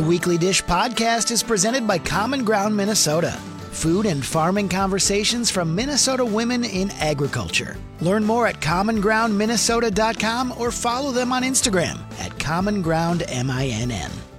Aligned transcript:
The 0.00 0.06
Weekly 0.06 0.38
Dish 0.38 0.64
podcast 0.64 1.30
is 1.30 1.42
presented 1.42 1.86
by 1.86 1.98
Common 1.98 2.42
Ground 2.42 2.74
Minnesota. 2.74 3.32
Food 3.70 4.06
and 4.06 4.24
farming 4.24 4.70
conversations 4.70 5.50
from 5.50 5.74
Minnesota 5.74 6.24
women 6.24 6.64
in 6.64 6.90
agriculture. 6.92 7.76
Learn 8.00 8.24
more 8.24 8.46
at 8.46 8.62
commongroundminnesota.com 8.62 10.54
or 10.56 10.70
follow 10.70 11.12
them 11.12 11.34
on 11.34 11.42
Instagram 11.42 11.98
at 12.18 12.30
commongroundminn. 12.38 14.29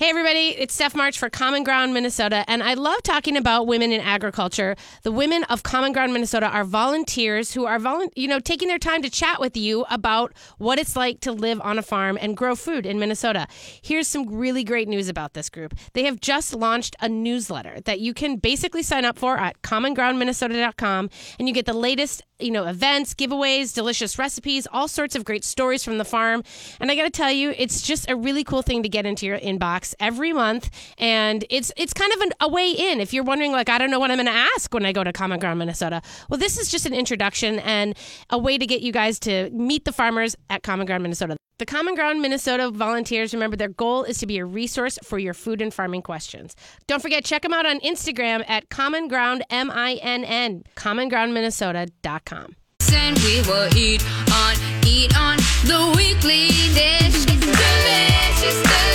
Hey, 0.00 0.08
everybody, 0.08 0.56
it's 0.56 0.72
Steph 0.72 0.94
March 0.94 1.18
for 1.18 1.28
Common 1.28 1.62
Ground 1.62 1.92
Minnesota, 1.92 2.42
and 2.48 2.62
I 2.62 2.72
love 2.72 3.02
talking 3.02 3.36
about 3.36 3.66
women 3.66 3.92
in 3.92 4.00
agriculture. 4.00 4.74
The 5.02 5.12
women 5.12 5.44
of 5.50 5.62
Common 5.62 5.92
Ground 5.92 6.14
Minnesota 6.14 6.46
are 6.46 6.64
volunteers 6.64 7.52
who 7.52 7.66
are, 7.66 7.78
volu- 7.78 8.08
you 8.16 8.26
know, 8.26 8.40
taking 8.40 8.68
their 8.68 8.78
time 8.78 9.02
to 9.02 9.10
chat 9.10 9.40
with 9.40 9.58
you 9.58 9.84
about 9.90 10.32
what 10.56 10.78
it's 10.78 10.96
like 10.96 11.20
to 11.20 11.32
live 11.32 11.60
on 11.60 11.78
a 11.78 11.82
farm 11.82 12.16
and 12.18 12.34
grow 12.34 12.56
food 12.56 12.86
in 12.86 12.98
Minnesota. 12.98 13.46
Here's 13.82 14.08
some 14.08 14.26
really 14.34 14.64
great 14.64 14.88
news 14.88 15.10
about 15.10 15.34
this 15.34 15.50
group. 15.50 15.74
They 15.92 16.04
have 16.04 16.18
just 16.18 16.54
launched 16.54 16.96
a 17.00 17.08
newsletter 17.10 17.82
that 17.82 18.00
you 18.00 18.14
can 18.14 18.36
basically 18.36 18.82
sign 18.82 19.04
up 19.04 19.18
for 19.18 19.36
at 19.36 19.60
commongroundminnesota.com, 19.60 21.10
and 21.38 21.46
you 21.46 21.52
get 21.52 21.66
the 21.66 21.74
latest, 21.74 22.22
you 22.38 22.52
know, 22.52 22.64
events, 22.64 23.12
giveaways, 23.12 23.74
delicious 23.74 24.18
recipes, 24.18 24.66
all 24.72 24.88
sorts 24.88 25.14
of 25.14 25.26
great 25.26 25.44
stories 25.44 25.84
from 25.84 25.98
the 25.98 26.06
farm. 26.06 26.42
And 26.80 26.90
I 26.90 26.96
got 26.96 27.02
to 27.02 27.10
tell 27.10 27.30
you, 27.30 27.52
it's 27.58 27.82
just 27.82 28.08
a 28.08 28.16
really 28.16 28.44
cool 28.44 28.62
thing 28.62 28.82
to 28.82 28.88
get 28.88 29.04
into 29.04 29.26
your 29.26 29.38
inbox 29.38 29.89
every 29.98 30.32
month, 30.32 30.70
and 30.98 31.44
it's 31.50 31.72
it's 31.76 31.92
kind 31.92 32.12
of 32.12 32.20
an, 32.20 32.32
a 32.40 32.48
way 32.48 32.70
in. 32.70 33.00
If 33.00 33.12
you're 33.12 33.24
wondering, 33.24 33.52
like, 33.52 33.68
I 33.68 33.78
don't 33.78 33.90
know 33.90 33.98
what 33.98 34.10
I'm 34.10 34.16
going 34.16 34.26
to 34.26 34.32
ask 34.54 34.72
when 34.72 34.86
I 34.86 34.92
go 34.92 35.02
to 35.02 35.12
Common 35.12 35.40
Ground 35.40 35.58
Minnesota, 35.58 36.02
well, 36.28 36.38
this 36.38 36.58
is 36.58 36.70
just 36.70 36.86
an 36.86 36.94
introduction 36.94 37.58
and 37.60 37.96
a 38.30 38.38
way 38.38 38.58
to 38.58 38.66
get 38.66 38.80
you 38.82 38.92
guys 38.92 39.18
to 39.20 39.50
meet 39.50 39.84
the 39.84 39.92
farmers 39.92 40.36
at 40.48 40.62
Common 40.62 40.86
Ground 40.86 41.02
Minnesota. 41.02 41.36
The 41.58 41.66
Common 41.66 41.94
Ground 41.94 42.22
Minnesota 42.22 42.70
volunteers, 42.70 43.34
remember, 43.34 43.54
their 43.54 43.68
goal 43.68 44.04
is 44.04 44.16
to 44.18 44.26
be 44.26 44.38
a 44.38 44.46
resource 44.46 44.98
for 45.04 45.18
your 45.18 45.34
food 45.34 45.60
and 45.60 45.74
farming 45.74 46.00
questions. 46.00 46.56
Don't 46.86 47.02
forget, 47.02 47.22
check 47.22 47.42
them 47.42 47.52
out 47.52 47.66
on 47.66 47.80
Instagram 47.80 48.48
at 48.48 48.70
Common 48.70 49.08
Ground 49.08 49.44
M 49.50 49.70
I 49.70 49.96
N 49.96 50.24
N, 50.24 50.64
commongroundminnesota.com. 50.76 52.56
And 52.94 53.18
we 53.18 53.42
will 53.42 53.76
eat 53.76 54.02
on, 54.32 54.54
eat 54.86 55.14
on 55.18 55.36
the 55.64 55.92
weekly 55.96 56.48
dish. 56.72 57.26
Delicious, 57.26 58.62
delicious, 58.62 58.89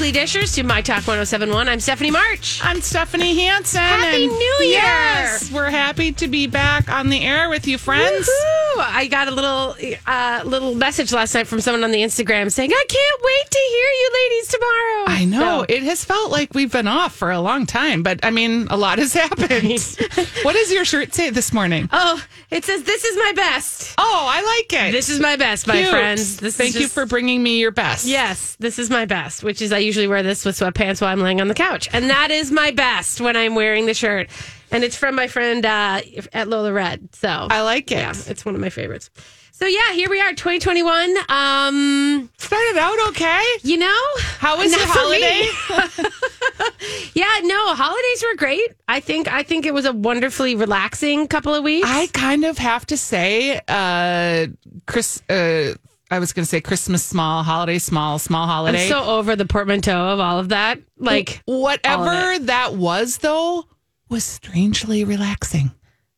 Weekly 0.00 0.20
Dishers, 0.20 0.54
to 0.54 0.62
My 0.62 0.80
Talk 0.80 1.08
1071. 1.08 1.68
I'm 1.68 1.80
Stephanie 1.80 2.12
March. 2.12 2.60
I'm 2.62 2.80
Stephanie 2.80 3.34
Hansen. 3.34 3.80
Happy 3.80 4.26
and 4.26 4.32
New 4.32 4.56
Year! 4.60 4.70
Yes, 4.70 5.50
we're 5.50 5.70
happy 5.70 6.12
to 6.12 6.28
be 6.28 6.46
back 6.46 6.88
on 6.88 7.08
the 7.08 7.24
air 7.24 7.48
with 7.50 7.66
you, 7.66 7.78
friends. 7.78 8.28
Woohoo! 8.28 8.78
I 8.78 9.08
got 9.10 9.26
a 9.26 9.32
little 9.32 9.74
uh, 10.06 10.42
little 10.44 10.76
message 10.76 11.12
last 11.12 11.34
night 11.34 11.48
from 11.48 11.60
someone 11.60 11.82
on 11.82 11.90
the 11.90 11.98
Instagram 12.00 12.52
saying, 12.52 12.70
I 12.72 12.84
can't 12.88 13.22
wait 13.24 13.50
to 13.50 13.58
hear 13.58 13.88
you 13.90 14.10
ladies 14.14 14.48
tomorrow. 14.48 15.04
I 15.08 15.24
know 15.24 15.40
So- 15.40 15.66
it 15.68 15.82
has 15.82 16.04
felt 16.04 16.30
like 16.30 16.54
we've 16.54 16.70
been 16.70 16.86
off 16.86 17.16
for 17.16 17.32
a 17.32 17.40
long 17.40 17.66
time, 17.66 18.04
but 18.04 18.24
I 18.24 18.30
mean, 18.30 18.68
a 18.70 18.76
lot 18.76 18.98
has 19.00 19.12
happened. 19.14 19.50
what 20.42 20.52
does 20.52 20.70
your 20.72 20.84
shirt 20.84 21.12
say 21.12 21.30
this 21.30 21.52
morning? 21.52 21.88
Oh, 21.92 22.24
it 22.52 22.64
says, 22.64 22.84
This 22.84 23.02
is 23.04 23.16
my 23.16 23.32
best. 23.34 23.94
Oh, 23.98 24.26
I 24.30 24.42
like 24.60 24.80
it. 24.88 24.92
This 24.92 25.08
is 25.08 25.18
my 25.18 25.34
best, 25.34 25.66
my 25.66 25.78
Cute. 25.78 25.90
friends. 25.90 26.36
This 26.36 26.56
Thank 26.56 26.76
is 26.76 26.82
you 26.82 26.88
for 26.88 27.04
bringing 27.04 27.42
me 27.42 27.58
your 27.58 27.72
best. 27.72 28.06
Yes, 28.06 28.54
this 28.60 28.78
is 28.78 28.90
my 28.90 29.04
best, 29.04 29.42
which 29.42 29.60
is 29.60 29.72
I 29.72 29.87
usually 29.88 30.06
wear 30.06 30.22
this 30.22 30.44
with 30.44 30.56
sweatpants 30.58 31.00
while 31.00 31.10
I'm 31.10 31.20
laying 31.20 31.40
on 31.40 31.48
the 31.48 31.54
couch. 31.54 31.88
And 31.92 32.10
that 32.10 32.30
is 32.30 32.52
my 32.52 32.70
best 32.70 33.20
when 33.22 33.36
I'm 33.36 33.54
wearing 33.54 33.86
the 33.86 33.94
shirt. 33.94 34.28
And 34.70 34.84
it's 34.84 34.96
from 34.96 35.14
my 35.14 35.28
friend 35.28 35.64
uh, 35.64 36.02
at 36.34 36.46
Lola 36.46 36.72
Red. 36.72 37.08
So 37.14 37.28
I 37.28 37.62
like 37.62 37.90
it. 37.90 37.96
Yeah, 37.96 38.12
it's 38.26 38.44
one 38.44 38.54
of 38.54 38.60
my 38.60 38.68
favorites. 38.68 39.10
So 39.52 39.66
yeah, 39.66 39.92
here 39.92 40.08
we 40.08 40.20
are, 40.20 40.30
2021. 40.34 41.16
Um, 41.28 42.30
Started 42.36 42.78
out 42.78 43.08
okay. 43.08 43.42
you 43.64 43.78
know, 43.78 44.00
How 44.38 44.56
was 44.58 44.70
your 44.70 44.86
holiday? 44.86 45.48
yeah, 47.14 47.40
no, 47.42 47.74
holidays 47.74 48.22
were 48.22 48.36
great. 48.36 48.74
I 48.86 49.00
think 49.00 49.26
I 49.26 49.42
think 49.42 49.66
it 49.66 49.74
was 49.74 49.84
a 49.84 49.92
wonderfully 49.92 50.54
relaxing 50.54 51.26
couple 51.26 51.54
of 51.54 51.64
weeks. 51.64 51.88
I 51.90 52.06
kind 52.08 52.44
of 52.44 52.58
have 52.58 52.86
to 52.86 52.96
say, 52.96 53.60
uh, 53.66 54.46
Chris. 54.86 55.22
Uh, 55.28 55.74
I 56.10 56.18
was 56.18 56.32
going 56.32 56.44
to 56.44 56.48
say 56.48 56.60
Christmas 56.60 57.02
small, 57.02 57.42
holiday 57.42 57.78
small, 57.78 58.18
small 58.18 58.46
holiday. 58.46 58.84
I'm 58.84 58.88
so 58.88 59.04
over 59.04 59.36
the 59.36 59.44
portmanteau 59.44 59.92
of 60.08 60.20
all 60.20 60.38
of 60.38 60.48
that. 60.50 60.78
Like, 60.96 61.42
whatever 61.44 62.38
that 62.46 62.74
was, 62.74 63.18
though, 63.18 63.64
was 64.08 64.24
strangely 64.24 65.04
relaxing. 65.04 65.70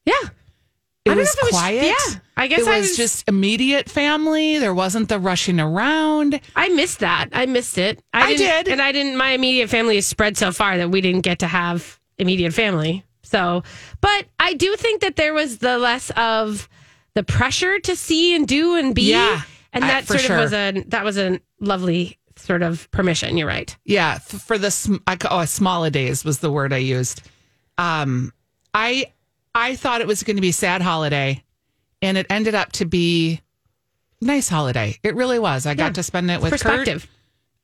yeah, 0.05 0.13
It 1.05 1.11
I 1.13 1.15
was 1.17 1.29
it 1.35 1.39
was- 1.43 1.51
quiet. 1.51 1.85
yeah, 1.87 2.19
I 2.37 2.47
guess 2.47 2.61
it 2.61 2.69
I 2.69 2.79
was, 2.79 2.91
was- 2.91 2.97
just 2.97 3.29
immediate 3.29 3.89
family. 3.91 4.59
There 4.59 4.73
wasn't 4.75 5.09
the 5.09 5.19
rushing 5.19 5.59
around. 5.59 6.41
I 6.55 6.69
missed 6.69 7.01
that. 7.01 7.29
I 7.33 7.47
missed 7.47 7.77
it. 7.79 8.01
I 8.13 8.35
didn't- 8.37 8.65
did. 8.67 8.73
and 8.73 8.81
I 8.81 8.93
didn't. 8.93 9.17
My 9.17 9.31
immediate 9.33 9.71
family 9.71 9.97
is 9.97 10.07
spread 10.07 10.37
so 10.37 10.53
far 10.53 10.77
that 10.79 10.91
we 10.91 11.01
didn't 11.01 11.23
get 11.23 11.41
to 11.41 11.47
have 11.49 11.99
immediate 12.19 12.53
family. 12.55 13.03
So, 13.23 13.63
but 14.01 14.27
I 14.39 14.55
do 14.55 14.77
think 14.77 15.01
that 15.01 15.17
there 15.17 15.35
was 15.35 15.59
the 15.59 15.79
less 15.79 16.11
of 16.11 16.69
the 17.15 17.23
pressure 17.25 17.79
to 17.81 17.97
see 17.97 18.35
and 18.37 18.47
do 18.47 18.77
and 18.77 18.95
be. 18.95 19.11
Yeah, 19.11 19.43
and 19.73 19.83
that 19.85 20.05
for 20.05 20.15
sort 20.15 20.21
sure. 20.23 20.37
of 20.37 20.43
was 20.43 20.53
a 20.53 20.85
that 20.89 21.05
was 21.05 21.19
a 21.19 21.41
lovely 21.61 22.19
sort 22.37 22.63
of 22.63 22.91
permission. 22.91 23.37
You're 23.37 23.47
right. 23.49 23.77
Yeah, 23.85 24.19
for 24.19 24.57
the 24.59 24.71
sm- 24.71 24.97
I, 25.07 25.17
oh, 25.31 25.45
smaller 25.45 25.91
days 25.91 26.25
was 26.25 26.39
the 26.39 26.51
word 26.51 26.73
I 26.73 26.79
used. 26.79 27.23
Um, 27.79 28.33
I 28.75 29.13
I 29.55 29.77
thought 29.77 30.01
it 30.01 30.07
was 30.07 30.23
going 30.23 30.37
to 30.37 30.43
be 30.43 30.53
sad 30.53 30.81
holiday, 30.83 31.43
and 32.03 32.17
it 32.17 32.27
ended 32.31 32.55
up 32.55 32.73
to 32.73 32.85
be 32.85 33.41
nice 34.21 34.49
holiday. 34.49 34.99
It 35.03 35.15
really 35.15 35.39
was. 35.39 35.67
I 35.67 35.71
Yeah. 35.71 35.75
got 35.77 35.95
to 35.97 36.03
spend 36.03 36.31
it 36.31 36.41
with 36.41 36.53
Kurt. 36.53 36.61
Perspective. 36.63 37.07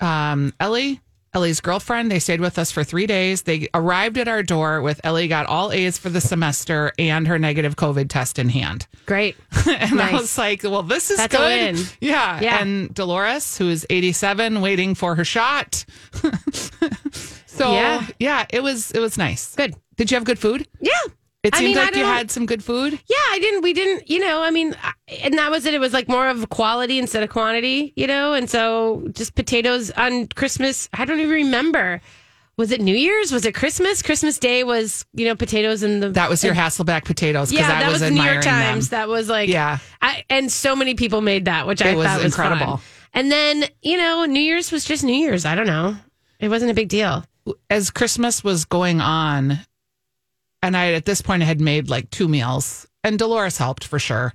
um, 0.00 0.52
Ellie, 0.60 1.00
Ellie's 1.36 1.60
girlfriend. 1.60 2.10
They 2.10 2.18
stayed 2.18 2.40
with 2.40 2.58
us 2.58 2.72
for 2.72 2.82
three 2.82 3.06
days. 3.06 3.42
They 3.42 3.68
arrived 3.74 4.16
at 4.16 4.26
our 4.26 4.42
door 4.42 4.80
with 4.80 4.98
Ellie 5.04 5.28
got 5.28 5.44
all 5.44 5.70
A's 5.70 5.98
for 5.98 6.08
the 6.08 6.20
semester 6.22 6.92
and 6.98 7.28
her 7.28 7.38
negative 7.38 7.76
COVID 7.76 8.08
test 8.08 8.38
in 8.38 8.48
hand. 8.48 8.86
Great. 9.04 9.36
And 9.68 9.96
Nice. 9.96 10.12
I 10.12 10.16
was 10.16 10.38
like, 10.38 10.62
well, 10.62 10.82
this 10.82 11.10
is 11.10 11.18
That's 11.18 11.36
good. 11.36 11.78
Yeah. 12.00 12.40
Yeah. 12.40 12.62
And 12.62 12.94
Dolores, 12.94 13.58
who 13.58 13.68
is 13.68 13.86
87, 13.90 14.62
waiting 14.62 14.94
for 14.94 15.14
her 15.14 15.24
shot. 15.24 15.84
so 17.46 17.72
Yeah. 17.72 18.06
yeah. 18.18 18.46
it 18.50 18.62
was 18.62 18.90
it 18.92 19.00
was 19.00 19.18
nice. 19.18 19.54
Good. 19.54 19.74
Did 19.96 20.10
you 20.10 20.14
have 20.16 20.24
good 20.24 20.38
food? 20.38 20.66
Yeah. 20.80 20.90
It 21.46 21.54
I 21.54 21.58
seemed 21.58 21.74
mean, 21.76 21.84
like 21.84 21.94
you 21.96 22.04
had 22.04 22.30
some 22.30 22.44
good 22.46 22.62
food. 22.62 22.92
Yeah, 22.92 23.16
I 23.30 23.38
didn't. 23.40 23.62
We 23.62 23.72
didn't. 23.72 24.10
You 24.10 24.18
know, 24.20 24.42
I 24.42 24.50
mean, 24.50 24.74
and 25.22 25.34
that 25.38 25.50
was 25.50 25.64
it. 25.66 25.74
It 25.74 25.78
was 25.80 25.92
like 25.92 26.08
more 26.08 26.28
of 26.28 26.48
quality 26.50 26.98
instead 26.98 27.22
of 27.22 27.30
quantity. 27.30 27.92
You 27.96 28.06
know, 28.06 28.34
and 28.34 28.48
so 28.50 29.06
just 29.12 29.34
potatoes 29.34 29.90
on 29.92 30.26
Christmas. 30.28 30.88
I 30.92 31.04
don't 31.04 31.18
even 31.20 31.30
remember. 31.32 32.00
Was 32.58 32.70
it 32.72 32.80
New 32.80 32.96
Year's? 32.96 33.32
Was 33.32 33.44
it 33.44 33.54
Christmas? 33.54 34.00
Christmas 34.02 34.38
Day 34.38 34.64
was 34.64 35.04
you 35.12 35.26
know 35.26 35.36
potatoes 35.36 35.82
and 35.82 36.02
the 36.02 36.08
That 36.08 36.30
was 36.30 36.42
your 36.42 36.54
Hasselback 36.54 37.04
potatoes 37.04 37.52
yeah 37.52 37.66
I 37.66 37.80
that 37.80 37.92
was, 37.92 38.00
was 38.00 38.08
the 38.08 38.10
New 38.10 38.22
York 38.22 38.42
Times. 38.42 38.88
them. 38.88 38.98
That 39.00 39.08
was 39.08 39.28
like 39.28 39.50
Yeah. 39.50 39.76
I, 40.00 40.24
and 40.30 40.50
so 40.50 40.74
many 40.74 40.94
people 40.94 41.20
made 41.20 41.44
that, 41.44 41.66
which 41.66 41.82
I 41.82 41.94
was 41.94 42.06
thought 42.06 42.22
was 42.22 42.32
incredible. 42.32 42.78
fun. 42.78 42.86
And 43.12 43.30
then 43.30 43.64
you 43.82 43.98
know, 43.98 44.24
New 44.24 44.40
Year's 44.40 44.72
was 44.72 44.86
just 44.86 45.04
New 45.04 45.12
Year's. 45.14 45.44
I 45.44 45.54
don't 45.54 45.66
know. 45.66 45.96
It 46.40 46.48
wasn't 46.48 46.70
a 46.70 46.74
big 46.74 46.88
deal. 46.88 47.24
As 47.68 47.90
Christmas 47.90 48.42
was 48.42 48.64
going 48.64 49.00
on, 49.02 49.58
and 50.66 50.76
I 50.76 50.92
at 50.92 51.04
this 51.04 51.22
point 51.22 51.42
I 51.42 51.46
had 51.46 51.60
made 51.60 51.88
like 51.88 52.10
two 52.10 52.28
meals, 52.28 52.86
and 53.02 53.18
Dolores 53.18 53.58
helped 53.58 53.84
for 53.84 53.98
sure. 53.98 54.32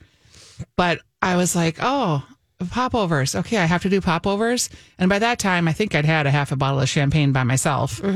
But 0.75 0.99
I 1.21 1.35
was 1.37 1.55
like, 1.55 1.77
oh, 1.81 2.23
popovers. 2.69 3.35
Okay, 3.35 3.57
I 3.57 3.65
have 3.65 3.81
to 3.83 3.89
do 3.89 4.01
popovers. 4.01 4.69
And 4.99 5.09
by 5.09 5.19
that 5.19 5.39
time, 5.39 5.67
I 5.67 5.73
think 5.73 5.95
I'd 5.95 6.05
had 6.05 6.27
a 6.27 6.31
half 6.31 6.51
a 6.51 6.55
bottle 6.55 6.79
of 6.79 6.89
champagne 6.89 7.31
by 7.31 7.43
myself. 7.43 8.01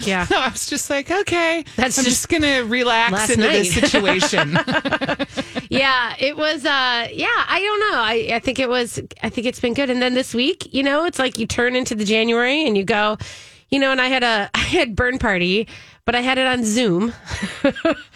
Yeah. 0.00 0.24
So 0.24 0.36
I 0.36 0.48
was 0.48 0.66
just 0.70 0.88
like, 0.88 1.10
okay, 1.10 1.64
That's 1.76 1.98
I'm 1.98 2.04
just 2.04 2.22
just, 2.22 2.28
gonna 2.30 2.64
relax 2.64 3.28
into 3.28 3.42
this 3.42 3.74
situation. 3.82 4.52
yeah, 5.68 6.14
it 6.18 6.36
was. 6.36 6.64
uh 6.64 7.08
Yeah, 7.12 7.26
I 7.28 7.60
don't 7.60 7.80
know. 7.92 8.00
I 8.00 8.30
I 8.36 8.38
think 8.38 8.58
it 8.58 8.68
was. 8.70 9.00
I 9.22 9.28
think 9.28 9.46
it's 9.46 9.60
been 9.60 9.74
good. 9.74 9.90
And 9.90 10.00
then 10.00 10.14
this 10.14 10.34
week, 10.34 10.72
you 10.72 10.82
know, 10.82 11.04
it's 11.04 11.18
like 11.18 11.38
you 11.38 11.46
turn 11.46 11.76
into 11.76 11.94
the 11.94 12.04
January 12.06 12.66
and 12.66 12.76
you 12.76 12.84
go. 12.84 13.18
You 13.70 13.78
know, 13.78 13.92
and 13.92 14.00
I 14.00 14.08
had 14.08 14.22
a 14.22 14.50
I 14.54 14.58
had 14.58 14.94
burn 14.96 15.18
party, 15.18 15.66
but 16.04 16.14
I 16.14 16.20
had 16.20 16.38
it 16.38 16.46
on 16.46 16.64
Zoom. 16.64 17.12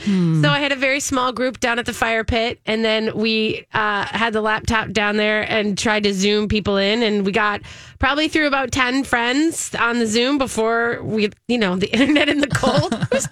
So 0.04 0.49
I 0.49 0.58
had 0.58 0.72
a 0.72 0.76
very 0.76 0.99
small 0.99 1.32
group 1.32 1.60
down 1.60 1.78
at 1.78 1.87
the 1.87 1.93
fire 1.93 2.25
pit, 2.25 2.58
and 2.66 2.84
then 2.84 3.16
we 3.16 3.64
uh, 3.72 4.04
had 4.06 4.32
the 4.32 4.40
laptop 4.40 4.90
down 4.90 5.16
there 5.16 5.43
and 5.49 5.78
tried 5.78 6.02
to 6.02 6.12
Zoom 6.12 6.49
people 6.49 6.76
in, 6.76 7.02
and 7.04 7.25
we 7.25 7.31
got 7.31 7.60
probably 8.00 8.26
through 8.26 8.49
about 8.49 8.72
ten 8.72 9.04
friends 9.04 9.72
on 9.76 10.00
the 10.00 10.06
Zoom 10.06 10.38
before 10.38 11.00
we, 11.04 11.31
you 11.46 11.58
know, 11.58 11.76
the 11.76 11.87
internet 11.93 12.28
in 12.28 12.40
the 12.40 12.48
cold. 12.48 12.93
It 12.93 13.10
was 13.12 13.28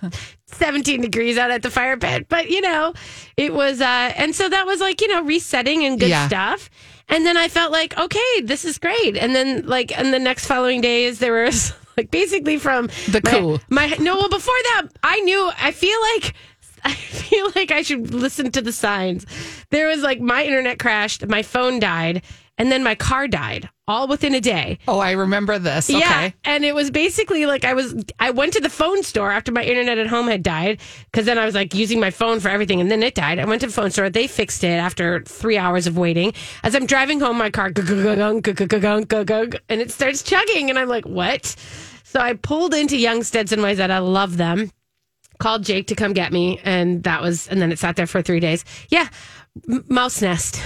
17 0.46 1.00
degrees 1.00 1.36
out 1.38 1.50
at 1.50 1.62
the 1.62 1.70
fire 1.70 1.96
pit, 1.96 2.26
but 2.28 2.50
you 2.50 2.60
know, 2.60 2.94
it 3.36 3.52
was, 3.52 3.80
uh, 3.80 4.12
and 4.16 4.32
so 4.34 4.48
that 4.48 4.64
was 4.66 4.80
like, 4.80 5.00
you 5.00 5.08
know, 5.08 5.22
resetting 5.24 5.84
and 5.84 5.98
good 5.98 6.10
Yeah. 6.10 6.28
stuff. 6.28 6.70
And 7.08 7.26
then 7.26 7.36
I 7.36 7.48
felt 7.48 7.72
like, 7.72 7.98
okay, 7.98 8.40
this 8.44 8.64
is 8.64 8.78
great. 8.78 9.16
And 9.16 9.34
then, 9.34 9.66
like, 9.66 9.96
and 9.98 10.14
the 10.14 10.20
next 10.20 10.46
following 10.46 10.80
days, 10.80 11.18
there 11.18 11.44
was 11.44 11.72
like 12.00 12.10
basically 12.10 12.58
from 12.58 12.86
The 13.08 13.20
my- 13.24 13.30
coup. 13.30 13.58
My, 13.68 13.86
no, 14.00 14.16
well, 14.16 14.28
before 14.28 14.54
that, 14.74 14.88
I 15.02 15.20
knew. 15.20 15.50
I 15.60 15.70
feel 15.72 15.98
like 16.14 16.34
I 16.84 16.94
feel 16.94 17.52
like 17.54 17.70
I 17.70 17.82
should 17.82 18.14
listen 18.14 18.50
to 18.52 18.62
the 18.62 18.72
signs. 18.72 19.26
There 19.70 19.88
was 19.88 20.00
like 20.02 20.20
my 20.20 20.44
internet 20.44 20.78
crashed, 20.78 21.26
my 21.28 21.42
phone 21.42 21.78
died, 21.78 22.22
and 22.56 22.72
then 22.72 22.82
my 22.82 22.94
car 22.94 23.28
died, 23.28 23.68
all 23.86 24.06
within 24.08 24.34
a 24.34 24.40
day. 24.40 24.78
Oh, 24.88 24.98
I 24.98 25.12
remember 25.12 25.58
this. 25.58 25.88
Okay. 25.90 25.98
Yeah, 25.98 26.30
and 26.44 26.64
it 26.64 26.74
was 26.74 26.90
basically 26.90 27.44
like 27.46 27.64
I 27.64 27.74
was. 27.74 27.94
I 28.18 28.30
went 28.30 28.52
to 28.54 28.60
the 28.60 28.70
phone 28.70 29.02
store 29.02 29.30
after 29.30 29.52
my 29.52 29.62
internet 29.62 29.98
at 29.98 30.06
home 30.06 30.26
had 30.28 30.42
died 30.42 30.80
because 31.10 31.26
then 31.26 31.36
I 31.38 31.44
was 31.44 31.54
like 31.54 31.74
using 31.74 32.00
my 32.00 32.10
phone 32.10 32.40
for 32.40 32.48
everything, 32.48 32.80
and 32.80 32.90
then 32.90 33.02
it 33.02 33.14
died. 33.14 33.38
I 33.38 33.44
went 33.44 33.60
to 33.60 33.66
the 33.66 33.72
phone 33.74 33.90
store. 33.90 34.08
They 34.08 34.26
fixed 34.26 34.64
it 34.64 34.68
after 34.88 35.22
three 35.24 35.58
hours 35.58 35.86
of 35.86 35.98
waiting. 35.98 36.32
As 36.62 36.74
I'm 36.74 36.86
driving 36.86 37.20
home, 37.20 37.36
my 37.38 37.50
car 37.50 37.70
and 39.68 39.80
it 39.80 39.90
starts 39.90 40.22
chugging, 40.22 40.70
and 40.70 40.78
I'm 40.78 40.88
like, 40.88 41.04
"What?" 41.06 41.56
So 42.10 42.18
I 42.18 42.32
pulled 42.34 42.74
into 42.74 42.96
Youngstedt's 42.96 43.52
and 43.52 43.62
Wayzata. 43.62 43.90
I 43.90 43.98
love 43.98 44.36
them. 44.36 44.72
Called 45.38 45.62
Jake 45.64 45.86
to 45.86 45.94
come 45.94 46.12
get 46.12 46.32
me, 46.32 46.60
and 46.64 47.04
that 47.04 47.22
was, 47.22 47.46
and 47.46 47.62
then 47.62 47.70
it 47.70 47.78
sat 47.78 47.94
there 47.94 48.08
for 48.08 48.20
three 48.20 48.40
days. 48.40 48.64
Yeah, 48.88 49.08
m- 49.68 49.84
mouse 49.88 50.20
nest. 50.20 50.60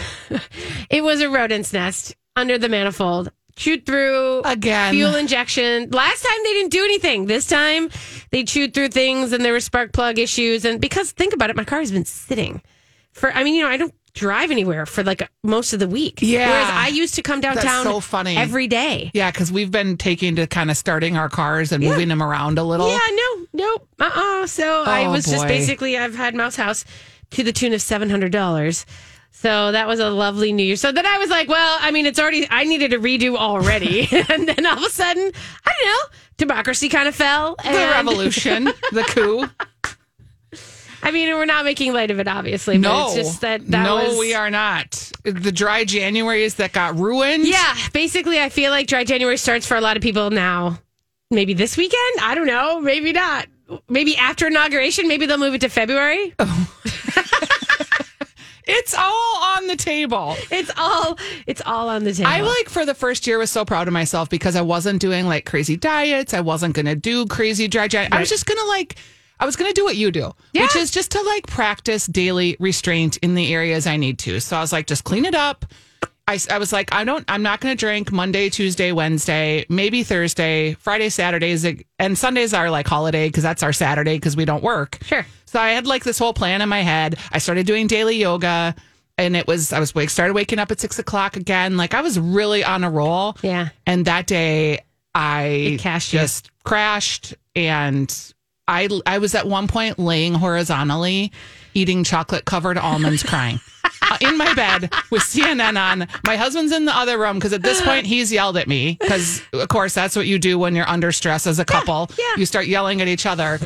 it 0.91 1.05
was 1.05 1.20
a 1.20 1.29
rodent's 1.29 1.73
nest 1.73 2.17
under 2.35 2.56
the 2.56 2.69
manifold. 2.70 3.31
Chewed 3.56 3.85
through 3.87 4.41
Again. 4.44 4.94
fuel 4.94 5.14
injection. 5.14 5.91
Last 5.91 6.23
time 6.23 6.38
they 6.44 6.52
didn't 6.55 6.73
do 6.73 6.82
anything. 6.82 7.26
This 7.26 7.47
time 7.47 7.90
they 8.31 8.43
chewed 8.43 8.73
through 8.75 8.88
things 8.88 9.32
and 9.32 9.44
there 9.44 9.52
were 9.52 9.61
spark 9.61 9.93
plug 9.93 10.19
issues. 10.19 10.64
And 10.64 10.81
because 10.81 11.12
think 11.12 11.35
about 11.35 11.50
it, 11.50 11.56
my 11.56 11.62
car 11.64 11.79
has 11.81 11.93
been 11.93 12.05
sitting 12.06 12.62
for. 13.12 13.31
I 13.32 13.44
mean, 13.44 13.55
you 13.55 13.62
know, 13.62 13.69
I 13.69 13.76
don't 13.76 13.94
drive 14.14 14.50
anywhere 14.50 14.87
for 14.87 15.02
like 15.02 15.28
most 15.43 15.72
of 15.72 15.81
the 15.81 15.88
week. 15.88 16.20
Yeah. 16.22 16.49
Whereas 16.49 16.69
I 16.70 16.88
used 16.88 17.14
to 17.16 17.22
come 17.22 17.40
downtown 17.40 17.84
so 17.84 18.00
funny. 18.00 18.37
every 18.37 18.66
day. 18.69 19.11
Yeah, 19.12 19.31
because 19.31 19.50
we've 19.52 19.70
been 19.70 19.96
taking 19.96 20.37
to 20.37 20.46
kind 20.46 20.70
of 20.70 20.76
starting 20.76 21.16
our 21.16 21.28
cars 21.28 21.72
and 21.72 21.82
moving 21.82 22.08
them 22.08 22.22
around 22.22 22.58
a 22.58 22.64
little. 22.64 22.88
Yeah, 22.88 22.99
no, 23.12 23.46
no, 23.52 23.76
uh, 24.00 24.11
uh 24.43 24.46
So 24.46 24.84
I 24.84 25.05
Oh, 25.06 25.11
was 25.12 25.25
just 25.26 25.46
basically 25.46 25.99
I've 25.99 26.14
had 26.14 26.34
Mouse 26.34 26.56
House 26.56 26.84
to 27.31 27.43
the 27.43 27.52
tune 27.52 27.72
of 27.72 27.82
seven 27.82 28.08
hundred 28.08 28.31
dollars. 28.32 28.87
So 29.32 29.72
that 29.72 29.88
was 29.88 29.99
a 29.99 30.08
lovely 30.11 30.52
New 30.52 30.62
Year. 30.62 30.76
So 30.76 30.93
then 30.93 31.05
I 31.05 31.19
was 31.19 31.28
like, 31.28 31.49
well, 31.49 31.76
I 31.81 31.90
mean, 31.90 32.06
it's 32.06 32.20
already 32.20 32.46
I 32.49 32.64
needed 32.64 32.93
a 32.93 32.99
redo 32.99 33.37
already, 33.37 34.08
and 34.28 34.49
then 34.49 34.64
all 34.64 34.78
of 34.78 34.84
a 34.84 34.90
sudden, 34.90 35.32
I 35.66 35.72
don't 35.76 35.87
know, 35.87 36.16
democracy 36.37 36.88
kind 36.88 37.08
of 37.08 37.16
fell. 37.16 37.56
And- 37.64 37.75
The 37.75 37.81
revolution, 37.81 38.64
the 38.93 39.02
coup. 39.08 39.49
I 41.05 41.11
mean, 41.11 41.29
we're 41.35 41.45
not 41.45 41.67
making 41.67 41.93
light 41.93 42.11
of 42.11 42.19
it, 42.19 42.27
obviously. 42.27 42.79
But 42.79 42.89
No, 42.89 43.06
it's 43.06 43.15
just 43.15 43.43
that 43.43 43.67
that 43.69 43.83
no, 43.85 43.97
was, 43.97 44.19
we 44.19 44.33
are 44.33 44.51
not. 44.51 45.12
The 45.23 45.53
dry 45.53 45.85
Januaries 45.85 46.56
that 46.56 46.73
got 46.73 46.97
ruined. 46.97 47.47
Yeah, 47.47 47.77
basically, 47.93 48.41
I 48.41 48.49
feel 48.49 48.71
like 48.71 48.87
dry 48.87 49.05
January 49.05 49.37
starts 49.37 49.67
for 49.67 49.77
a 49.77 49.83
lot 49.83 49.99
of 49.99 50.03
people 50.03 50.31
now. 50.31 50.79
Maybe 51.31 51.53
this 51.53 51.77
weekend. 51.77 52.21
I 52.23 52.35
don't 52.35 52.47
know. 52.47 52.81
Maybe 52.81 53.12
not. 53.12 53.47
Maybe 53.89 54.17
after 54.17 54.47
inauguration. 54.47 55.06
Maybe 55.06 55.27
they'll 55.27 55.37
move 55.37 55.55
it 55.55 55.61
to 55.61 55.69
February. 55.69 56.35
it's 58.67 58.95
all 58.95 59.43
on 59.43 59.67
the 59.67 59.77
table. 59.77 60.37
It's 60.50 60.71
all 60.79 61.19
it's 61.47 61.61
all 61.67 61.91
on 61.91 62.05
the 62.05 62.15
table. 62.15 62.31
I 62.31 62.41
like 62.41 62.71
for 62.71 62.87
the 62.87 62.95
first 62.95 63.27
year 63.27 63.37
was 63.39 63.50
so 63.50 63.65
proud 63.67 63.89
of 63.89 63.93
myself 63.93 64.31
because 64.31 64.57
I 64.57 64.62
wasn't 64.62 65.00
doing 65.00 65.27
like 65.27 65.45
crazy 65.45 65.77
diets. 65.77 66.33
I 66.33 66.41
wasn't 66.41 66.75
going 66.75 66.87
to 66.87 66.95
do 66.97 67.27
crazy 67.27 67.69
dry 67.69 67.89
Jan. 67.89 68.09
I 68.12 68.21
was 68.21 68.31
just 68.31 68.47
going 68.47 68.59
to 68.59 68.67
like. 68.67 68.97
I 69.41 69.47
was 69.47 69.57
going 69.57 69.71
to 69.71 69.75
do 69.75 69.85
what 69.85 69.97
you 69.97 70.11
do, 70.11 70.33
which 70.55 70.77
is 70.77 70.91
just 70.91 71.11
to 71.13 71.23
like 71.23 71.47
practice 71.47 72.07
daily 72.07 72.57
restraint 72.61 73.17
in 73.19 73.35
the 73.35 73.53
areas 73.53 73.87
I 73.87 73.97
need 73.97 74.19
to. 74.21 74.41
So 74.41 74.57
I 74.57 74.61
was 74.61 74.73
like, 74.73 74.87
just 74.87 75.05
clean 75.05 75.25
it 75.25 75.35
up. 75.35 75.65
I, 76.27 76.39
I 76.51 76.57
was 76.57 76.73
like, 76.73 76.95
I 76.95 77.05
don't, 77.05 77.23
I'm 77.29 77.43
not 77.43 77.61
going 77.61 77.77
to 77.77 77.79
drink 77.79 78.11
Monday, 78.11 78.49
Tuesday, 78.49 78.93
Wednesday, 78.93 79.67
maybe 79.69 80.03
Thursday, 80.05 80.73
Friday, 80.75 81.11
Saturdays, 81.11 81.67
and 81.99 82.17
Sundays 82.17 82.55
are 82.55 82.71
like 82.71 82.89
holiday 82.89 83.29
because 83.29 83.43
that's 83.43 83.63
our 83.63 83.75
Saturday 83.75 84.17
because 84.17 84.35
we 84.35 84.47
don't 84.47 84.63
work. 84.63 84.99
Sure. 85.03 85.27
So 85.45 85.61
I 85.61 85.71
had 85.73 85.87
like 85.87 86.03
this 86.05 86.19
whole 86.19 86.33
plan 86.33 86.63
in 86.63 86.69
my 86.71 86.81
head. 86.81 87.19
I 87.31 87.39
started 87.39 87.67
doing 87.67 87.87
daily 87.89 88.17
yoga 88.17 88.75
and 89.19 89.37
it 89.37 89.47
was, 89.47 89.73
I 89.73 89.81
was 89.81 89.95
wake, 89.95 90.09
started 90.09 90.33
waking 90.33 90.59
up 90.59 90.71
at 90.71 90.81
six 90.81 90.99
o'clock 90.99 91.37
again. 91.37 91.77
Like 91.77 91.93
I 91.93 92.01
was 92.01 92.19
really 92.19 92.65
on 92.65 92.85
a 92.85 92.91
roll. 92.91 93.37
Yeah. 93.43 93.69
And 93.87 94.07
that 94.07 94.27
day 94.27 94.81
I 95.15 95.45
It 95.45 95.81
cashed 95.81 96.13
you. 96.15 96.21
just 96.21 96.51
crashed 96.65 97.35
and 97.55 98.33
I, 98.66 98.88
I 99.06 99.19
was 99.19 99.34
at 99.34 99.46
one 99.46 99.69
point 99.69 99.99
laying 99.99 100.34
horizontally 100.34 101.32
eating 101.75 102.05
chocolate 102.05 102.44
covered 102.44 102.78
almonds 102.78 103.22
crying. 103.22 103.61
Uh, 104.11 104.19
in 104.20 104.37
my 104.37 104.52
bed 104.52 104.93
with 105.11 105.22
CNN 105.22 105.81
on. 105.81 106.06
My 106.26 106.37
husband's 106.37 106.72
in 106.72 106.84
the 106.84 106.94
other 106.94 107.19
room 107.19 107.37
because 107.38 107.55
at 107.55 107.62
this 107.62 107.81
point 107.81 108.05
he's 108.05 108.31
yelled 108.31 108.58
at 108.58 108.69
me 108.69 108.99
because, 109.00 109.40
of 109.55 109.66
course, 109.69 109.94
that's 109.94 110.14
what 110.14 110.26
you 110.26 110.38
do 110.38 110.58
when 110.58 110.75
you're 110.75 110.88
under 110.88 111.11
stress 111.11 111.46
as 111.46 111.58
a 111.58 111.64
couple. 111.64 112.11
yeah. 112.19 112.25
You 112.37 112.44
start 112.44 112.66
yelling 112.66 113.00
at 113.00 113.08
each 113.08 113.25
other. 113.25 113.58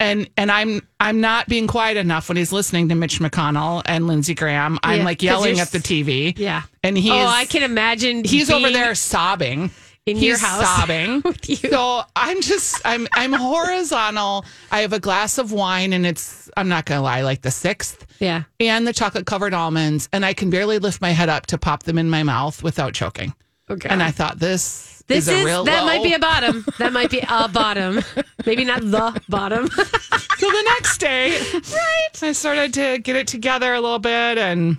And 0.00 0.30
and 0.38 0.50
I'm 0.50 0.80
I'm 0.98 1.20
not 1.20 1.46
being 1.46 1.66
quiet 1.66 1.98
enough 1.98 2.28
when 2.28 2.38
he's 2.38 2.52
listening 2.52 2.88
to 2.88 2.94
Mitch 2.94 3.18
McConnell 3.20 3.82
and 3.84 4.06
Lindsey 4.06 4.34
Graham. 4.34 4.78
I'm 4.82 5.00
Yeah, 5.00 5.04
like 5.04 5.22
yelling 5.22 5.60
at 5.60 5.68
the 5.72 5.78
TV. 5.78 6.38
Yeah. 6.38 6.62
And 6.82 6.96
he's 6.96 7.12
oh, 7.12 7.26
I 7.26 7.44
can 7.44 7.62
imagine. 7.62 8.24
he's 8.24 8.50
over 8.50 8.70
there 8.70 8.94
sobbing 8.94 9.70
in 10.06 10.16
he's 10.16 10.26
your 10.26 10.38
house 10.38 10.64
sobbing 10.80 11.20
with 11.24 11.48
you. 11.48 11.56
so 11.70 12.02
i'm 12.16 12.40
just 12.42 12.80
i'm 12.84 13.06
i'm 13.12 13.32
horizontal 13.32 14.44
i 14.72 14.80
have 14.80 14.92
a 14.92 14.98
glass 14.98 15.38
of 15.38 15.52
wine 15.52 15.92
and 15.92 16.04
it's 16.04 16.50
i'm 16.56 16.68
not 16.68 16.84
gonna 16.86 17.00
lie 17.02 17.20
like 17.22 17.42
the 17.42 17.50
sixth 17.52 18.04
Yeah. 18.18 18.42
and 18.58 18.86
the 18.86 18.92
chocolate 18.92 19.26
covered 19.26 19.54
almonds 19.54 20.08
and 20.12 20.24
i 20.24 20.34
can 20.34 20.50
barely 20.50 20.78
lift 20.80 21.00
my 21.00 21.10
head 21.10 21.28
up 21.28 21.46
to 21.46 21.58
pop 21.58 21.84
them 21.84 21.98
in 21.98 22.10
my 22.10 22.22
mouth 22.24 22.62
without 22.64 22.94
choking 22.94 23.32
Okay. 23.70 23.88
and 23.88 24.02
i 24.02 24.10
thought 24.10 24.40
this 24.40 25.02
This 25.06 25.28
is 25.28 25.34
is, 25.34 25.42
a 25.42 25.46
real 25.46 25.64
that 25.64 25.80
low. 25.80 25.86
might 25.86 26.02
be 26.02 26.14
a 26.14 26.18
bottom. 26.18 26.64
That 26.78 26.92
might 26.92 27.10
be 27.10 27.20
a 27.20 27.48
bottom. 27.52 28.00
Maybe 28.46 28.64
not 28.64 28.80
the 28.82 29.20
bottom. 29.28 29.68
so 29.70 30.50
the 30.50 30.62
next 30.74 30.98
day 30.98 31.38
right 31.52 32.22
i 32.22 32.32
started 32.32 32.74
to 32.74 32.98
get 32.98 33.14
it 33.16 33.26
together 33.28 33.72
a 33.72 33.80
little 33.80 33.98
bit 34.00 34.36
and 34.38 34.78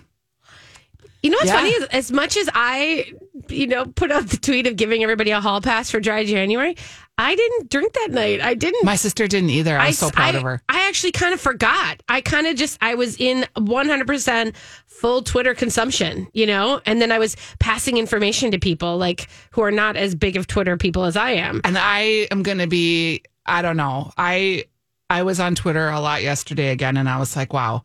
You 1.23 1.29
know 1.31 1.37
what's 1.37 1.47
Yeah. 1.47 1.55
funny 1.57 1.69
is 1.71 1.83
as 1.85 2.11
much 2.11 2.35
as 2.37 2.49
I, 2.53 3.13
you 3.53 3.67
know, 3.67 3.85
put 3.85 4.11
out 4.11 4.27
the 4.27 4.37
tweet 4.37 4.67
of 4.67 4.75
giving 4.75 5.03
everybody 5.03 5.31
a 5.31 5.39
hall 5.41 5.61
pass 5.61 5.91
for 5.91 5.99
dry 5.99 6.25
January, 6.25 6.75
I 7.17 7.35
didn't 7.35 7.69
drink 7.69 7.93
that 7.93 8.09
night. 8.11 8.41
I 8.41 8.53
didn't. 8.55 8.83
my 8.83 8.95
sister 8.95 9.27
didn't 9.27 9.51
either 9.51 9.77
i 9.77 9.87
was 9.87 9.99
so 9.99 10.09
proud 10.09 10.33
I- 10.33 10.37
of 10.37 10.43
her 10.43 10.61
I 10.69 10.87
actually 10.87 11.11
kind 11.11 11.33
of 11.33 11.39
forgot. 11.41 12.01
I 12.09 12.21
kind 12.21 12.47
of 12.47 12.55
just 12.55 12.77
I 12.81 12.95
was 12.95 13.19
in 13.19 13.45
100% 13.55 14.55
full 14.85 15.21
Twitter 15.21 15.53
consumption, 15.53 16.27
you 16.33 16.45
know, 16.45 16.81
and 16.85 17.01
then 17.01 17.11
I 17.11 17.19
was 17.19 17.35
passing 17.59 17.97
information 17.97 18.51
to 18.51 18.59
people 18.59 18.97
like 18.97 19.27
who 19.51 19.61
are 19.61 19.71
not 19.71 19.95
as 19.95 20.15
big 20.15 20.35
of 20.37 20.47
Twitter 20.47 20.77
people 20.77 21.03
as 21.05 21.15
I 21.17 21.31
am. 21.31 21.61
and 21.63 21.77
I 21.77 22.27
am 22.31 22.43
going 22.43 22.59
to 22.59 22.67
be 22.67 23.23
I 23.45 23.61
don't 23.61 23.77
know. 23.77 24.11
I 24.17 24.65
I 25.09 25.23
was 25.23 25.39
on 25.39 25.53
Twitter 25.55 25.89
a 25.89 25.99
lot 25.99 26.21
yesterday 26.23 26.69
again 26.69 26.97
and 26.97 27.09
I 27.09 27.19
was 27.19 27.35
like, 27.35 27.53
wow. 27.53 27.83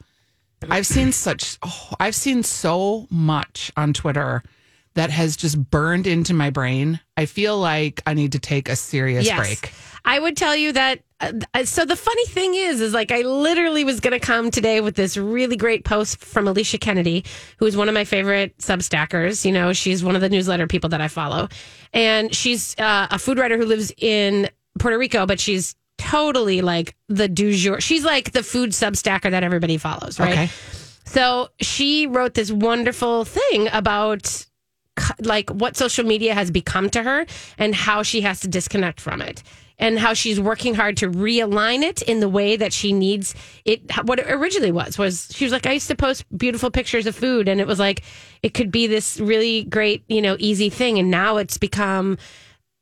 I've 0.70 0.86
seen 0.86 1.12
such 1.12 1.56
oh, 1.62 1.90
I've 2.00 2.14
seen 2.14 2.42
so 2.42 3.06
much 3.10 3.70
on 3.76 3.92
Twitter 3.92 4.42
that 4.98 5.10
has 5.10 5.36
just 5.36 5.70
burned 5.70 6.08
into 6.08 6.34
my 6.34 6.50
brain. 6.50 6.98
I 7.16 7.26
feel 7.26 7.56
like 7.56 8.02
I 8.04 8.14
need 8.14 8.32
to 8.32 8.40
take 8.40 8.68
a 8.68 8.74
serious 8.74 9.30
break. 9.32 9.72
I 10.04 10.18
would 10.18 10.36
tell 10.36 10.56
you 10.56 10.72
that. 10.72 11.00
Uh, 11.20 11.64
so 11.64 11.84
the 11.84 11.94
funny 11.94 12.26
thing 12.26 12.54
is, 12.54 12.80
is 12.80 12.94
like 12.94 13.12
I 13.12 13.22
literally 13.22 13.84
was 13.84 14.00
going 14.00 14.18
to 14.18 14.24
come 14.24 14.50
today 14.50 14.80
with 14.80 14.96
this 14.96 15.16
really 15.16 15.56
great 15.56 15.84
post 15.84 16.18
from 16.18 16.48
Alicia 16.48 16.78
Kennedy, 16.78 17.24
who 17.58 17.66
is 17.66 17.76
one 17.76 17.88
of 17.88 17.94
my 17.94 18.04
favorite 18.04 18.58
Substackers. 18.58 19.44
You 19.44 19.52
know, 19.52 19.72
she's 19.72 20.02
one 20.02 20.16
of 20.16 20.20
the 20.20 20.28
newsletter 20.28 20.66
people 20.66 20.90
that 20.90 21.00
I 21.00 21.06
follow, 21.06 21.48
and 21.92 22.34
she's 22.34 22.76
uh, 22.78 23.06
a 23.08 23.20
food 23.20 23.38
writer 23.38 23.56
who 23.56 23.66
lives 23.66 23.92
in 23.98 24.50
Puerto 24.80 24.98
Rico, 24.98 25.26
but 25.26 25.38
she's 25.38 25.76
totally 25.98 26.60
like 26.60 26.96
the 27.08 27.28
du 27.28 27.54
jour. 27.54 27.80
She's 27.80 28.04
like 28.04 28.32
the 28.32 28.42
food 28.42 28.70
Substacker 28.70 29.30
that 29.30 29.44
everybody 29.44 29.76
follows, 29.76 30.18
right? 30.18 30.32
Okay. 30.32 30.50
So 31.04 31.50
she 31.60 32.06
wrote 32.06 32.34
this 32.34 32.50
wonderful 32.50 33.24
thing 33.24 33.68
about 33.72 34.44
like 35.20 35.50
what 35.50 35.76
social 35.76 36.04
media 36.04 36.34
has 36.34 36.50
become 36.50 36.90
to 36.90 37.02
her 37.02 37.26
and 37.58 37.74
how 37.74 38.02
she 38.02 38.20
has 38.22 38.40
to 38.40 38.48
disconnect 38.48 39.00
from 39.00 39.22
it 39.22 39.42
and 39.78 39.98
how 39.98 40.12
she's 40.12 40.40
working 40.40 40.74
hard 40.74 40.96
to 40.96 41.08
realign 41.08 41.82
it 41.82 42.02
in 42.02 42.20
the 42.20 42.28
way 42.28 42.56
that 42.56 42.72
she 42.72 42.92
needs 42.92 43.34
it 43.64 43.80
what 44.04 44.18
it 44.18 44.26
originally 44.28 44.72
was 44.72 44.98
was 44.98 45.28
she 45.32 45.44
was 45.44 45.52
like 45.52 45.66
I 45.66 45.72
used 45.72 45.88
to 45.88 45.94
post 45.94 46.24
beautiful 46.36 46.70
pictures 46.70 47.06
of 47.06 47.14
food 47.14 47.48
and 47.48 47.60
it 47.60 47.66
was 47.66 47.78
like 47.78 48.02
it 48.42 48.54
could 48.54 48.70
be 48.70 48.86
this 48.86 49.20
really 49.20 49.64
great 49.64 50.04
you 50.08 50.22
know 50.22 50.36
easy 50.38 50.70
thing 50.70 50.98
and 50.98 51.10
now 51.10 51.36
it's 51.36 51.58
become 51.58 52.18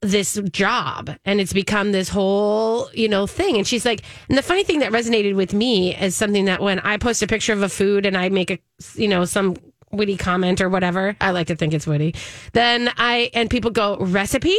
this 0.02 0.40
job 0.52 1.10
and 1.24 1.40
it's 1.40 1.52
become 1.52 1.92
this 1.92 2.08
whole 2.08 2.90
you 2.92 3.08
know 3.08 3.26
thing. 3.26 3.56
And 3.56 3.66
she's 3.66 3.84
like 3.84 4.02
and 4.28 4.36
the 4.36 4.42
funny 4.42 4.64
thing 4.64 4.80
that 4.80 4.92
resonated 4.92 5.34
with 5.34 5.54
me 5.54 5.96
is 5.96 6.16
something 6.16 6.44
that 6.46 6.60
when 6.60 6.80
i 6.80 6.96
post 6.96 7.22
a 7.22 7.26
picture 7.26 7.52
of 7.52 7.62
a 7.62 7.68
food 7.68 8.06
and 8.06 8.16
i 8.16 8.28
make 8.28 8.50
a 8.50 8.58
you 8.94 9.08
know 9.08 9.24
some 9.24 9.56
witty 9.96 10.16
comment 10.16 10.60
or 10.60 10.68
whatever 10.68 11.16
i 11.20 11.30
like 11.30 11.46
to 11.46 11.56
think 11.56 11.74
it's 11.74 11.86
witty 11.86 12.14
then 12.52 12.90
i 12.96 13.30
and 13.34 13.50
people 13.50 13.70
go 13.70 13.96
recipe 13.98 14.58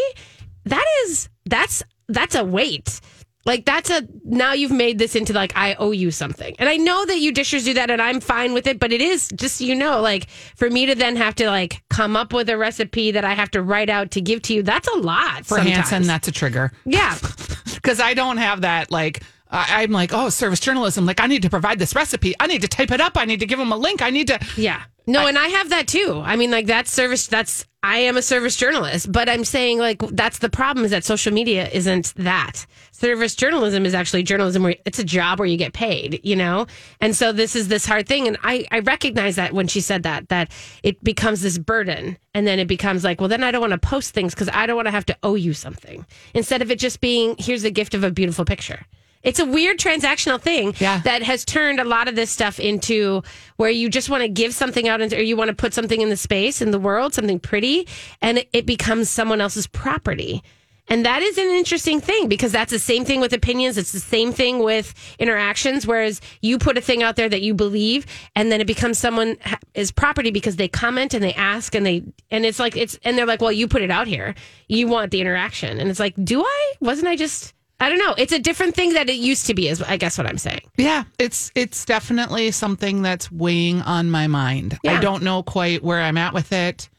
that 0.65 0.85
is 1.05 1.29
that's 1.45 1.83
that's 2.09 2.35
a 2.35 2.43
weight 2.43 2.99
like 3.47 3.63
that's 3.63 3.89
a 3.89 4.05
now 4.25 4.51
you've 4.51 4.71
made 4.73 4.99
this 4.99 5.15
into 5.15 5.31
like 5.31 5.53
I 5.55 5.75
owe 5.75 5.91
you 5.91 6.11
something. 6.11 6.53
And 6.59 6.67
I 6.67 6.75
know 6.75 7.05
that 7.05 7.19
you 7.19 7.31
dishers 7.31 7.63
do 7.63 7.73
that 7.75 7.89
and 7.89 8.01
I'm 8.01 8.19
fine 8.19 8.53
with 8.53 8.67
it, 8.67 8.77
but 8.77 8.91
it 8.91 8.99
is 8.99 9.29
just 9.33 9.55
so 9.55 9.63
you 9.63 9.73
know, 9.73 10.01
like 10.01 10.29
for 10.57 10.69
me 10.69 10.85
to 10.85 10.95
then 10.95 11.15
have 11.15 11.33
to 11.35 11.47
like 11.47 11.81
come 11.89 12.17
up 12.17 12.33
with 12.33 12.49
a 12.49 12.57
recipe 12.57 13.11
that 13.11 13.23
I 13.23 13.33
have 13.33 13.49
to 13.51 13.61
write 13.61 13.89
out 13.89 14.11
to 14.11 14.21
give 14.21 14.41
to 14.43 14.53
you, 14.53 14.63
that's 14.63 14.89
a 14.89 14.97
lot. 14.97 15.45
For 15.45 15.55
sometimes. 15.55 15.77
Hanson, 15.77 16.03
that's 16.03 16.27
a 16.27 16.31
trigger. 16.33 16.73
Yeah. 16.83 17.17
because 17.75 18.01
I 18.01 18.13
don't 18.13 18.35
have 18.35 18.61
that. 18.61 18.91
Like, 18.91 19.23
I'm 19.49 19.91
like, 19.91 20.11
oh, 20.13 20.27
service 20.27 20.59
journalism. 20.59 21.05
Like, 21.05 21.21
I 21.21 21.27
need 21.27 21.43
to 21.43 21.49
provide 21.49 21.79
this 21.79 21.95
recipe. 21.95 22.35
I 22.41 22.47
need 22.47 22.61
to 22.63 22.67
type 22.67 22.91
it 22.91 22.99
up. 22.99 23.15
I 23.15 23.23
need 23.23 23.39
to 23.39 23.45
give 23.45 23.59
them 23.59 23.71
a 23.71 23.77
link. 23.77 24.01
I 24.01 24.09
need 24.09 24.27
to. 24.27 24.39
Yeah. 24.57 24.83
No, 25.09 25.25
and 25.25 25.37
I 25.37 25.47
have 25.47 25.69
that 25.69 25.87
too. 25.87 26.21
I 26.23 26.35
mean, 26.35 26.51
like 26.51 26.67
that's 26.67 26.91
service. 26.91 27.27
That's 27.27 27.65
I 27.81 27.99
am 27.99 28.17
a 28.17 28.21
service 28.21 28.57
journalist, 28.57 29.09
but 29.09 29.29
I'm 29.29 29.45
saying 29.45 29.79
like 29.79 29.99
that's 30.09 30.39
the 30.39 30.49
problem 30.49 30.83
is 30.83 30.91
that 30.91 31.05
social 31.05 31.31
media 31.31 31.69
isn't 31.69 32.13
that. 32.17 32.65
Service 32.91 33.33
journalism 33.33 33.85
is 33.85 33.93
actually 33.93 34.23
journalism 34.23 34.63
where 34.63 34.75
it's 34.85 34.99
a 34.99 35.05
job 35.05 35.39
where 35.39 35.47
you 35.47 35.55
get 35.55 35.71
paid, 35.71 36.19
you 36.23 36.35
know. 36.35 36.67
And 36.99 37.15
so 37.15 37.31
this 37.31 37.55
is 37.55 37.69
this 37.69 37.85
hard 37.85 38.05
thing, 38.05 38.27
and 38.27 38.37
I 38.43 38.65
I 38.69 38.79
recognize 38.79 39.37
that 39.37 39.53
when 39.53 39.69
she 39.69 39.79
said 39.79 40.03
that 40.03 40.27
that 40.27 40.51
it 40.83 41.01
becomes 41.01 41.41
this 41.41 41.57
burden, 41.57 42.17
and 42.33 42.45
then 42.45 42.59
it 42.59 42.67
becomes 42.67 43.05
like, 43.05 43.21
well, 43.21 43.29
then 43.29 43.43
I 43.45 43.51
don't 43.51 43.61
want 43.61 43.71
to 43.71 43.87
post 43.87 44.13
things 44.13 44.33
because 44.33 44.49
I 44.53 44.65
don't 44.65 44.75
want 44.75 44.87
to 44.87 44.91
have 44.91 45.05
to 45.05 45.17
owe 45.23 45.35
you 45.35 45.53
something. 45.53 46.05
Instead 46.33 46.61
of 46.61 46.69
it 46.69 46.79
just 46.79 46.99
being 46.99 47.37
here's 47.39 47.63
a 47.63 47.71
gift 47.71 47.93
of 47.93 48.03
a 48.03 48.11
beautiful 48.11 48.43
picture. 48.43 48.85
It's 49.23 49.39
a 49.39 49.45
weird 49.45 49.77
transactional 49.79 50.39
thing 50.39 50.73
Yeah. 50.79 51.01
that 51.03 51.23
has 51.23 51.43
turned 51.43 51.79
a 51.79 51.83
lot 51.83 52.07
of 52.07 52.15
this 52.15 52.29
stuff 52.31 52.59
into 52.59 53.23
where 53.57 53.69
you 53.69 53.89
just 53.89 54.09
want 54.09 54.21
to 54.23 54.29
give 54.29 54.53
something 54.53 54.87
out 54.87 55.01
or 55.01 55.21
you 55.21 55.35
want 55.35 55.49
to 55.49 55.55
put 55.55 55.73
something 55.73 55.99
in 56.01 56.09
the 56.09 56.17
space 56.17 56.61
in 56.61 56.71
the 56.71 56.79
world, 56.79 57.13
something 57.13 57.39
pretty, 57.39 57.87
and 58.21 58.37
it, 58.39 58.49
it 58.53 58.65
becomes 58.65 59.09
someone 59.09 59.41
else's 59.41 59.67
property. 59.67 60.43
And 60.89 61.05
that 61.05 61.21
is 61.21 61.37
an 61.37 61.47
interesting 61.49 61.99
thing 61.99 62.29
because 62.29 62.53
that's 62.53 62.71
the 62.71 62.79
same 62.79 63.03
thing 63.03 63.19
with 63.19 63.33
opinions. 63.33 63.77
It's 63.77 63.91
the 63.91 63.99
same 63.99 64.31
thing 64.31 64.59
with 64.63 64.93
interactions. 65.19 65.85
Whereas 65.85 66.21
you 66.41 66.57
put 66.57 66.77
a 66.77 66.81
thing 66.81 67.03
out 67.03 67.17
there 67.17 67.27
that 67.27 67.41
you 67.41 67.53
believe, 67.53 68.05
and 68.37 68.49
then 68.49 68.61
it 68.61 68.67
becomes 68.67 68.97
someone 68.97 69.35
is 69.73 69.91
property 69.91 70.31
because 70.31 70.55
they 70.55 70.69
comment 70.69 71.13
and 71.13 71.21
they 71.21 71.33
ask 71.33 71.75
and 71.75 71.85
they 71.85 72.03
and 72.31 72.45
it's 72.45 72.57
like 72.57 72.77
it's 72.77 72.97
and 73.03 73.17
they're 73.17 73.25
like, 73.25 73.41
well, 73.41 73.51
you 73.51 73.67
put 73.67 73.81
it 73.81 73.91
out 73.91 74.07
here, 74.07 74.33
you 74.69 74.87
want 74.87 75.11
the 75.11 75.19
interaction, 75.19 75.77
and 75.77 75.89
it's 75.89 75.99
like, 75.99 76.13
do 76.23 76.41
I? 76.41 76.73
Wasn't 76.79 77.05
I 77.05 77.17
just? 77.17 77.53
I 77.79 77.89
don't 77.89 77.99
know. 77.99 78.15
It's 78.17 78.33
a 78.33 78.39
different 78.39 78.75
thing 78.75 78.93
that 78.93 79.09
it 79.09 79.17
used 79.17 79.45
to 79.47 79.53
be. 79.53 79.67
Is 79.67 79.81
I 79.81 79.97
guess 79.97 80.17
what 80.17 80.25
I'm 80.25 80.37
saying. 80.37 80.61
Yeah, 80.77 81.03
it's 81.19 81.51
it's 81.53 81.85
definitely 81.85 82.51
something 82.51 83.01
that's 83.01 83.31
weighing 83.31 83.81
on 83.81 84.09
my 84.09 84.27
mind. 84.27 84.79
Yeah. 84.83 84.93
I 84.93 84.99
don't 84.99 85.23
know 85.23 85.43
quite 85.43 85.83
where 85.83 86.01
I'm 86.01 86.17
at 86.17 86.33
with 86.33 86.51
it. 86.51 86.89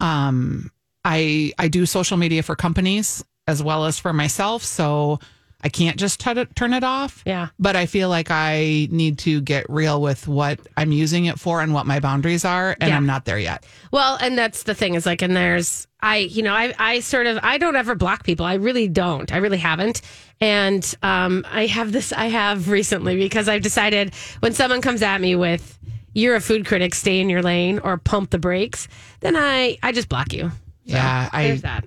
Um, 0.00 0.70
I 1.04 1.52
I 1.58 1.68
do 1.68 1.86
social 1.86 2.16
media 2.16 2.42
for 2.42 2.54
companies 2.54 3.24
as 3.46 3.62
well 3.62 3.86
as 3.86 3.98
for 3.98 4.12
myself, 4.12 4.62
so 4.62 5.20
I 5.64 5.70
can't 5.70 5.96
just 5.96 6.20
t- 6.20 6.44
turn 6.54 6.74
it 6.74 6.84
off. 6.84 7.22
Yeah. 7.24 7.48
But 7.58 7.74
I 7.74 7.86
feel 7.86 8.10
like 8.10 8.30
I 8.30 8.86
need 8.90 9.18
to 9.20 9.40
get 9.40 9.64
real 9.70 10.02
with 10.02 10.28
what 10.28 10.60
I'm 10.76 10.92
using 10.92 11.24
it 11.24 11.40
for 11.40 11.62
and 11.62 11.72
what 11.72 11.86
my 11.86 12.00
boundaries 12.00 12.44
are, 12.44 12.76
and 12.80 12.90
Yeah. 12.90 12.96
I'm 12.98 13.06
not 13.06 13.24
there 13.24 13.38
yet. 13.38 13.64
Well, 13.90 14.16
and 14.20 14.36
that's 14.36 14.64
the 14.64 14.74
thing 14.74 14.94
is 14.94 15.06
like, 15.06 15.22
and 15.22 15.34
there's, 15.34 15.86
I, 16.00 16.18
you 16.18 16.42
know, 16.42 16.52
I, 16.52 16.74
I 16.78 17.00
sort 17.00 17.26
of, 17.26 17.38
I 17.42 17.56
don't 17.56 17.76
ever 17.76 17.94
block 17.94 18.24
people. 18.24 18.44
I 18.44 18.54
really 18.54 18.88
don't. 18.88 19.32
I 19.32 19.38
really 19.38 19.56
haven't. 19.56 20.02
And 20.40 20.94
um, 21.02 21.46
I 21.50 21.64
have 21.66 21.92
this, 21.92 22.12
I 22.12 22.26
have 22.26 22.68
recently 22.68 23.16
because 23.16 23.48
I've 23.48 23.62
decided 23.62 24.14
when 24.40 24.52
someone 24.52 24.82
comes 24.82 25.00
at 25.00 25.20
me 25.20 25.34
with, 25.34 25.78
you're 26.12 26.36
a 26.36 26.40
food 26.40 26.66
critic, 26.66 26.94
stay 26.94 27.20
in 27.20 27.30
your 27.30 27.42
lane 27.42 27.78
or 27.78 27.96
pump 27.96 28.30
the 28.30 28.38
brakes, 28.38 28.86
then 29.20 29.34
I, 29.34 29.78
I 29.82 29.92
just 29.92 30.08
block 30.10 30.32
you. 30.34 30.50
So, 30.50 30.52
Yeah, 30.84 31.30
I- 31.32 31.44
There's 31.44 31.62
that. 31.62 31.86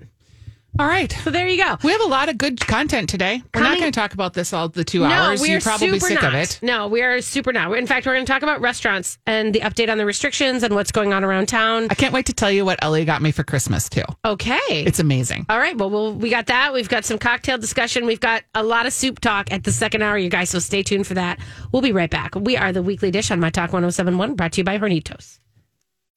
All 0.78 0.86
right. 0.86 1.10
So 1.24 1.30
there 1.30 1.48
you 1.48 1.56
go. 1.62 1.76
We 1.82 1.90
have 1.90 2.00
a 2.00 2.06
lot 2.06 2.28
of 2.28 2.38
good 2.38 2.60
content 2.60 3.08
today. 3.08 3.42
We're 3.52 3.62
not 3.62 3.78
going 3.78 3.90
to 3.90 3.98
talk 4.00 4.14
about 4.14 4.34
this 4.34 4.52
all 4.52 4.68
the 4.68 4.84
two 4.84 5.04
hours. 5.04 5.40
we 5.40 5.50
You're 5.50 5.60
probably 5.60 5.98
sick 5.98 6.22
not. 6.22 6.32
of 6.32 6.34
it. 6.34 6.60
No, 6.62 6.86
we 6.86 7.02
are 7.02 7.20
super 7.20 7.52
not. 7.52 7.76
In 7.76 7.86
fact, 7.86 8.06
we're 8.06 8.14
going 8.14 8.24
to 8.24 8.32
talk 8.32 8.42
about 8.42 8.60
restaurants 8.60 9.18
and 9.26 9.52
the 9.52 9.60
update 9.60 9.90
on 9.90 9.98
the 9.98 10.06
restrictions 10.06 10.62
and 10.62 10.74
what's 10.76 10.92
going 10.92 11.12
on 11.12 11.24
around 11.24 11.48
town. 11.48 11.88
I 11.90 11.94
can't 11.94 12.14
wait 12.14 12.26
to 12.26 12.32
tell 12.32 12.50
you 12.52 12.64
what 12.64 12.78
Ellie 12.82 13.04
got 13.04 13.20
me 13.22 13.32
for 13.32 13.42
Christmas 13.42 13.88
too. 13.88 14.04
Okay. 14.24 14.58
It's 14.68 15.00
amazing. 15.00 15.46
All 15.48 15.58
right. 15.58 15.76
Well, 15.76 15.90
we'll, 15.90 16.14
we 16.14 16.30
got 16.30 16.46
that. 16.46 16.72
We've 16.72 16.88
got 16.88 17.04
some 17.04 17.18
cocktail 17.18 17.58
discussion. 17.58 18.06
We've 18.06 18.20
got 18.20 18.44
a 18.54 18.62
lot 18.62 18.86
of 18.86 18.92
soup 18.92 19.18
talk 19.18 19.50
at 19.52 19.64
the 19.64 19.72
second 19.72 20.02
hour, 20.02 20.16
you 20.16 20.30
guys. 20.30 20.50
So 20.50 20.60
stay 20.60 20.84
tuned 20.84 21.08
for 21.08 21.14
that. 21.14 21.40
We'll 21.72 21.82
be 21.82 21.92
right 21.92 22.10
back. 22.10 22.36
We 22.36 22.56
are 22.56 22.72
the 22.72 22.82
weekly 22.82 23.10
dish 23.10 23.32
on 23.32 23.40
My 23.40 23.50
Talk 23.50 23.72
1071, 23.72 24.34
brought 24.36 24.52
to 24.52 24.60
you 24.60 24.64
by 24.64 24.78
Hornitos. 24.78 25.40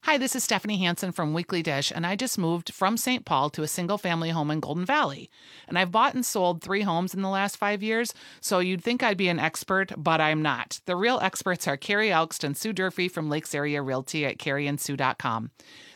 Hi, 0.04 0.18
this 0.18 0.34
is 0.34 0.42
Stephanie 0.42 0.78
Hansen 0.78 1.12
from 1.12 1.32
Weekly 1.32 1.62
Dish, 1.62 1.92
and 1.94 2.04
I 2.04 2.16
just 2.16 2.36
moved 2.36 2.74
from 2.74 2.96
St. 2.96 3.24
Paul 3.24 3.50
to 3.50 3.62
a 3.62 3.68
single 3.68 3.98
family 3.98 4.30
home 4.30 4.50
in 4.50 4.58
Golden 4.58 4.84
Valley. 4.84 5.30
And 5.68 5.78
I've 5.78 5.92
bought 5.92 6.12
and 6.12 6.26
sold 6.26 6.60
three 6.60 6.80
homes 6.80 7.14
in 7.14 7.22
the 7.22 7.28
last 7.28 7.56
five 7.56 7.84
years, 7.84 8.12
so 8.40 8.58
you'd 8.58 8.82
think 8.82 9.04
I'd 9.04 9.16
be 9.16 9.28
an 9.28 9.38
expert, 9.38 9.92
but 9.96 10.20
I'm 10.20 10.42
not. 10.42 10.80
The 10.86 10.96
real 10.96 11.20
experts 11.22 11.68
are 11.68 11.76
Carrie 11.76 12.08
Elkst 12.08 12.42
and 12.42 12.56
Sue 12.56 12.72
Durfee 12.72 13.06
from 13.06 13.30
Lakes 13.30 13.54
Area 13.54 13.80
Realty 13.80 14.26
at 14.26 14.38
carrieandsue.com. 14.38 15.52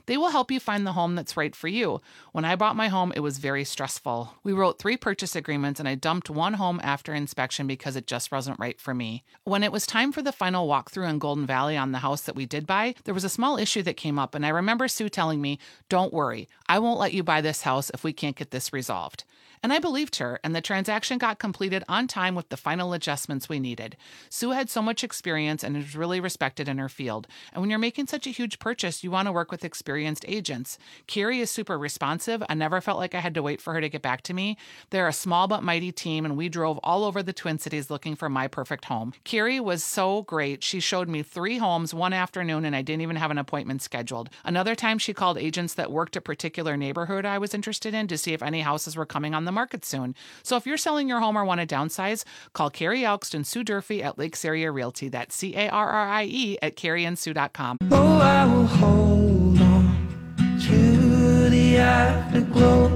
They 0.06 0.16
will 0.16 0.30
help 0.30 0.50
you 0.50 0.60
find 0.60 0.86
the 0.86 0.92
home 0.92 1.14
that's 1.14 1.36
right 1.36 1.54
for 1.54 1.68
you. 1.68 2.00
When 2.32 2.44
I 2.44 2.56
bought 2.56 2.76
my 2.76 2.88
home, 2.88 3.12
it 3.14 3.20
was 3.20 3.38
very 3.38 3.64
stressful. 3.64 4.34
We 4.42 4.52
wrote 4.52 4.78
three 4.78 4.96
purchase 4.96 5.36
agreements 5.36 5.80
and 5.80 5.88
I 5.88 5.94
dumped 5.96 6.30
one 6.30 6.54
home 6.54 6.80
after 6.82 7.12
inspection 7.12 7.66
because 7.66 7.96
it 7.96 8.06
just 8.06 8.30
wasn't 8.30 8.60
right 8.60 8.80
for 8.80 8.94
me. 8.94 9.24
When 9.44 9.62
it 9.62 9.72
was 9.72 9.86
time 9.86 10.12
for 10.12 10.22
the 10.22 10.32
final 10.32 10.68
walkthrough 10.68 11.08
in 11.08 11.18
Golden 11.18 11.46
Valley 11.46 11.76
on 11.76 11.92
the 11.92 11.98
house 11.98 12.22
that 12.22 12.36
we 12.36 12.46
did 12.46 12.66
buy, 12.66 12.94
there 13.04 13.14
was 13.14 13.24
a 13.24 13.28
small 13.28 13.58
issue 13.58 13.82
that 13.82 13.96
came 13.96 14.18
up, 14.18 14.34
and 14.34 14.46
I 14.46 14.50
remember 14.50 14.88
Sue 14.88 15.08
telling 15.08 15.40
me, 15.40 15.58
Don't 15.88 16.12
worry, 16.12 16.48
I 16.68 16.78
won't 16.78 17.00
let 17.00 17.12
you 17.12 17.22
buy 17.22 17.40
this 17.40 17.62
house 17.62 17.90
if 17.90 18.04
we 18.04 18.12
can't 18.12 18.36
get 18.36 18.50
this 18.50 18.72
resolved. 18.72 19.24
And 19.62 19.72
I 19.72 19.78
believed 19.78 20.16
her, 20.16 20.38
and 20.44 20.54
the 20.54 20.60
transaction 20.60 21.18
got 21.18 21.38
completed 21.38 21.84
on 21.88 22.06
time 22.06 22.34
with 22.34 22.48
the 22.48 22.56
final 22.56 22.92
adjustments 22.92 23.48
we 23.48 23.58
needed. 23.58 23.96
Sue 24.28 24.50
had 24.50 24.70
so 24.70 24.82
much 24.82 25.02
experience 25.02 25.64
and 25.64 25.76
is 25.76 25.96
really 25.96 26.20
respected 26.20 26.68
in 26.68 26.78
her 26.78 26.88
field. 26.88 27.26
And 27.52 27.60
when 27.60 27.70
you're 27.70 27.78
making 27.78 28.06
such 28.06 28.26
a 28.26 28.30
huge 28.30 28.58
purchase, 28.58 29.02
you 29.02 29.10
want 29.10 29.26
to 29.26 29.32
work 29.32 29.50
with 29.50 29.64
experienced 29.64 30.24
agents. 30.28 30.78
Carrie 31.06 31.40
is 31.40 31.50
super 31.50 31.78
responsive. 31.78 32.42
I 32.48 32.54
never 32.54 32.80
felt 32.80 32.98
like 32.98 33.14
I 33.14 33.20
had 33.20 33.34
to 33.34 33.42
wait 33.42 33.60
for 33.60 33.72
her 33.72 33.80
to 33.80 33.88
get 33.88 34.02
back 34.02 34.22
to 34.22 34.34
me. 34.34 34.56
They're 34.90 35.08
a 35.08 35.12
small 35.12 35.48
but 35.48 35.62
mighty 35.62 35.92
team, 35.92 36.24
and 36.24 36.36
we 36.36 36.48
drove 36.48 36.78
all 36.82 37.04
over 37.04 37.22
the 37.22 37.32
Twin 37.32 37.58
Cities 37.58 37.90
looking 37.90 38.16
for 38.16 38.28
my 38.28 38.48
perfect 38.48 38.86
home. 38.86 39.12
Carrie 39.24 39.60
was 39.60 39.82
so 39.82 40.22
great. 40.22 40.62
She 40.62 40.80
showed 40.80 41.08
me 41.08 41.22
three 41.22 41.58
homes 41.58 41.94
one 41.94 42.12
afternoon, 42.12 42.64
and 42.64 42.76
I 42.76 42.82
didn't 42.82 43.02
even 43.02 43.16
have 43.16 43.30
an 43.30 43.38
appointment 43.38 43.82
scheduled. 43.82 44.30
Another 44.44 44.74
time, 44.74 44.98
she 44.98 45.14
called 45.14 45.38
agents 45.38 45.74
that 45.74 45.90
worked 45.90 46.16
a 46.16 46.20
particular 46.20 46.76
neighborhood 46.76 47.24
I 47.24 47.38
was 47.38 47.54
interested 47.54 47.94
in 47.94 48.06
to 48.08 48.18
see 48.18 48.32
if 48.32 48.42
any 48.42 48.60
houses 48.60 48.96
were 48.96 49.06
coming 49.06 49.34
on 49.34 49.44
the 49.46 49.52
market 49.52 49.84
soon. 49.84 50.14
So 50.42 50.56
if 50.56 50.66
you're 50.66 50.76
selling 50.76 51.08
your 51.08 51.20
home 51.20 51.36
or 51.36 51.44
want 51.44 51.60
to 51.60 51.66
downsize, 51.66 52.24
call 52.52 52.70
Carrie 52.70 53.00
Elkst 53.00 53.34
and 53.34 53.46
Sue 53.46 53.64
Durfee 53.64 54.02
at 54.02 54.18
Lakes 54.18 54.44
Area 54.44 54.70
Realty. 54.70 55.08
That's 55.08 55.34
C 55.34 55.54
A 55.56 55.68
R 55.68 55.88
R 55.88 56.08
I 56.08 56.24
E 56.24 56.58
at 56.60 56.76
carrieandsue.com. 56.76 57.78
Oh, 57.90 58.18
I 58.18 58.44
will 58.44 58.66
hold 58.66 59.60
on 59.60 60.58
to 60.62 61.48
the 61.50 61.78
afterglow. 61.78 62.88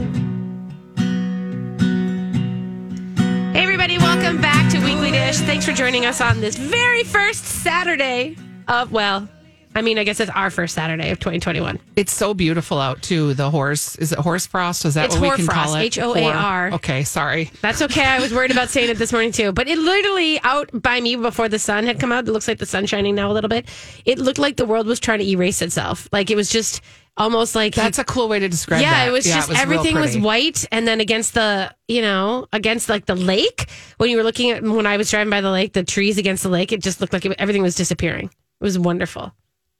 Hey, 3.52 3.62
everybody. 3.62 3.99
Welcome 3.99 4.40
back 4.40 4.71
to 4.73 4.78
Weekly 4.85 5.11
Dish. 5.11 5.38
Thanks 5.38 5.64
for 5.64 5.73
joining 5.73 6.07
us 6.07 6.21
on 6.21 6.40
this 6.40 6.57
very 6.57 7.04
first 7.04 7.45
Saturday 7.45 8.37
of, 8.69 8.92
well, 8.92 9.28
I 9.74 9.82
mean, 9.82 9.98
I 9.98 10.04
guess 10.04 10.18
it's 10.18 10.30
our 10.32 10.50
first 10.50 10.74
Saturday 10.74 11.10
of 11.10 11.20
2021. 11.20 11.78
It's 11.94 12.12
so 12.12 12.34
beautiful 12.34 12.78
out 12.80 13.02
too. 13.02 13.34
The 13.34 13.50
horse 13.50 13.94
is 13.96 14.10
it 14.12 14.18
horse 14.18 14.44
frost? 14.46 14.84
Is 14.84 14.94
that 14.94 15.06
It's 15.06 15.14
what 15.14 15.22
we 15.22 15.28
can 15.36 15.46
hoarfrost, 15.46 15.66
call 15.66 15.74
it? 15.76 15.84
H-O-A-R. 15.84 16.72
Okay, 16.72 17.04
sorry. 17.04 17.50
That's 17.62 17.80
okay. 17.82 18.04
I 18.04 18.18
was 18.18 18.34
worried 18.34 18.50
about 18.50 18.68
saying 18.68 18.90
it 18.90 18.98
this 18.98 19.12
morning 19.12 19.30
too. 19.30 19.52
But 19.52 19.68
it 19.68 19.78
literally 19.78 20.40
out 20.42 20.70
by 20.74 21.00
me 21.00 21.14
before 21.14 21.48
the 21.48 21.58
sun 21.58 21.84
had 21.84 22.00
come 22.00 22.10
out. 22.10 22.26
It 22.26 22.32
looks 22.32 22.48
like 22.48 22.58
the 22.58 22.66
sun's 22.66 22.90
shining 22.90 23.14
now 23.14 23.30
a 23.30 23.34
little 23.34 23.48
bit. 23.48 23.68
It 24.04 24.18
looked 24.18 24.38
like 24.40 24.56
the 24.56 24.64
world 24.66 24.86
was 24.88 24.98
trying 24.98 25.20
to 25.20 25.26
erase 25.28 25.62
itself. 25.62 26.08
Like 26.12 26.30
it 26.30 26.36
was 26.36 26.50
just 26.50 26.80
almost 27.16 27.54
like 27.54 27.74
That's 27.74 27.98
a 27.98 28.04
cool 28.04 28.28
way 28.28 28.40
to 28.40 28.48
describe 28.48 28.80
it. 28.80 28.84
yeah, 28.84 29.04
that. 29.04 29.08
it 29.08 29.12
was 29.12 29.24
just 29.24 29.50
real 29.50 29.58
everything 29.58 29.94
was 29.94 30.18
white, 30.18 30.66
and 30.72 30.88
then 30.88 31.00
against 31.00 31.34
the 31.34 31.72
you 31.86 32.02
know 32.02 32.46
against 32.52 32.88
like 32.88 33.06
the 33.06 33.14
lake 33.14 33.66
when 33.98 34.10
you 34.10 34.16
were 34.16 34.22
looking 34.24 34.50
at 34.50 34.62
when 34.62 34.86
I 34.86 34.96
was 34.96 35.10
driving 35.10 35.30
by 35.30 35.40
the 35.40 35.50
lake, 35.50 35.74
the 35.74 35.84
trees 35.84 36.18
against 36.18 36.42
the 36.42 36.48
lake, 36.48 36.72
it 36.72 36.82
just 36.82 37.00
looked 37.00 37.12
like 37.12 37.24
it, 37.24 37.36
everything 37.38 37.62
was 37.62 37.76
disappearing. 37.76 38.26
It 38.26 38.64
was 38.64 38.78
wonderful. 38.78 39.32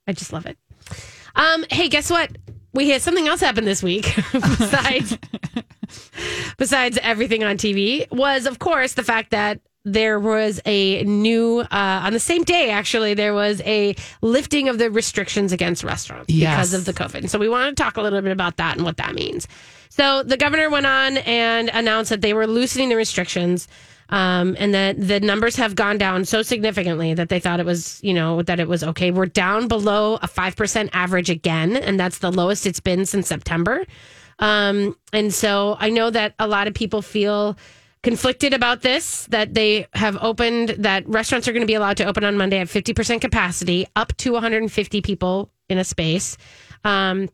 I 0.07 0.13
just 0.13 0.33
love 0.33 0.45
it. 0.45 0.57
Um, 1.35 1.65
hey, 1.69 1.87
guess 1.89 2.09
what? 2.09 2.31
We 2.73 2.89
had 2.89 3.01
something 3.01 3.27
else 3.27 3.41
happen 3.41 3.65
this 3.65 3.83
week 3.83 4.13
besides 4.31 5.17
besides 6.57 6.97
everything 7.01 7.43
on 7.43 7.57
TV 7.57 8.09
was, 8.11 8.45
of 8.45 8.59
course, 8.59 8.93
the 8.93 9.03
fact 9.03 9.31
that 9.31 9.59
there 9.83 10.19
was 10.19 10.61
a 10.65 11.03
new 11.03 11.59
uh, 11.59 11.65
on 12.03 12.13
the 12.13 12.19
same 12.19 12.43
day. 12.43 12.69
Actually, 12.69 13.13
there 13.15 13.33
was 13.33 13.61
a 13.61 13.95
lifting 14.21 14.69
of 14.69 14.77
the 14.77 14.91
restrictions 14.91 15.51
against 15.51 15.83
restaurants 15.83 16.31
Yes. 16.31 16.55
because 16.55 16.73
of 16.75 16.85
the 16.85 16.93
COVID. 16.93 17.29
So 17.29 17.39
we 17.39 17.49
want 17.49 17.75
to 17.75 17.83
talk 17.83 17.97
a 17.97 18.01
little 18.01 18.21
bit 18.21 18.31
about 18.31 18.57
that 18.57 18.75
and 18.77 18.85
what 18.85 18.97
that 18.97 19.15
means. 19.15 19.47
So 19.89 20.23
the 20.23 20.37
governor 20.37 20.69
went 20.69 20.85
on 20.85 21.17
and 21.17 21.69
announced 21.73 22.11
that 22.11 22.21
they 22.21 22.33
were 22.33 22.45
loosening 22.47 22.89
the 22.89 22.95
restrictions. 22.95 23.67
Um, 24.11 24.57
and 24.59 24.73
that 24.73 24.99
the 24.99 25.21
numbers 25.21 25.55
have 25.55 25.73
gone 25.75 25.97
down 25.97 26.25
so 26.25 26.41
significantly 26.41 27.13
that 27.13 27.29
they 27.29 27.39
thought 27.39 27.61
it 27.61 27.65
was, 27.65 27.99
you 28.03 28.13
know, 28.13 28.41
that 28.41 28.59
it 28.59 28.67
was 28.67 28.83
okay. 28.83 29.09
We're 29.09 29.25
down 29.25 29.69
below 29.69 30.15
a 30.15 30.27
5% 30.27 30.89
average 30.91 31.29
again, 31.29 31.77
and 31.77 31.97
that's 31.97 32.17
the 32.17 32.29
lowest 32.29 32.65
it's 32.65 32.81
been 32.81 33.05
since 33.05 33.27
September. 33.27 33.85
Um, 34.39 34.97
and 35.13 35.33
so 35.33 35.77
I 35.79 35.89
know 35.89 36.09
that 36.09 36.33
a 36.39 36.47
lot 36.47 36.67
of 36.67 36.73
people 36.73 37.01
feel 37.01 37.57
conflicted 38.03 38.53
about 38.53 38.81
this 38.81 39.27
that 39.27 39.53
they 39.53 39.87
have 39.93 40.17
opened 40.21 40.69
that 40.69 41.07
restaurants 41.07 41.47
are 41.47 41.53
going 41.53 41.61
to 41.61 41.67
be 41.67 41.75
allowed 41.75 41.97
to 41.97 42.05
open 42.05 42.23
on 42.23 42.35
Monday 42.35 42.59
at 42.59 42.67
50% 42.67 43.21
capacity 43.21 43.85
up 43.95 44.15
to 44.17 44.33
150 44.33 45.01
people 45.01 45.51
in 45.69 45.77
a 45.77 45.83
space. 45.83 46.35
Um, 46.83 47.29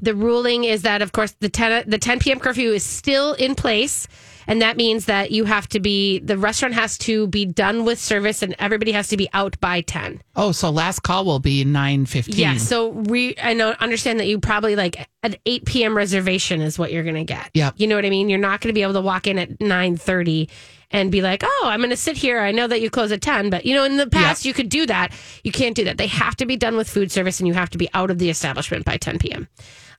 the 0.00 0.14
ruling 0.14 0.64
is 0.64 0.82
that 0.82 1.02
of 1.02 1.12
course 1.12 1.36
the 1.38 1.48
10 1.48 1.84
the 1.88 1.98
10 1.98 2.18
p.m. 2.18 2.40
curfew 2.40 2.72
is 2.72 2.82
still 2.82 3.34
in 3.34 3.54
place 3.54 4.08
and 4.46 4.62
that 4.62 4.76
means 4.76 5.06
that 5.06 5.30
you 5.30 5.44
have 5.44 5.68
to 5.68 5.80
be 5.80 6.18
the 6.20 6.38
restaurant 6.38 6.74
has 6.74 6.98
to 6.98 7.26
be 7.28 7.44
done 7.44 7.84
with 7.84 7.98
service 7.98 8.42
and 8.42 8.54
everybody 8.58 8.92
has 8.92 9.08
to 9.08 9.16
be 9.16 9.28
out 9.32 9.58
by 9.60 9.80
10. 9.80 10.22
Oh, 10.36 10.52
so 10.52 10.70
last 10.70 11.00
call 11.00 11.24
will 11.24 11.38
be 11.38 11.64
nine 11.64 12.06
fifteen. 12.06 12.38
Yeah, 12.38 12.56
so 12.56 12.88
we 12.88 13.34
I 13.42 13.52
know 13.54 13.74
understand 13.80 14.20
that 14.20 14.26
you 14.26 14.38
probably 14.38 14.76
like 14.76 15.08
an 15.22 15.36
8 15.46 15.64
p.m. 15.64 15.96
reservation 15.96 16.60
is 16.60 16.78
what 16.78 16.92
you're 16.92 17.04
going 17.04 17.14
to 17.14 17.24
get. 17.24 17.50
Yep. 17.54 17.74
You 17.76 17.86
know 17.86 17.96
what 17.96 18.04
I 18.04 18.10
mean? 18.10 18.28
You're 18.28 18.38
not 18.38 18.60
going 18.60 18.70
to 18.70 18.74
be 18.74 18.82
able 18.82 18.94
to 18.94 19.00
walk 19.00 19.26
in 19.26 19.38
at 19.38 19.58
9:30 19.58 20.48
and 20.90 21.10
be 21.10 21.22
like, 21.22 21.42
"Oh, 21.44 21.62
I'm 21.66 21.80
going 21.80 21.90
to 21.90 21.96
sit 21.96 22.16
here. 22.16 22.40
I 22.40 22.52
know 22.52 22.66
that 22.66 22.80
you 22.80 22.90
close 22.90 23.12
at 23.12 23.22
10." 23.22 23.50
But 23.50 23.64
you 23.64 23.74
know, 23.74 23.84
in 23.84 23.96
the 23.96 24.08
past 24.08 24.44
you 24.44 24.52
could 24.52 24.68
do 24.68 24.86
that. 24.86 25.12
You 25.44 25.52
can't 25.52 25.76
do 25.76 25.84
that. 25.84 25.96
They 25.98 26.06
have 26.08 26.36
to 26.36 26.46
be 26.46 26.56
done 26.56 26.76
with 26.76 26.88
food 26.88 27.10
service 27.10 27.40
and 27.40 27.46
you 27.46 27.54
have 27.54 27.70
to 27.70 27.78
be 27.78 27.88
out 27.94 28.10
of 28.10 28.18
the 28.18 28.30
establishment 28.30 28.84
by 28.84 28.96
10 28.96 29.18
p.m. 29.18 29.48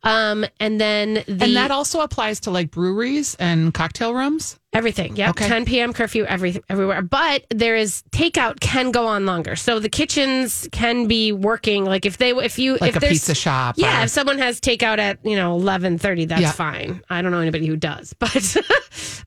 Um 0.03 0.45
and 0.59 0.81
then 0.81 1.13
the 1.27 1.37
and 1.45 1.55
that 1.55 1.71
also 1.71 2.01
applies 2.01 2.41
to 2.41 2.51
like 2.51 2.71
breweries 2.71 3.35
and 3.35 3.73
cocktail 3.73 4.13
rooms. 4.13 4.59
Everything. 4.73 5.15
Yep. 5.15 5.29
Okay. 5.31 5.47
10 5.47 5.65
p.m. 5.65 5.93
curfew 5.93 6.23
every, 6.25 6.59
everywhere. 6.67 7.03
But 7.03 7.45
there 7.51 7.75
is 7.75 8.03
takeout 8.09 8.59
can 8.59 8.89
go 8.89 9.05
on 9.05 9.23
longer. 9.27 9.55
So 9.55 9.77
the 9.77 9.87
kitchens 9.87 10.67
can 10.71 11.07
be 11.07 11.31
working. 11.31 11.85
Like 11.85 12.07
if 12.07 12.17
they, 12.17 12.31
if 12.31 12.57
you, 12.57 12.77
Like 12.81 12.89
if 12.89 12.95
a 12.95 12.99
there's, 12.99 13.13
pizza 13.13 13.35
shop 13.35 13.75
Yeah. 13.77 14.01
or- 14.01 14.05
If 14.05 14.09
someone 14.09 14.39
has 14.39 14.59
takeout 14.59 14.97
at, 14.97 15.19
you 15.23 15.35
know, 15.35 15.51
1130, 15.57 16.25
that's 16.25 16.41
Yeah. 16.41 16.51
fine. 16.53 17.03
I 17.07 17.21
don't 17.21 17.31
know 17.31 17.39
anybody 17.39 17.67
who 17.67 17.75
does, 17.77 18.13
but, 18.19 18.57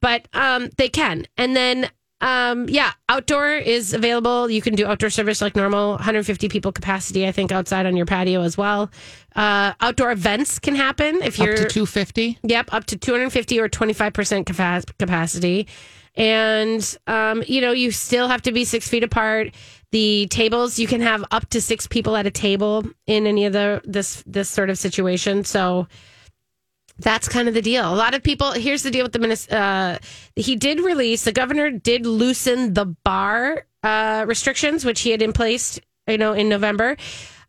but, 0.00 0.26
um, 0.34 0.68
they 0.78 0.88
can. 0.88 1.26
And 1.36 1.54
then, 1.54 1.90
um, 2.20 2.68
yeah, 2.68 2.92
outdoor 3.08 3.50
is 3.50 3.92
available. 3.92 4.48
You 4.50 4.62
can 4.62 4.74
do 4.74 4.86
outdoor 4.86 5.10
service 5.10 5.42
like 5.42 5.54
normal, 5.54 5.90
150 5.90 6.48
people 6.48 6.72
capacity, 6.72 7.26
I 7.26 7.32
think, 7.32 7.52
outside 7.52 7.84
on 7.84 7.96
your 7.96 8.06
patio 8.06 8.40
as 8.42 8.56
well. 8.56 8.90
Uh, 9.34 9.74
outdoor 9.80 10.12
events 10.12 10.58
can 10.58 10.74
happen 10.74 11.22
if 11.22 11.38
you're 11.38 11.52
up 11.52 11.58
to 11.58 11.66
two 11.66 11.84
fifty. 11.84 12.38
Yep, 12.42 12.72
up 12.72 12.84
to 12.86 12.96
250 12.96 13.60
or 13.60 13.68
25% 13.68 14.44
capac- 14.44 14.96
capacity. 14.98 15.66
And, 16.14 16.96
um, 17.06 17.42
you 17.46 17.60
know, 17.60 17.72
you 17.72 17.90
still 17.90 18.28
have 18.28 18.40
to 18.42 18.52
be 18.52 18.64
six 18.64 18.88
feet 18.88 19.04
apart. 19.04 19.54
The 19.92 20.26
tables, 20.30 20.78
you 20.78 20.86
can 20.86 21.02
have 21.02 21.22
up 21.30 21.50
to 21.50 21.60
six 21.60 21.86
people 21.86 22.16
at 22.16 22.26
a 22.26 22.30
table 22.30 22.84
in 23.06 23.26
any 23.26 23.44
of 23.44 23.52
the 23.52 23.82
this 23.84 24.22
this 24.26 24.48
sort 24.48 24.70
of 24.70 24.78
situation. 24.78 25.44
So 25.44 25.86
that's 26.98 27.28
kind 27.28 27.48
of 27.48 27.54
the 27.54 27.62
deal. 27.62 27.92
A 27.92 27.94
lot 27.94 28.14
of 28.14 28.22
people. 28.22 28.52
Here's 28.52 28.82
the 28.82 28.90
deal 28.90 29.04
with 29.04 29.12
the 29.12 29.18
minister. 29.18 29.54
Uh, 29.54 29.98
he 30.34 30.56
did 30.56 30.80
release. 30.80 31.24
The 31.24 31.32
governor 31.32 31.70
did 31.70 32.06
loosen 32.06 32.74
the 32.74 32.86
bar 32.86 33.66
uh, 33.82 34.24
restrictions, 34.26 34.84
which 34.84 35.00
he 35.00 35.10
had 35.10 35.22
in 35.22 35.32
place, 35.32 35.78
you 36.06 36.18
know, 36.18 36.32
in 36.32 36.48
November. 36.48 36.96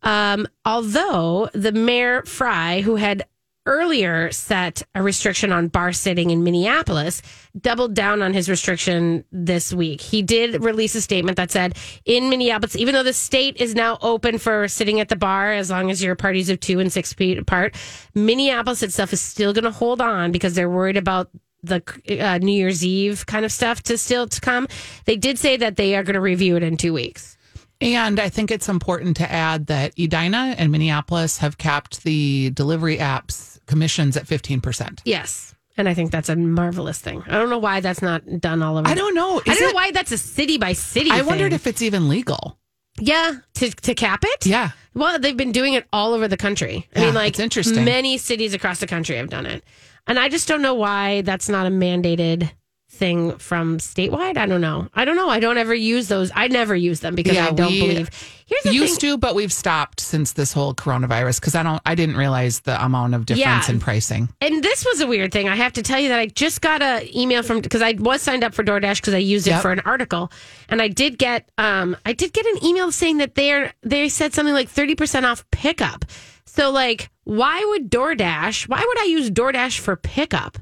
Um, 0.02 0.46
although 0.64 1.48
the 1.54 1.72
mayor 1.72 2.22
Frey, 2.22 2.82
who 2.82 2.96
had 2.96 3.26
earlier 3.68 4.32
set 4.32 4.82
a 4.94 5.02
restriction 5.02 5.52
on 5.52 5.68
bar 5.68 5.92
sitting 5.92 6.30
in 6.30 6.42
Minneapolis, 6.42 7.22
doubled 7.60 7.94
down 7.94 8.22
on 8.22 8.32
his 8.32 8.48
restriction 8.48 9.24
this 9.30 9.72
week. 9.72 10.00
He 10.00 10.22
did 10.22 10.64
release 10.64 10.94
a 10.94 11.02
statement 11.02 11.36
that 11.36 11.50
said 11.50 11.76
in 12.04 12.30
Minneapolis, 12.30 12.74
even 12.74 12.94
though 12.94 13.02
the 13.02 13.12
state 13.12 13.58
is 13.58 13.74
now 13.74 13.98
open 14.00 14.38
for 14.38 14.66
sitting 14.66 15.00
at 15.00 15.10
the 15.10 15.16
bar 15.16 15.52
as 15.52 15.70
long 15.70 15.90
as 15.90 16.02
you're 16.02 16.16
parties 16.16 16.48
of 16.48 16.58
two 16.58 16.80
and 16.80 16.90
six 16.90 17.12
feet 17.12 17.38
apart, 17.38 17.76
Minneapolis 18.14 18.82
itself 18.82 19.12
is 19.12 19.20
still 19.20 19.52
going 19.52 19.64
to 19.64 19.70
hold 19.70 20.00
on 20.00 20.32
because 20.32 20.54
they're 20.54 20.70
worried 20.70 20.96
about 20.96 21.28
the 21.62 21.82
uh, 22.20 22.38
New 22.38 22.52
Year's 22.52 22.84
Eve 22.84 23.26
kind 23.26 23.44
of 23.44 23.52
stuff 23.52 23.82
to 23.84 23.98
still 23.98 24.26
to 24.26 24.40
come. 24.40 24.66
They 25.04 25.16
did 25.16 25.38
say 25.38 25.58
that 25.58 25.76
they 25.76 25.94
are 25.94 26.02
going 26.02 26.14
to 26.14 26.20
review 26.20 26.56
it 26.56 26.62
in 26.62 26.76
two 26.76 26.94
weeks. 26.94 27.36
And 27.80 28.18
I 28.18 28.28
think 28.28 28.50
it's 28.50 28.68
important 28.68 29.18
to 29.18 29.30
add 29.30 29.66
that 29.68 29.92
Edina 29.98 30.54
and 30.58 30.72
Minneapolis 30.72 31.38
have 31.38 31.58
capped 31.58 32.02
the 32.02 32.50
delivery 32.50 32.96
apps 32.96 33.57
commissions 33.68 34.16
at 34.16 34.24
15%. 34.26 35.00
Yes. 35.04 35.54
And 35.76 35.88
I 35.88 35.94
think 35.94 36.10
that's 36.10 36.28
a 36.28 36.34
marvelous 36.34 36.98
thing. 36.98 37.22
I 37.28 37.38
don't 37.38 37.50
know 37.50 37.58
why 37.58 37.78
that's 37.78 38.02
not 38.02 38.22
done 38.40 38.62
all 38.64 38.78
over. 38.78 38.88
I 38.88 38.94
don't 38.94 39.14
know. 39.14 39.40
I 39.46 39.54
don't 39.54 39.68
know 39.68 39.72
why 39.74 39.92
that's 39.92 40.10
a 40.10 40.18
city 40.18 40.58
by 40.58 40.72
city. 40.72 41.10
I 41.12 41.18
thing. 41.18 41.26
wondered 41.26 41.52
if 41.52 41.68
it's 41.68 41.82
even 41.82 42.08
legal. 42.08 42.58
yeah 42.98 43.34
to 43.54 43.70
to 43.70 43.94
cap 43.94 44.24
it. 44.26 44.44
Yeah. 44.46 44.70
Well, 44.94 45.20
they've 45.20 45.36
been 45.36 45.52
doing 45.52 45.74
it 45.74 45.86
all 45.92 46.14
over 46.14 46.26
the 46.26 46.36
country. 46.36 46.88
I 46.96 46.98
Yeah, 46.98 47.04
mean, 47.06 47.14
like 47.14 47.28
it's 47.28 47.38
interesting. 47.38 47.84
Many 47.84 48.18
cities 48.18 48.54
across 48.54 48.80
the 48.80 48.88
country 48.88 49.16
have 49.18 49.30
done 49.30 49.46
it, 49.46 49.62
and 50.08 50.18
I 50.18 50.28
just 50.28 50.48
don't 50.48 50.62
know 50.62 50.74
why 50.74 51.20
that's 51.22 51.48
not 51.48 51.66
a 51.66 51.70
mandated 51.70 52.50
thing 52.90 53.36
from 53.36 53.78
statewide. 53.78 54.36
I 54.38 54.46
don't 54.46 54.60
know. 54.62 54.88
I 54.94 55.04
don't 55.04 55.14
know. 55.14 55.28
I 55.28 55.40
don't 55.40 55.58
ever 55.58 55.74
use 55.74 56.08
those. 56.08 56.32
I 56.34 56.48
never 56.48 56.74
use 56.74 57.00
them 57.00 57.14
because 57.14 57.36
I 57.36 57.50
don't 57.50 57.68
believe. 57.70 58.08
Here's 58.46 58.62
the 58.62 58.72
used 58.74 59.00
thing. 59.02 59.10
to, 59.10 59.18
but 59.18 59.34
we've 59.34 59.52
stopped 59.52 60.00
since 60.00 60.32
this 60.32 60.54
whole 60.54 60.74
coronavirus 60.74 61.38
because 61.38 61.54
I 61.54 61.62
don't, 61.62 61.82
I 61.84 61.94
didn't 61.94 62.16
realize 62.16 62.60
the 62.60 62.82
amount 62.82 63.14
of 63.14 63.26
difference 63.26 63.68
Yeah. 63.68 63.74
in 63.74 63.78
pricing. 63.78 64.30
And 64.40 64.64
this 64.64 64.86
was 64.86 65.02
a 65.02 65.06
weird 65.06 65.32
thing. 65.32 65.48
I 65.50 65.54
have 65.54 65.74
to 65.74 65.82
tell 65.82 66.00
you 66.00 66.08
that 66.08 66.18
I 66.18 66.26
just 66.26 66.62
got 66.62 66.80
a 66.80 67.06
email 67.14 67.42
from 67.42 67.60
because 67.60 67.82
I 67.82 67.92
was 67.98 68.22
signed 68.22 68.42
up 68.42 68.54
for 68.54 68.64
DoorDash 68.64 68.96
because 68.96 69.12
I 69.12 69.18
used 69.18 69.46
it 69.46 69.50
Yep. 69.50 69.62
for 69.62 69.70
an 69.70 69.80
article, 69.80 70.32
and 70.70 70.80
I 70.80 70.88
did 70.88 71.18
get 71.18 71.48
um 71.58 71.94
I 72.06 72.14
did 72.14 72.32
get 72.32 72.46
an 72.46 72.64
email 72.64 72.90
saying 72.90 73.18
that 73.18 73.34
they're 73.34 73.74
they 73.82 74.08
said 74.08 74.32
something 74.32 74.54
like 74.54 74.70
thirty 74.70 74.94
percent 74.94 75.26
off 75.26 75.44
pickup. 75.50 76.06
So 76.46 76.70
like, 76.70 77.10
why 77.24 77.62
would 77.68 77.90
DoorDash? 77.90 78.66
Why 78.66 78.82
would 78.84 78.98
I 78.98 79.04
use 79.04 79.30
DoorDash 79.30 79.78
for 79.78 79.94
pickup? 79.94 80.56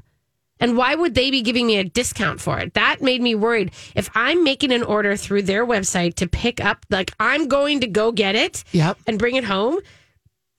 And 0.59 0.75
why 0.77 0.95
would 0.95 1.13
they 1.15 1.29
be 1.31 1.41
giving 1.41 1.67
me 1.67 1.77
a 1.77 1.83
discount 1.83 2.41
for 2.41 2.57
it? 2.59 2.73
That 2.73 3.01
made 3.01 3.21
me 3.21 3.35
worried. 3.35 3.71
If 3.95 4.09
I'm 4.15 4.43
making 4.43 4.71
an 4.71 4.83
order 4.83 5.15
through 5.15 5.43
their 5.43 5.65
website 5.65 6.15
to 6.15 6.27
pick 6.27 6.63
up, 6.63 6.85
like 6.89 7.11
I'm 7.19 7.47
going 7.47 7.81
to 7.81 7.87
go 7.87 8.11
get 8.11 8.35
it 8.35 8.63
Yep. 8.71 8.97
and 9.07 9.19
bring 9.19 9.35
it 9.35 9.43
home, 9.43 9.79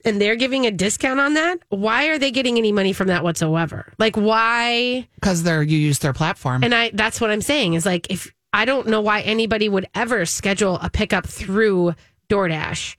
and 0.05 0.21
they're 0.21 0.37
giving 0.37 0.65
a 0.65 0.71
discount 0.71 1.19
on 1.19 1.33
that, 1.33 1.57
why 1.67 2.07
are 2.07 2.17
they 2.17 2.31
getting 2.31 2.57
any 2.57 2.71
money 2.71 2.93
from 2.93 3.07
that 3.07 3.23
whatsoever? 3.23 3.93
Like 3.99 4.15
why? 4.15 5.07
Because 5.15 5.43
they're, 5.43 5.61
you 5.63 5.77
use 5.77 5.99
their 5.99 6.13
platform. 6.13 6.63
And 6.63 6.73
I 6.73 6.91
that's 6.93 7.19
what 7.19 7.31
I'm 7.31 7.41
saying 7.41 7.73
is 7.73 7.85
like 7.85 8.09
if 8.09 8.33
I 8.53 8.63
don't 8.65 8.87
know 8.87 9.01
why 9.01 9.21
anybody 9.21 9.67
would 9.67 9.87
ever 9.93 10.25
schedule 10.25 10.79
a 10.81 10.89
pickup 10.89 11.27
through 11.27 11.93
DoorDash. 12.29 12.95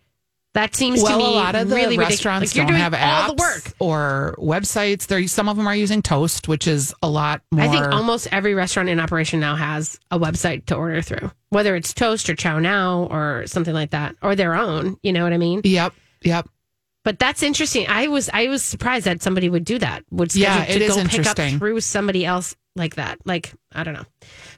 That 0.55 0.75
seems 0.75 1.01
well, 1.03 1.13
to 1.13 1.25
me 1.25 1.33
a 1.33 1.37
lot 1.37 1.55
of 1.55 1.69
the 1.69 1.77
really 1.77 1.97
ridiculous. 1.97 2.11
restaurants 2.25 2.51
Like, 2.51 2.57
you're 2.57 2.65
don't 2.65 2.73
doing 2.73 2.83
have 2.83 2.95
all 2.95 3.01
apps 3.01 3.37
the 3.37 3.43
work. 3.43 3.75
or 3.79 4.35
websites. 4.39 5.07
There, 5.07 5.27
some 5.29 5.49
of 5.49 5.57
them 5.57 5.69
are 5.69 5.77
using 5.77 6.03
Toast, 6.03 6.49
which 6.49 6.67
is 6.67 6.93
a 7.03 7.09
lot 7.09 7.43
more. 7.53 7.65
I 7.65 7.69
think 7.69 7.87
almost 7.87 8.27
every 8.33 8.55
restaurant 8.55 8.89
in 8.89 8.99
operation 8.99 9.39
now 9.39 9.55
has 9.55 10.01
a 10.11 10.19
website 10.19 10.67
to 10.67 10.75
order 10.75 11.03
through, 11.03 11.31
whether 11.51 11.77
it's 11.77 11.95
Toast 11.95 12.29
or 12.29 12.35
ChowNow 12.35 13.09
or 13.11 13.47
something 13.47 13.75
like 13.75 13.91
that, 13.91 14.17
or 14.23 14.35
their 14.35 14.55
own. 14.57 14.97
You 15.05 15.13
know 15.13 15.23
what 15.23 15.33
I 15.33 15.39
mean? 15.39 15.61
Yep, 15.63 15.95
yep. 16.23 16.49
But 17.05 17.19
that's 17.21 17.43
interesting. 17.45 17.87
I 17.89 18.09
was 18.09 18.29
I 18.33 18.49
was 18.49 18.65
surprised 18.65 19.07
that 19.07 19.23
somebody 19.23 19.49
would 19.49 19.65
do 19.65 19.79
that. 19.79 20.05
Would 20.11 20.33
schedule 20.33 20.67
Yeah, 20.69 20.79
to 20.79 21.03
go 21.03 21.05
pick 21.05 21.27
up 21.27 21.37
through 21.59 21.81
somebody 21.81 22.27
else 22.27 22.57
like 22.75 22.97
that. 22.97 23.19
Like 23.25 23.53
I 23.73 23.85
don't 23.85 23.95
know. 23.95 24.05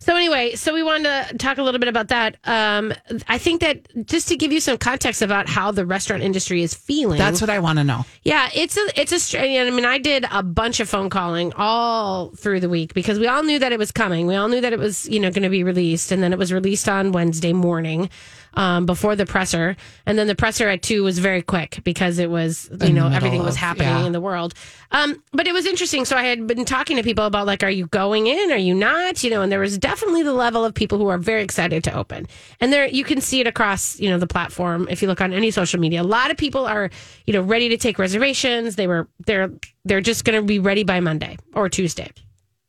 So 0.03 0.17
anyway, 0.17 0.57
so 0.57 0.75
we 0.75 0.83
wanted 0.83 1.29
to 1.29 1.39
talk 1.39 1.59
a 1.59 1.63
little 1.63 1.79
bit 1.79 1.89
about 1.89 2.09
that. 2.09 2.37
Um, 2.43 2.93
I 3.29 3.39
think 3.39 3.61
that 3.61 3.87
just 4.05 4.27
to 4.29 4.37
give 4.37 4.51
you 4.51 4.59
some 4.59 4.77
context 4.77 5.23
about 5.23 5.49
how 5.49 5.71
the 5.71 5.87
restaurant 5.87 6.25
industry 6.25 6.61
is 6.61 6.75
feeling. 6.75 7.19
That's 7.19 7.41
what 7.41 7.49
I 7.49 7.61
want 7.61 7.79
to 7.79 7.85
know. 7.85 8.05
Yeah, 8.25 8.51
it's 8.53 8.77
a 8.77 9.01
it's 9.01 9.33
a. 9.33 9.39
I 9.41 9.71
mean, 9.71 9.85
I 9.85 9.99
did 9.99 10.27
a 10.33 10.43
bunch 10.43 10.81
of 10.81 10.89
phone 10.89 11.09
calling 11.09 11.53
all 11.57 12.31
through 12.31 12.59
the 12.59 12.69
week 12.69 12.95
because 12.95 13.21
we 13.21 13.29
all 13.29 13.45
knew 13.45 13.61
that 13.61 13.71
it 13.71 13.79
was 13.79 13.93
coming. 13.93 14.27
We 14.27 14.35
all 14.35 14.49
knew 14.49 14.61
that 14.61 14.73
it 14.73 14.79
was 14.81 15.09
you 15.09 15.21
know 15.21 15.31
going 15.31 15.45
to 15.45 15.49
be 15.49 15.63
released, 15.63 16.11
and 16.11 16.21
then 16.21 16.33
it 16.33 16.39
was 16.39 16.53
released 16.53 16.89
on 16.89 17.13
Wednesday 17.13 17.53
morning 17.53 18.11
um, 18.55 18.87
before 18.87 19.17
the 19.17 19.27
presser, 19.27 19.77
and 20.07 20.19
then 20.19 20.27
the 20.27 20.35
presser 20.35 20.69
at 20.69 20.83
two 20.83 21.03
was 21.03 21.19
very 21.19 21.43
quick 21.43 21.81
because 21.85 22.19
it 22.19 22.31
was 22.31 22.69
you 22.81 22.89
In 22.89 22.95
know 22.95 23.09
everything 23.09 23.43
was 23.43 23.57
happening 23.57 23.89
yeah. 23.89 24.07
in 24.07 24.13
the 24.13 24.21
world. 24.21 24.55
Um, 24.91 25.23
but 25.33 25.47
it 25.47 25.53
was 25.53 25.67
interesting. 25.67 26.05
So 26.05 26.17
I 26.17 26.25
had 26.25 26.47
been 26.47 26.65
talking 26.65 26.97
to 26.97 27.03
people 27.03 27.25
about 27.25 27.47
like, 27.47 27.63
are 27.63 27.71
you 27.71 27.87
going 27.87 28.27
in? 28.27 28.53
Are 28.53 28.57
you 28.57 28.75
not? 28.75 29.25
You 29.25 29.31
know, 29.31 29.43
and 29.43 29.51
there 29.51 29.61
was 29.61 29.79
definitely 29.79 30.23
the 30.23 30.35
level 30.35 30.65
of 30.65 30.75
people 30.75 30.99
who 30.99 31.09
are 31.09 31.19
very 31.19 31.43
excited 31.43 31.83
to 31.85 31.95
open, 31.95 32.27
and 32.61 32.73
there 32.73 32.87
you 32.87 33.05
can 33.05 33.21
see 33.21 33.41
it 33.41 33.47
across 33.47 33.99
you 33.99 34.11
know 34.11 34.19
the 34.19 34.27
platform 34.27 34.87
if 34.91 35.03
you 35.03 35.09
look 35.09 35.21
on 35.21 35.33
any 35.33 35.51
social 35.51 35.81
media. 35.81 36.03
A 36.03 36.05
lot 36.05 36.31
of 36.31 36.37
people 36.37 36.67
are 36.67 36.91
you 37.27 37.33
know 37.33 37.43
ready 37.43 37.69
to 37.71 37.77
take 37.77 37.99
reservations. 37.99 38.77
They 38.77 38.87
were 38.87 39.09
they're 39.27 39.51
they're 39.85 40.01
just 40.01 40.25
going 40.25 40.41
to 40.41 40.47
be 40.47 40.59
ready 40.59 40.85
by 40.85 41.01
Monday 41.01 41.37
or 41.55 41.69
Tuesday. 41.69 42.11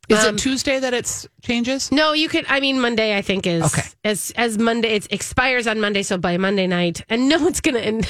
Is 0.08 0.24
it 0.24 0.38
Tuesday 0.38 0.78
that 0.80 0.92
it's 0.94 1.26
changes? 1.42 1.90
No, 1.92 2.12
you 2.12 2.28
could. 2.28 2.44
I 2.48 2.60
mean, 2.60 2.80
Monday. 2.80 3.16
I 3.16 3.22
think 3.22 3.46
is 3.46 3.62
Okay. 3.64 3.86
As 4.04 4.32
as 4.36 4.58
Monday, 4.58 4.88
it 4.96 5.12
expires 5.12 5.66
on 5.66 5.80
Monday. 5.80 6.02
So 6.02 6.18
by 6.18 6.36
Monday 6.36 6.66
night, 6.66 7.04
and 7.08 7.28
no 7.30 7.42
one's 7.42 7.60
gonna, 7.60 7.78
and 7.80 8.06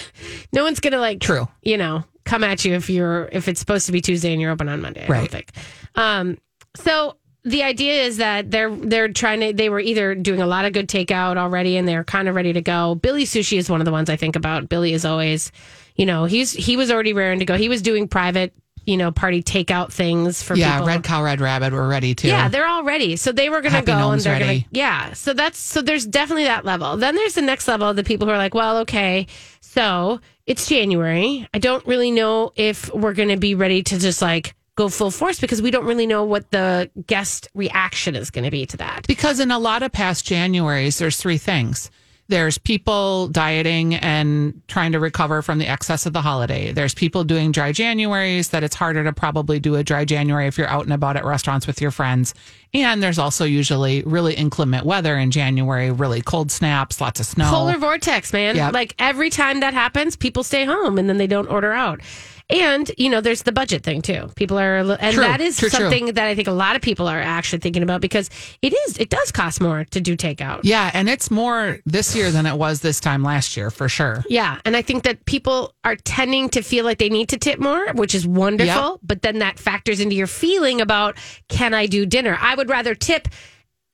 no 0.52 0.64
one's 0.64 0.80
gonna 0.80 0.98
like, 0.98 1.20
True. 1.20 1.48
You 1.62 1.76
know, 1.78 2.04
come 2.24 2.42
at 2.44 2.64
you 2.64 2.74
if 2.74 2.90
you're 2.90 3.28
if 3.32 3.48
it's 3.48 3.60
supposed 3.60 3.86
to 3.86 3.92
be 3.92 4.00
Tuesday 4.00 4.32
and 4.32 4.40
you're 4.40 4.50
open 4.50 4.68
on 4.68 4.80
Monday. 4.80 5.04
I 5.04 5.06
don't 5.06 5.16
Right. 5.18 5.30
think. 5.30 5.50
Um. 5.94 6.38
So 6.76 7.16
the 7.44 7.62
idea 7.62 8.02
is 8.04 8.16
that 8.16 8.50
they're 8.50 8.74
they're 8.74 9.12
trying 9.12 9.40
to. 9.40 9.52
They 9.52 9.68
were 9.68 9.80
either 9.80 10.14
doing 10.14 10.40
a 10.40 10.46
lot 10.46 10.64
of 10.64 10.72
good 10.72 10.88
takeout 10.88 11.36
already, 11.36 11.76
and 11.76 11.86
they're 11.86 12.04
kind 12.04 12.28
of 12.28 12.34
ready 12.34 12.52
to 12.54 12.60
go. 12.62 12.94
Billy 12.96 13.24
Sushi 13.24 13.58
is 13.58 13.68
one 13.70 13.80
of 13.80 13.84
the 13.84 13.92
ones 13.92 14.08
I 14.10 14.16
think 14.16 14.34
about. 14.34 14.68
Billy 14.68 14.92
is 14.94 15.04
always, 15.04 15.52
you 15.94 16.06
know, 16.06 16.24
he's 16.24 16.52
he 16.52 16.76
was 16.76 16.90
already 16.90 17.12
raring 17.12 17.38
to 17.40 17.44
go. 17.44 17.56
He 17.56 17.68
was 17.68 17.82
doing 17.82 18.08
private. 18.08 18.52
You 18.86 18.96
know, 18.96 19.10
party 19.12 19.42
takeout 19.42 19.92
things 19.92 20.42
for 20.42 20.54
Yeah, 20.54 20.72
people. 20.72 20.88
Red 20.88 21.04
Cow, 21.04 21.22
Red 21.22 21.40
Rabbit, 21.40 21.72
we're 21.72 21.88
ready 21.88 22.14
too. 22.14 22.28
Yeah, 22.28 22.48
they're 22.48 22.66
all 22.66 22.84
ready. 22.84 23.16
So 23.16 23.32
they 23.32 23.48
were 23.48 23.60
going 23.60 23.74
to 23.74 23.82
go 23.82 24.10
and 24.10 24.20
they're 24.20 24.38
going 24.38 24.60
to, 24.62 24.66
yeah. 24.72 25.12
So 25.14 25.32
that's, 25.32 25.58
so 25.58 25.80
there's 25.82 26.04
definitely 26.06 26.44
that 26.44 26.64
level. 26.64 26.96
Then 26.96 27.14
there's 27.14 27.34
the 27.34 27.42
next 27.42 27.66
level, 27.66 27.88
of 27.88 27.96
the 27.96 28.04
people 28.04 28.26
who 28.26 28.32
are 28.32 28.38
like, 28.38 28.54
well, 28.54 28.78
okay, 28.78 29.26
so 29.60 30.20
it's 30.46 30.68
January. 30.68 31.48
I 31.54 31.58
don't 31.58 31.86
really 31.86 32.10
know 32.10 32.52
if 32.56 32.92
we're 32.94 33.14
going 33.14 33.30
to 33.30 33.36
be 33.36 33.54
ready 33.54 33.82
to 33.84 33.98
just 33.98 34.20
like 34.20 34.54
go 34.76 34.88
full 34.88 35.10
force 35.10 35.40
because 35.40 35.62
we 35.62 35.70
don't 35.70 35.86
really 35.86 36.06
know 36.06 36.24
what 36.24 36.50
the 36.50 36.90
guest 37.06 37.48
reaction 37.54 38.16
is 38.16 38.30
going 38.30 38.44
to 38.44 38.50
be 38.50 38.66
to 38.66 38.76
that. 38.78 39.06
Because 39.06 39.40
in 39.40 39.50
a 39.50 39.58
lot 39.58 39.82
of 39.82 39.92
past 39.92 40.26
Januaries, 40.26 40.98
there's 40.98 41.16
three 41.16 41.38
things. 41.38 41.90
There's 42.28 42.56
people 42.56 43.28
dieting 43.28 43.94
and 43.96 44.62
trying 44.66 44.92
to 44.92 45.00
recover 45.00 45.42
from 45.42 45.58
the 45.58 45.66
excess 45.66 46.06
of 46.06 46.14
the 46.14 46.22
holiday. 46.22 46.72
There's 46.72 46.94
people 46.94 47.22
doing 47.22 47.52
dry 47.52 47.72
Januaries 47.72 48.50
that 48.50 48.64
it's 48.64 48.74
harder 48.74 49.04
to 49.04 49.12
probably 49.12 49.60
do 49.60 49.74
a 49.74 49.84
dry 49.84 50.06
January 50.06 50.46
if 50.46 50.56
you're 50.56 50.68
out 50.68 50.84
and 50.84 50.92
about 50.94 51.16
at 51.16 51.24
restaurants 51.26 51.66
with 51.66 51.82
your 51.82 51.90
friends. 51.90 52.34
And 52.72 53.02
there's 53.02 53.18
also 53.18 53.44
usually 53.44 54.02
really 54.02 54.34
inclement 54.34 54.86
weather 54.86 55.16
in 55.18 55.30
January, 55.30 55.90
really 55.90 56.22
cold 56.22 56.50
snaps, 56.50 57.00
lots 57.00 57.20
of 57.20 57.26
snow. 57.26 57.50
Polar 57.50 57.76
vortex, 57.76 58.32
man. 58.32 58.56
Yep. 58.56 58.72
Like 58.72 58.94
every 58.98 59.28
time 59.28 59.60
that 59.60 59.74
happens, 59.74 60.16
people 60.16 60.42
stay 60.42 60.64
home 60.64 60.96
and 60.96 61.08
then 61.08 61.18
they 61.18 61.26
don't 61.26 61.48
order 61.48 61.72
out. 61.72 62.00
And 62.50 62.90
you 62.98 63.08
know, 63.08 63.20
there's 63.22 63.42
the 63.42 63.52
budget 63.52 63.82
thing 63.82 64.02
too. 64.02 64.28
People 64.36 64.58
are, 64.58 64.76
and 64.78 65.14
True, 65.14 65.24
that 65.24 65.40
is 65.40 65.56
true, 65.56 65.70
true. 65.70 65.78
something 65.78 66.06
that 66.06 66.26
I 66.26 66.34
think 66.34 66.46
a 66.46 66.52
lot 66.52 66.76
of 66.76 66.82
people 66.82 67.08
are 67.08 67.20
actually 67.20 67.60
thinking 67.60 67.82
about 67.82 68.02
because 68.02 68.28
it 68.60 68.74
is, 68.74 68.98
it 68.98 69.08
does 69.08 69.32
cost 69.32 69.60
more 69.62 69.84
to 69.86 70.00
do 70.00 70.14
takeout. 70.16 70.60
yeah, 70.62 70.90
and 70.92 71.08
it's 71.08 71.30
more 71.30 71.78
this 71.86 72.14
year 72.14 72.30
than 72.30 72.44
it 72.44 72.56
was 72.56 72.80
this 72.80 73.00
time 73.00 73.22
last 73.22 73.56
year 73.56 73.70
for 73.70 73.88
sure. 73.88 74.22
Yeah, 74.28 74.60
and 74.66 74.76
I 74.76 74.82
think 74.82 75.04
that 75.04 75.24
people 75.24 75.74
are 75.84 75.96
tending 75.96 76.50
to 76.50 76.62
feel 76.62 76.84
like 76.84 76.98
they 76.98 77.08
need 77.08 77.30
to 77.30 77.38
tip 77.38 77.58
more, 77.58 77.92
which 77.94 78.14
is 78.14 78.26
wonderful. 78.26 78.90
Yep. 78.90 79.00
But 79.02 79.22
then 79.22 79.38
that 79.38 79.58
factors 79.58 80.00
into 80.00 80.14
your 80.14 80.26
feeling 80.26 80.80
about 80.82 81.16
can 81.48 81.72
I 81.72 81.86
do 81.86 82.04
dinner? 82.04 82.36
I 82.40 82.54
would 82.54 82.68
rather 82.68 82.94
tip 82.94 83.28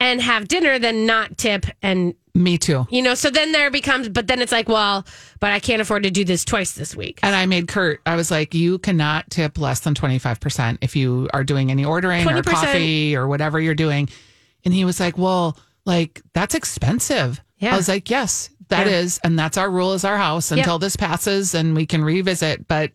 and 0.01 0.21
have 0.21 0.49
dinner 0.49 0.79
than 0.79 1.07
not 1.07 1.37
tip 1.39 1.67
and 1.83 2.15
Me 2.35 2.57
too. 2.59 2.87
you 2.91 3.03
know. 3.03 3.15
So 3.15 3.29
then 3.31 3.53
there 3.53 3.71
becomes, 3.71 4.09
but 4.09 4.27
then 4.27 4.41
it's 4.41 4.51
like, 4.53 4.69
well, 4.69 5.07
but 5.41 5.53
I 5.53 5.61
can't 5.61 5.83
afford 5.83 6.03
to 6.05 6.11
do 6.11 6.25
this 6.25 6.45
twice 6.45 6.73
this 6.73 6.97
week. 6.97 7.21
And 7.23 7.37
I 7.37 7.47
made 7.47 7.69
Kurt, 7.69 8.01
I 8.07 8.17
was 8.17 8.31
like, 8.31 8.55
you 8.55 8.79
cannot 8.79 9.29
tip 9.31 9.59
less 9.59 9.81
than 9.81 9.95
25% 9.95 10.79
if 10.81 10.97
you 10.97 11.29
are 11.33 11.45
doing 11.45 11.71
any 11.71 11.85
ordering 11.85 12.27
or 12.27 12.43
20%. 12.43 12.45
coffee 12.45 13.17
or 13.17 13.29
whatever 13.29 13.61
you're 13.61 13.75
doing. 13.75 14.09
And 14.65 14.73
he 14.75 14.85
was 14.85 14.99
like, 15.01 15.19
well, 15.19 15.59
like, 15.85 16.23
that's 16.33 16.55
expensive. 16.55 17.41
Yeah. 17.59 17.75
I 17.75 17.77
was 17.77 17.89
like, 17.89 18.09
yes, 18.11 18.49
that 18.69 18.87
is, 18.87 19.19
Yeah. 19.23 19.29
And 19.29 19.39
that's 19.39 19.59
our 19.59 19.71
rule 19.71 19.93
as 19.93 20.05
our 20.05 20.17
house 20.17 20.51
until 20.51 20.79
this 20.79 20.97
passes 20.97 21.55
and 21.55 21.75
we 21.75 21.85
can 21.85 22.03
revisit. 22.05 22.67
But, 22.69 22.93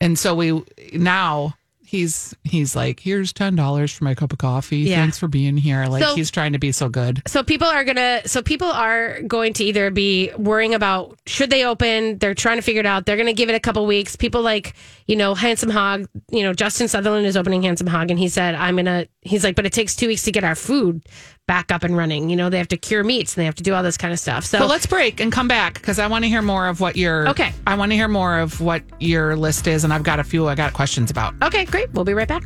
and 0.00 0.18
so 0.18 0.34
we, 0.34 0.62
now 0.92 1.54
he's, 1.86 2.34
he's 2.44 2.74
like, 2.76 3.00
here's 3.00 3.32
$10 3.32 3.94
for 3.94 4.04
my 4.04 4.14
cup 4.14 4.32
of 4.32 4.38
coffee. 4.38 4.78
Yeah. 4.78 4.96
Thanks 5.02 5.18
for 5.18 5.28
being 5.28 5.56
here. 5.56 5.86
Like, 5.86 6.02
So- 6.02 6.14
he's 6.14 6.30
trying 6.30 6.52
to 6.52 6.58
be 6.58 6.72
so 6.72 6.88
good. 6.88 7.22
So 7.26 7.42
people 7.42 7.66
are 7.68 7.84
gonna. 7.84 8.22
So 8.26 8.42
people 8.42 8.68
are 8.68 9.22
going 9.22 9.52
to 9.54 9.64
either 9.64 9.90
be 9.90 10.30
worrying 10.36 10.74
about 10.74 11.18
should 11.26 11.50
they 11.50 11.64
open. 11.64 12.18
They're 12.18 12.34
trying 12.34 12.56
to 12.58 12.62
figure 12.62 12.80
it 12.80 12.86
out. 12.86 13.06
They're 13.06 13.16
going 13.16 13.26
to 13.26 13.32
give 13.32 13.48
it 13.48 13.54
a 13.54 13.60
couple 13.60 13.84
weeks. 13.86 14.16
People 14.16 14.42
like 14.42 14.74
you 15.06 15.16
know 15.16 15.34
Handsome 15.34 15.70
Hog. 15.70 16.08
You 16.30 16.42
know 16.42 16.52
Justin 16.52 16.88
Sutherland 16.88 17.26
is 17.26 17.36
opening 17.36 17.62
Handsome 17.62 17.86
Hog, 17.86 18.10
and 18.10 18.18
he 18.18 18.28
said 18.28 18.54
I'm 18.54 18.76
gonna. 18.76 19.06
He's 19.22 19.44
like, 19.44 19.56
but 19.56 19.66
it 19.66 19.72
takes 19.72 19.94
two 19.96 20.08
weeks 20.08 20.22
to 20.24 20.32
get 20.32 20.44
our 20.44 20.54
food 20.54 21.04
back 21.46 21.70
up 21.70 21.84
and 21.84 21.96
running. 21.96 22.28
You 22.28 22.36
know 22.36 22.50
they 22.50 22.58
have 22.58 22.68
to 22.68 22.76
cure 22.76 23.04
meats 23.04 23.34
and 23.36 23.42
they 23.42 23.46
have 23.46 23.54
to 23.56 23.62
do 23.62 23.74
all 23.74 23.82
this 23.82 23.96
kind 23.96 24.12
of 24.12 24.18
stuff. 24.18 24.44
So 24.44 24.58
So 24.58 24.66
let's 24.66 24.86
break 24.86 25.20
and 25.20 25.30
come 25.32 25.48
back 25.48 25.74
because 25.74 25.98
I 25.98 26.06
want 26.06 26.24
to 26.24 26.28
hear 26.28 26.42
more 26.42 26.66
of 26.68 26.80
what 26.80 26.96
your 26.96 27.28
Okay. 27.28 27.52
I 27.66 27.74
want 27.76 27.92
to 27.92 27.96
hear 27.96 28.08
more 28.08 28.38
of 28.38 28.60
what 28.60 28.82
your 29.00 29.36
list 29.36 29.66
is, 29.66 29.84
and 29.84 29.92
I've 29.92 30.02
got 30.02 30.18
a 30.18 30.24
few 30.24 30.48
I 30.48 30.54
got 30.54 30.72
questions 30.72 31.10
about. 31.10 31.34
okay, 31.42 31.64
great. 31.64 31.92
We'll 31.92 32.04
be 32.04 32.14
right 32.14 32.28
back. 32.28 32.44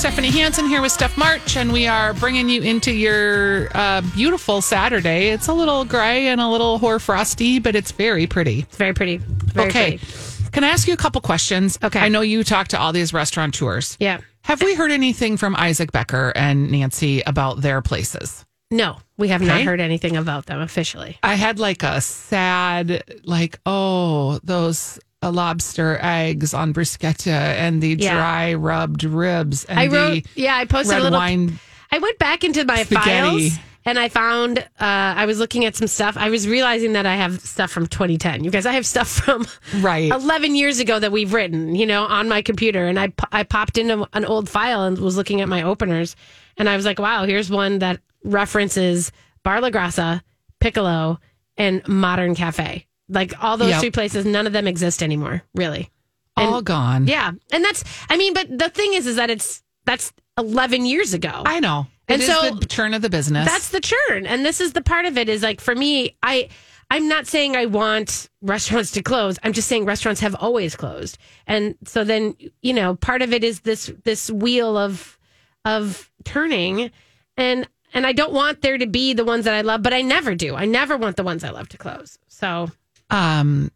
Stephanie 0.00 0.30
Hansen 0.30 0.64
here 0.64 0.80
with 0.80 0.92
Steph 0.92 1.18
March, 1.18 1.58
and 1.58 1.70
we 1.70 1.86
are 1.86 2.14
bringing 2.14 2.48
you 2.48 2.62
into 2.62 2.90
your 2.90 3.68
uh, 3.76 4.00
beautiful 4.14 4.62
Saturday. 4.62 5.28
It's 5.28 5.46
a 5.46 5.52
little 5.52 5.84
gray 5.84 6.28
and 6.28 6.40
a 6.40 6.48
little 6.48 6.78
hoar 6.78 6.98
frosty, 6.98 7.58
but 7.58 7.76
it's 7.76 7.92
very 7.92 8.26
pretty. 8.26 8.60
It's 8.60 8.78
very 8.78 8.94
pretty. 8.94 9.18
Very 9.18 9.68
okay. 9.68 9.98
pretty. 9.98 10.50
Can 10.52 10.64
I 10.64 10.68
ask 10.68 10.88
you 10.88 10.94
a 10.94 10.96
couple 10.96 11.20
questions? 11.20 11.78
Okay. 11.82 12.00
I 12.00 12.08
know 12.08 12.22
you 12.22 12.42
talk 12.44 12.68
to 12.68 12.80
all 12.80 12.94
these 12.94 13.12
restaurateurs. 13.12 13.98
Yeah. 14.00 14.20
Have 14.44 14.62
we 14.62 14.74
heard 14.74 14.90
anything 14.90 15.36
from 15.36 15.54
Isaac 15.54 15.92
Becker 15.92 16.32
and 16.34 16.70
Nancy 16.70 17.20
about 17.26 17.60
their 17.60 17.82
places? 17.82 18.46
No, 18.70 18.96
we 19.18 19.28
have 19.28 19.42
not 19.42 19.60
heard 19.60 19.80
anything 19.80 20.16
about 20.16 20.46
them 20.46 20.62
officially. 20.62 21.18
I 21.22 21.34
had 21.34 21.58
like 21.58 21.82
a 21.82 22.00
sad, 22.00 23.04
like, 23.24 23.60
oh, 23.66 24.40
those 24.44 24.98
uh, 25.22 25.30
lobster 25.30 25.98
eggs 26.02 26.54
on 26.54 26.72
bruschetta 26.72 27.28
and 27.28 27.82
the 27.82 27.96
Yeah. 27.98 28.14
dry 28.14 28.54
rubbed 28.54 29.04
ribs 29.04 29.64
and 29.66 29.78
I 29.78 29.88
the 29.88 29.96
wrote. 29.96 30.22
Yeah, 30.34 30.56
I 30.56 30.64
posted 30.64 30.98
a 30.98 31.02
little. 31.02 31.18
wine. 31.18 31.58
I 31.92 31.98
went 31.98 32.18
back 32.18 32.44
into 32.44 32.64
my 32.64 32.82
Spaghetti. 32.84 33.50
files 33.50 33.58
and 33.84 33.98
I 33.98 34.08
found 34.08 34.58
uh, 34.60 34.64
I 34.80 35.26
was 35.26 35.38
looking 35.38 35.64
at 35.64 35.74
some 35.76 35.88
stuff. 35.88 36.16
I 36.16 36.30
was 36.30 36.46
realizing 36.46 36.92
that 36.94 37.06
I 37.06 37.16
have 37.16 37.40
stuff 37.40 37.70
from 37.70 37.86
2010. 37.86 38.44
You 38.44 38.50
guys, 38.50 38.64
I 38.66 38.72
have 38.72 38.86
stuff 38.86 39.08
from 39.08 39.46
Right. 39.80 40.10
11 40.10 40.54
years 40.54 40.80
ago 40.80 40.98
that 40.98 41.12
we've 41.12 41.32
written, 41.34 41.74
you 41.74 41.86
know, 41.86 42.04
on 42.04 42.28
my 42.28 42.42
computer. 42.42 42.86
And 42.86 42.98
I 43.00 43.12
I 43.32 43.42
popped 43.42 43.76
into 43.78 44.06
an 44.12 44.24
old 44.24 44.48
file 44.48 44.84
and 44.84 44.98
was 44.98 45.16
looking 45.16 45.40
at 45.40 45.48
my 45.48 45.62
openers, 45.62 46.14
and 46.56 46.68
I 46.68 46.76
was 46.76 46.84
like, 46.86 46.98
wow, 46.98 47.24
here's 47.24 47.50
one 47.50 47.78
that 47.80 48.00
references 48.24 49.12
Bar 49.42 49.60
La 49.60 49.70
Grassa, 49.70 50.22
Piccolo, 50.60 51.18
and 51.56 51.86
Modern 51.88 52.34
Cafe. 52.34 52.86
Like 53.10 53.34
all 53.42 53.56
those 53.56 53.70
Yep. 53.70 53.80
three 53.80 53.90
places, 53.90 54.24
none 54.24 54.46
of 54.46 54.52
them 54.52 54.66
exist 54.66 55.02
anymore, 55.02 55.42
really. 55.54 55.90
And, 56.36 56.48
All 56.48 56.62
gone. 56.62 57.06
Yeah, 57.06 57.32
and 57.52 57.64
that's 57.64 57.84
I 58.08 58.16
mean, 58.16 58.32
but 58.34 58.46
the 58.56 58.70
thing 58.70 58.94
is, 58.94 59.06
is 59.06 59.16
that 59.16 59.28
it's 59.30 59.62
that's 59.84 60.12
11 60.38 60.86
years 60.86 61.12
ago. 61.12 61.42
I 61.44 61.60
know. 61.60 61.86
And 62.08 62.22
It 62.22 62.28
is 62.28 62.34
so- 62.34 62.54
the 62.54 62.66
churn 62.66 62.94
of 62.94 63.02
the 63.02 63.10
business. 63.10 63.46
That's 63.46 63.70
the 63.70 63.80
churn. 63.80 64.26
And 64.26 64.44
this 64.46 64.60
is 64.60 64.72
the 64.72 64.80
part 64.82 65.04
of 65.04 65.18
it 65.18 65.28
is 65.28 65.42
like 65.42 65.60
for 65.60 65.74
me, 65.74 66.16
I 66.22 66.48
I'm 66.92 67.06
not 67.08 67.26
saying 67.26 67.56
I 67.56 67.66
want 67.66 68.28
restaurants 68.42 68.90
to 68.92 69.02
close. 69.02 69.38
I'm 69.44 69.52
just 69.52 69.68
saying 69.68 69.84
restaurants 69.84 70.20
have 70.22 70.34
always 70.34 70.74
closed. 70.74 71.18
And 71.46 71.76
so 71.84 72.02
then, 72.04 72.34
you 72.62 72.72
know, 72.72 72.96
part 72.96 73.22
of 73.22 73.32
it 73.32 73.44
is 73.44 73.60
this 73.60 73.92
this 74.04 74.30
wheel 74.30 74.76
of 74.76 75.18
of 75.64 76.10
turning 76.24 76.90
and 77.36 77.68
and 77.92 78.06
I 78.06 78.12
don't 78.12 78.32
want 78.32 78.62
there 78.62 78.78
to 78.78 78.86
be 78.86 79.14
the 79.14 79.24
ones 79.24 79.44
that 79.46 79.54
I 79.54 79.62
love, 79.62 79.82
but 79.82 79.92
I 79.92 80.02
never 80.02 80.34
do. 80.36 80.54
I 80.54 80.64
never 80.64 80.96
want 80.96 81.16
the 81.16 81.24
ones 81.24 81.42
I 81.42 81.50
love 81.50 81.68
to 81.70 81.76
close. 81.78 82.18
So 82.28 82.70
um 83.10 83.70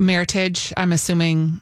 Meritage, 0.00 0.72
I'm 0.76 0.92
assuming 0.92 1.60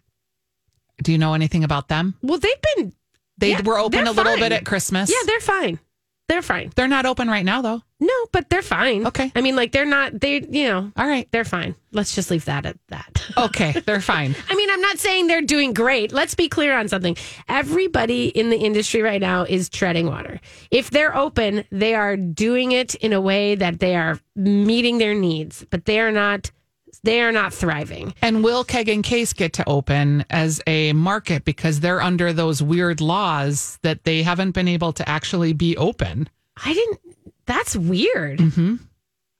do 1.03 1.13
you 1.13 1.19
know 1.19 1.35
anything 1.35 1.65
about 1.65 1.89
them? 1.89 2.15
well 2.23 2.39
they've 2.39 2.63
been 2.77 2.93
They 3.39 3.51
Yeah, 3.51 3.63
were 3.63 3.79
open 3.79 4.07
a 4.07 4.13
little 4.13 4.33
fine. 4.33 4.41
bit 4.41 4.53
at 4.53 4.65
Christmas. 4.65 5.11
Yeah, 5.11 5.17
they're 5.27 5.41
fine. 5.41 5.79
They're 6.29 6.43
fine. 6.43 6.73
They're 6.75 6.89
not 6.89 7.07
open 7.07 7.29
right 7.29 7.45
now 7.45 7.63
though. 7.63 7.83
No, 8.01 8.13
but 8.33 8.51
they're 8.51 8.61
fine. 8.63 9.07
Okay. 9.07 9.31
I 9.35 9.41
mean 9.41 9.57
like 9.57 9.73
they're 9.73 9.85
not 9.87 10.21
they 10.21 10.41
you 10.41 10.69
know, 10.69 10.91
All 10.97 11.07
right. 11.07 11.29
they're 11.31 11.45
fine. 11.45 11.75
Let's 11.93 12.15
just 12.15 12.31
leave 12.31 12.45
that 12.47 12.67
at 12.67 12.77
that. 12.89 13.23
Okay, 13.39 13.73
they're 13.87 14.01
fine. 14.01 14.35
I 14.49 14.55
mean, 14.55 14.71
I'm 14.71 14.81
not 14.81 14.99
saying 14.99 15.27
they're 15.27 15.43
doing 15.43 15.73
great. 15.75 16.11
Let's 16.13 16.35
be 16.35 16.49
clear 16.49 16.77
on 16.79 16.89
something. 16.89 17.17
Everybody 17.49 18.29
in 18.29 18.51
the 18.51 18.57
industry 18.57 19.03
right 19.03 19.21
now 19.21 19.43
is 19.45 19.69
treading 19.69 20.07
water. 20.07 20.41
If 20.71 20.91
they're 20.91 21.15
open, 21.17 21.65
they 21.71 21.95
are 21.95 22.17
doing 22.17 22.73
it 22.73 22.95
in 22.97 23.13
a 23.13 23.21
way 23.21 23.55
that 23.57 23.81
they 23.81 23.95
are 23.97 24.19
meeting 24.37 24.99
their 24.99 25.13
needs, 25.15 25.65
but 25.71 25.85
they 25.87 26.01
are 26.01 26.13
not 26.13 26.51
they 27.03 27.21
are 27.21 27.33
not 27.33 27.53
thriving. 27.53 28.15
And 28.23 28.43
will 28.43 28.65
Keg 28.65 28.89
and 28.89 29.05
Case 29.05 29.33
get 29.33 29.53
to 29.55 29.69
open 29.69 30.25
as 30.31 30.61
a 30.67 30.93
market 30.93 31.45
because 31.45 31.81
they're 31.81 32.01
under 32.01 32.33
those 32.33 32.63
weird 32.63 33.01
laws 33.01 33.79
that 33.83 34.05
they 34.05 34.23
haven't 34.23 34.53
been 34.53 34.69
able 34.69 34.93
to 34.95 35.09
actually 35.09 35.53
be 35.53 35.77
open? 35.77 36.29
I 36.65 36.73
didn't 36.73 37.01
that's 37.47 37.77
weird. 37.77 38.41
Mm-hmm. 38.41 38.77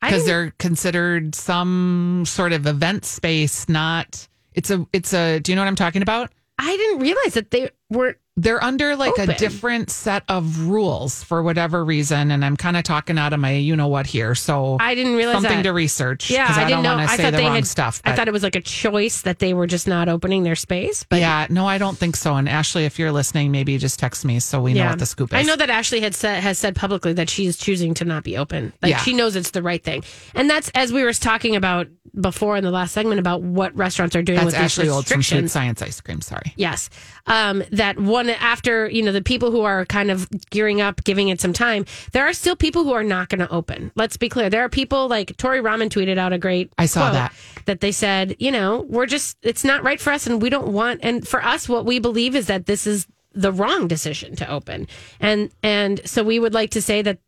because 0.01 0.25
they're 0.25 0.53
considered 0.59 1.35
some 1.35 2.25
sort 2.27 2.53
of 2.53 2.67
event 2.67 3.05
space. 3.05 3.69
Not 3.69 4.29
it's 4.55 4.71
a 4.71 4.87
it's 4.93 5.13
a. 5.13 5.41
Do 5.41 5.53
you 5.53 5.57
know 5.57 5.63
what 5.63 5.69
I'm 5.69 5.77
talking 5.77 6.03
about? 6.03 6.31
I 6.59 6.77
didn't 6.77 7.01
realize 7.01 7.35
that 7.35 7.51
they 7.51 7.71
were. 7.91 8.17
They're 8.39 8.63
under 8.63 8.97
like 8.97 9.13
Open. 9.13 9.31
a 9.31 9.35
different 9.39 9.89
set 9.91 10.23
of 10.29 10.67
rules 10.69 11.23
for 11.23 11.43
whatever 11.43 11.83
reason, 11.83 12.31
and 12.31 12.45
I'm 12.45 12.55
kind 12.59 12.77
of 12.77 12.83
talking 12.85 13.17
out 13.17 13.33
of 13.33 13.41
my 13.41 13.53
you 13.53 13.75
know 13.77 13.89
what 13.89 14.07
here. 14.07 14.35
So 14.35 14.77
I 14.79 14.95
didn't 14.95 15.17
realize 15.17 15.37
something 15.37 15.57
that. 15.57 15.63
to 15.63 15.73
research. 15.73 16.31
yeah 16.31 16.45
I, 16.47 16.51
I, 16.51 16.55
didn't 16.65 16.71
don't 16.71 16.83
know. 16.83 16.97
want 16.97 17.09
to 17.09 17.13
I 17.15 17.17
say 17.17 17.23
thought 17.23 17.31
the 17.31 17.37
they 17.39 17.45
wrong 17.45 17.55
had 17.55 17.67
stuff. 17.67 18.03
I 18.05 18.15
thought 18.15 18.29
it 18.29 18.33
was 18.33 18.43
like 18.43 18.57
a 18.57 18.61
choice 18.61 19.23
that 19.23 19.39
they 19.39 19.55
were 19.55 19.67
just 19.67 19.89
not 19.89 20.11
opening 20.11 20.43
their 20.43 20.55
space. 20.55 21.03
But 21.09 21.21
yeah, 21.21 21.47
no, 21.49 21.67
I 21.67 21.79
don't 21.79 21.97
think 21.97 22.15
so. 22.15 22.35
And 22.37 22.47
Ashley, 22.47 22.85
if 22.85 22.99
you're 22.99 23.11
listening, 23.13 23.53
maybe 23.53 23.79
just 23.79 23.99
text 23.99 24.23
me 24.27 24.39
so 24.41 24.61
we 24.61 24.75
know 24.75 24.87
what 24.91 24.99
the 24.99 25.07
scoop 25.07 25.33
is. 25.33 25.39
I 25.39 25.43
know 25.43 25.57
that 25.57 25.71
Ashley 25.71 26.01
had 26.01 26.15
said 26.15 26.43
has 26.43 26.59
said 26.59 26.77
publicly 26.77 27.15
that 27.15 27.31
she's 27.31 27.57
choosing 27.57 27.95
to 27.95 28.05
not 28.05 28.23
be 28.23 28.37
open. 28.37 28.75
Like 28.83 28.91
Yeah. 28.91 28.99
she 28.99 29.15
knows 29.15 29.35
it's 29.35 29.53
the 29.53 29.63
right 29.63 29.83
thing, 29.83 30.05
and 30.35 30.51
that's 30.51 30.71
as 30.75 30.93
we 30.93 31.05
were 31.05 31.13
talking 31.15 31.57
about 31.57 31.87
before 32.21 32.57
in 32.57 32.65
the 32.65 32.71
last 32.71 32.93
segment 32.93 33.19
about 33.21 33.43
what 33.43 33.77
restaurants 33.77 34.17
are 34.17 34.23
doing 34.23 34.37
That's 34.37 34.47
with 34.47 34.55
Ashley 34.55 34.85
these 34.85 34.93
Old 34.93 35.07
from 35.07 35.23
Food. 35.23 35.51
Science 35.51 35.83
Ice 35.83 36.01
Cream. 36.01 36.21
Sorry. 36.21 36.53
Yes. 36.57 36.89
Um, 37.27 37.63
that 37.73 37.99
one 37.99 38.31
after, 38.31 38.89
you 38.89 39.03
know, 39.03 39.13
the 39.13 39.23
people 39.23 39.51
who 39.51 39.63
are 39.63 39.85
kind 39.87 40.11
of 40.11 40.29
gearing 40.51 40.81
up, 40.81 41.05
giving 41.05 41.29
it 41.29 41.41
some 41.41 41.53
time, 41.53 41.85
there 42.13 42.27
are 42.27 42.33
still 42.33 42.57
people 42.57 42.85
who 42.85 42.93
are 42.93 43.05
not 43.05 43.29
going 43.29 43.41
to 43.41 43.51
open. 43.51 43.93
Let's 43.95 44.17
be 44.17 44.29
clear. 44.29 44.49
There 44.49 44.65
are 44.65 44.69
people 44.69 45.09
like 45.09 45.37
Tori 45.37 45.61
Ramen 45.61 45.89
tweeted 45.89 46.19
out 46.19 46.33
a 46.33 46.39
great 46.39 46.73
I 46.79 46.87
saw 46.87 47.03
quote 47.03 47.13
that. 47.15 47.33
that 47.67 47.81
they 47.81 47.93
said, 47.93 48.37
you 48.39 48.51
know, 48.51 48.87
we're 48.89 49.07
just, 49.07 49.37
it's 49.43 49.65
not 49.65 49.83
right 49.83 50.01
for 50.01 50.13
us 50.13 50.27
and 50.27 50.41
we 50.41 50.51
don't 50.51 50.69
want, 50.69 51.01
and 51.03 51.27
for 51.27 51.45
us, 51.45 51.69
what 51.69 51.85
we 51.85 51.99
believe 51.99 52.35
is 52.35 52.47
that 52.47 52.67
this 52.67 52.87
is 52.87 53.07
the 53.33 53.53
wrong 53.53 53.87
decision 53.87 54.35
to 54.37 54.51
open. 54.51 54.89
And, 55.21 55.51
and 55.63 56.01
so 56.09 56.25
we 56.25 56.39
would 56.39 56.55
like 56.55 56.71
to 56.71 56.81
say 56.81 57.03
that 57.03 57.19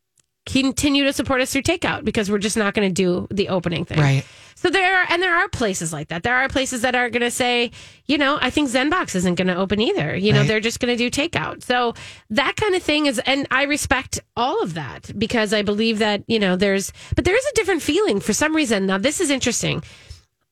continue 0.48 1.04
to 1.04 1.12
support 1.12 1.40
us 1.40 1.52
through 1.52 1.62
takeout 1.62 2.04
because 2.04 2.30
we're 2.30 2.38
just 2.38 2.56
not 2.56 2.74
going 2.74 2.88
to 2.88 2.94
do 2.94 3.28
the 3.30 3.48
opening 3.50 3.84
thing. 3.84 3.98
Right. 4.00 4.24
So 4.54 4.70
there 4.70 4.98
are, 4.98 5.06
and 5.08 5.22
there 5.22 5.36
are 5.36 5.48
places 5.48 5.92
like 5.92 6.08
that. 6.08 6.24
There 6.24 6.34
are 6.34 6.48
places 6.48 6.82
that 6.82 6.96
are 6.96 7.10
going 7.10 7.22
to 7.22 7.30
say, 7.30 7.70
you 8.06 8.18
know, 8.18 8.38
I 8.40 8.50
think 8.50 8.68
Zenbox 8.70 9.14
isn't 9.14 9.36
going 9.36 9.46
to 9.46 9.54
open 9.54 9.80
either. 9.80 10.16
You 10.16 10.32
know, 10.32 10.40
Right. 10.40 10.48
they're 10.48 10.58
just 10.60 10.80
going 10.80 10.96
to 10.96 11.10
do 11.10 11.10
takeout. 11.10 11.62
So 11.62 11.94
that 12.30 12.56
kind 12.56 12.74
of 12.74 12.82
thing 12.82 13.06
is, 13.06 13.20
and 13.20 13.46
I 13.52 13.64
respect 13.64 14.18
all 14.36 14.60
of 14.62 14.74
that 14.74 15.12
because 15.16 15.52
I 15.54 15.62
believe 15.62 16.00
that, 16.00 16.24
you 16.26 16.40
know, 16.40 16.56
there's, 16.56 16.92
but 17.14 17.24
there 17.24 17.36
is 17.36 17.44
a 17.46 17.54
different 17.54 17.82
feeling 17.82 18.18
for 18.18 18.32
some 18.32 18.56
reason. 18.56 18.86
Now, 18.86 18.98
this 18.98 19.20
is 19.20 19.30
interesting 19.30 19.84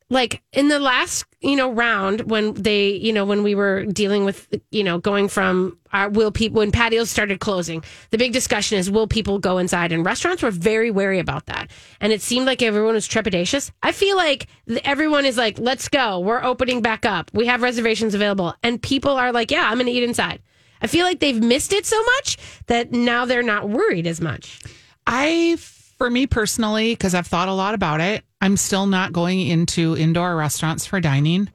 like 0.08 0.42
in 0.52 0.68
the 0.68 0.78
last 0.78 1.24
you 1.40 1.56
know 1.56 1.72
round 1.72 2.30
when 2.30 2.54
they 2.54 2.90
you 2.90 3.12
know 3.12 3.24
when 3.24 3.42
we 3.42 3.54
were 3.54 3.84
dealing 3.86 4.24
with 4.24 4.48
you 4.70 4.84
know 4.84 4.98
going 4.98 5.28
from 5.28 5.78
uh, 5.92 6.08
will 6.12 6.30
people 6.30 6.58
when 6.58 6.70
patios 6.70 7.10
started 7.10 7.40
closing 7.40 7.82
the 8.10 8.18
big 8.18 8.32
discussion 8.32 8.78
is 8.78 8.90
will 8.90 9.06
people 9.06 9.38
go 9.38 9.58
inside? 9.58 9.92
And 9.92 10.04
restaurants 10.04 10.42
were 10.42 10.50
very 10.50 10.90
wary 10.90 11.18
about 11.18 11.46
that. 11.46 11.70
And 12.00 12.12
it 12.12 12.22
seemed 12.22 12.46
like 12.46 12.62
everyone 12.62 12.94
was 12.94 13.08
trepidatious. 13.08 13.70
I 13.82 13.92
feel 13.92 14.16
like 14.16 14.46
everyone 14.84 15.24
is 15.24 15.36
like 15.36 15.58
let's 15.58 15.88
go. 15.88 16.20
We're 16.20 16.42
opening 16.42 16.82
back 16.82 17.04
up. 17.04 17.30
We 17.32 17.46
have 17.46 17.62
reservations 17.62 18.14
available. 18.14 18.54
And 18.62 18.80
people 18.80 19.12
are 19.12 19.32
like 19.32 19.50
yeah 19.50 19.68
i'm 19.68 19.78
gonna 19.78 19.90
eat 19.90 20.02
inside. 20.02 20.42
I 20.82 20.86
feel 20.88 21.04
like 21.04 21.20
they've 21.20 21.42
missed 21.42 21.72
it 21.72 21.86
so 21.86 22.00
much 22.16 22.36
that 22.66 22.92
now 22.92 23.24
they're 23.24 23.42
not 23.42 23.68
worried 23.68 24.06
as 24.06 24.20
much. 24.20 24.60
I, 25.06 25.56
for 25.96 26.10
me 26.10 26.26
personally, 26.26 26.92
because 26.92 27.14
I've 27.14 27.26
thought 27.26 27.48
a 27.48 27.52
lot 27.54 27.74
about 27.74 28.00
it, 28.00 28.24
I'm 28.40 28.56
still 28.56 28.86
not 28.86 29.12
going 29.12 29.40
into 29.40 29.96
indoor 29.96 30.36
restaurants 30.36 30.86
for 30.86 31.00
dining. 31.00 31.48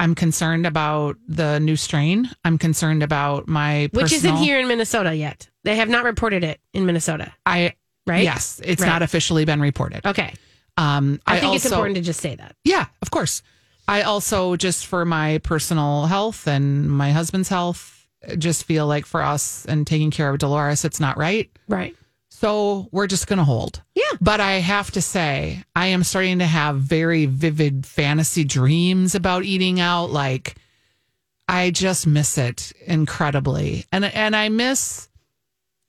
I'm 0.00 0.14
concerned 0.14 0.66
about 0.66 1.16
the 1.26 1.58
new 1.58 1.74
strain. 1.76 2.30
I'm 2.44 2.58
concerned 2.58 3.02
about 3.02 3.48
my 3.48 3.88
which 3.92 4.12
isn't 4.12 4.36
here 4.36 4.60
in 4.60 4.68
minnesota 4.68 5.14
yet 5.14 5.48
they 5.64 5.74
have 5.76 5.88
not 5.88 6.04
reported 6.04 6.44
it 6.44 6.60
in 6.72 6.86
minnesota 6.86 7.32
I 7.44 7.74
right? 8.06 8.22
Yes, 8.22 8.60
it's 8.64 8.80
Right. 8.80 8.88
not 8.88 9.02
officially 9.02 9.44
been 9.44 9.60
reported. 9.60 10.06
okay 10.06 10.34
Um, 10.76 11.20
I, 11.26 11.40
think 11.40 11.56
it's 11.56 11.66
important 11.66 11.96
to 11.96 12.02
just 12.02 12.20
say 12.20 12.36
that. 12.36 12.54
Yeah, 12.62 12.86
of 13.02 13.10
course. 13.10 13.42
I 13.88 14.02
also 14.02 14.54
just 14.54 14.86
for 14.86 15.04
my 15.04 15.38
personal 15.38 16.06
health 16.06 16.46
and 16.46 16.88
my 16.88 17.10
husband's 17.10 17.48
health, 17.48 18.06
just 18.38 18.62
feel 18.64 18.86
like 18.86 19.04
for 19.04 19.20
us 19.22 19.64
and 19.66 19.84
taking 19.86 20.12
care 20.12 20.30
of 20.30 20.38
Dolores, 20.38 20.84
it's 20.84 21.00
not 21.00 21.18
right. 21.18 21.50
Right. 21.66 21.96
So 22.38 22.88
we're 22.92 23.08
just 23.08 23.26
going 23.26 23.38
to 23.38 23.44
hold. 23.44 23.82
Yeah. 23.96 24.04
But 24.20 24.38
I 24.38 24.52
have 24.60 24.92
to 24.92 25.02
say, 25.02 25.64
I 25.74 25.86
am 25.88 26.04
starting 26.04 26.38
to 26.38 26.46
have 26.46 26.76
very 26.76 27.26
vivid 27.26 27.84
fantasy 27.84 28.44
dreams 28.44 29.16
about 29.16 29.42
eating 29.42 29.80
out. 29.80 30.10
Like, 30.10 30.54
I 31.48 31.70
just 31.72 32.06
miss 32.06 32.38
it 32.38 32.72
incredibly, 32.86 33.86
and 33.90 34.04
and 34.04 34.36
I 34.36 34.50
miss, 34.50 35.08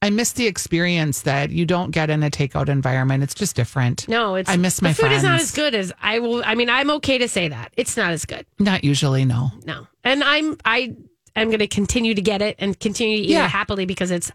I 0.01 0.09
miss 0.09 0.31
the 0.31 0.47
experience 0.47 1.21
that 1.21 1.51
you 1.51 1.67
don't 1.67 1.91
get 1.91 2.09
in 2.09 2.23
a 2.23 2.31
takeout 2.31 2.67
environment. 2.67 3.21
It's 3.21 3.35
just 3.35 3.55
different. 3.55 4.07
No, 4.07 4.33
it's 4.33 4.49
I 4.49 4.57
miss 4.57 4.81
my 4.81 4.93
food 4.93 5.11
is 5.11 5.21
not 5.21 5.39
as 5.39 5.51
good 5.51 5.75
as 5.75 5.93
I 6.01 6.17
will. 6.17 6.41
I 6.43 6.55
mean, 6.55 6.71
I'm 6.71 6.89
okay 6.91 7.19
to 7.19 7.27
say 7.27 7.49
that 7.49 7.73
it's 7.77 7.95
not 7.95 8.11
as 8.11 8.25
good. 8.25 8.47
Not 8.57 8.83
usually, 8.83 9.23
no. 9.23 9.51
No, 9.65 9.85
and 10.03 10.23
I'm 10.23 10.57
I 10.65 10.95
am 11.35 11.47
going 11.47 11.59
to 11.59 11.67
continue 11.67 12.13
to 12.13 12.21
get 12.21 12.41
it 12.41 12.55
and 12.59 12.79
continue 12.79 13.17
to 13.17 13.23
eat 13.23 13.29
Yeah. 13.29 13.45
it 13.45 13.49
happily 13.51 13.85
because 13.85 14.11
it's 14.11 14.31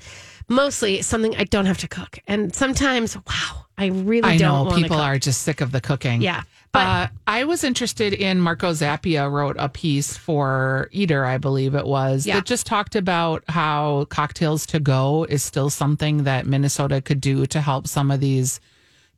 mostly 0.48 1.02
something 1.02 1.34
I 1.36 1.44
don't 1.44 1.66
have 1.66 1.78
to 1.78 1.88
cook. 1.88 2.18
And 2.26 2.54
sometimes, 2.54 3.16
wow, 3.16 3.66
I 3.78 3.86
really 3.86 4.22
I 4.28 4.36
don't. 4.36 4.68
know 4.68 4.74
people 4.74 4.96
cook. 4.96 5.04
are 5.06 5.18
just 5.18 5.42
sick 5.42 5.60
of 5.60 5.72
the 5.72 5.80
cooking. 5.80 6.20
Yeah, 6.22 6.42
but 6.72 6.80
uh, 6.86 7.06
I 7.26 7.44
was 7.44 7.64
interested 7.64 8.12
in 8.12 8.40
Marco 8.40 8.72
Zappia 8.72 9.30
wrote 9.30 9.56
a 9.58 9.68
piece 9.68 10.16
for 10.16 10.88
Eater, 10.92 11.24
I 11.24 11.38
believe 11.38 11.74
it 11.74 11.86
was, 11.86 12.26
Yeah. 12.26 12.34
that 12.36 12.44
just 12.46 12.66
talked 12.66 12.94
about 12.96 13.42
how 13.48 14.06
cocktails 14.10 14.66
to 14.66 14.80
go 14.80 15.24
is 15.28 15.42
still 15.42 15.70
something 15.70 16.24
that 16.24 16.46
Minnesota 16.46 17.00
could 17.00 17.20
do 17.20 17.46
to 17.46 17.60
help 17.60 17.86
some 17.86 18.10
of 18.10 18.20
these 18.20 18.60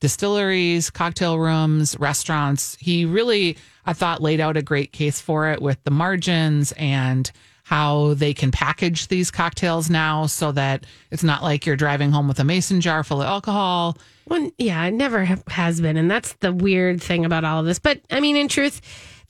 distilleries, 0.00 0.90
cocktail 0.90 1.38
rooms, 1.38 1.96
restaurants. 1.98 2.76
He 2.80 3.04
really, 3.04 3.56
I 3.86 3.92
thought, 3.94 4.20
laid 4.22 4.40
out 4.40 4.56
a 4.56 4.62
great 4.62 4.92
case 4.92 5.20
for 5.20 5.50
it 5.50 5.60
with 5.62 5.82
the 5.84 5.90
margins 5.90 6.72
and 6.72 7.30
how 7.66 8.14
they 8.14 8.32
can 8.32 8.52
package 8.52 9.08
these 9.08 9.28
cocktails 9.32 9.90
now 9.90 10.24
so 10.26 10.52
that 10.52 10.86
it's 11.10 11.24
not 11.24 11.42
like 11.42 11.66
you're 11.66 11.74
driving 11.74 12.12
home 12.12 12.28
with 12.28 12.38
a 12.38 12.44
mason 12.44 12.80
jar 12.80 13.02
full 13.02 13.20
of 13.20 13.26
alcohol. 13.26 13.98
Well, 14.28 14.52
yeah, 14.56 14.84
it 14.84 14.94
never 14.94 15.24
ha- 15.24 15.42
has 15.48 15.80
been. 15.80 15.96
And 15.96 16.08
that's 16.08 16.34
the 16.34 16.52
weird 16.52 17.02
thing 17.02 17.24
about 17.24 17.42
all 17.42 17.58
of 17.58 17.66
this. 17.66 17.80
But 17.80 18.02
I 18.08 18.20
mean, 18.20 18.36
in 18.36 18.46
truth, 18.46 18.80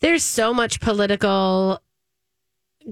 there's 0.01 0.23
so 0.23 0.53
much 0.53 0.81
political 0.81 1.81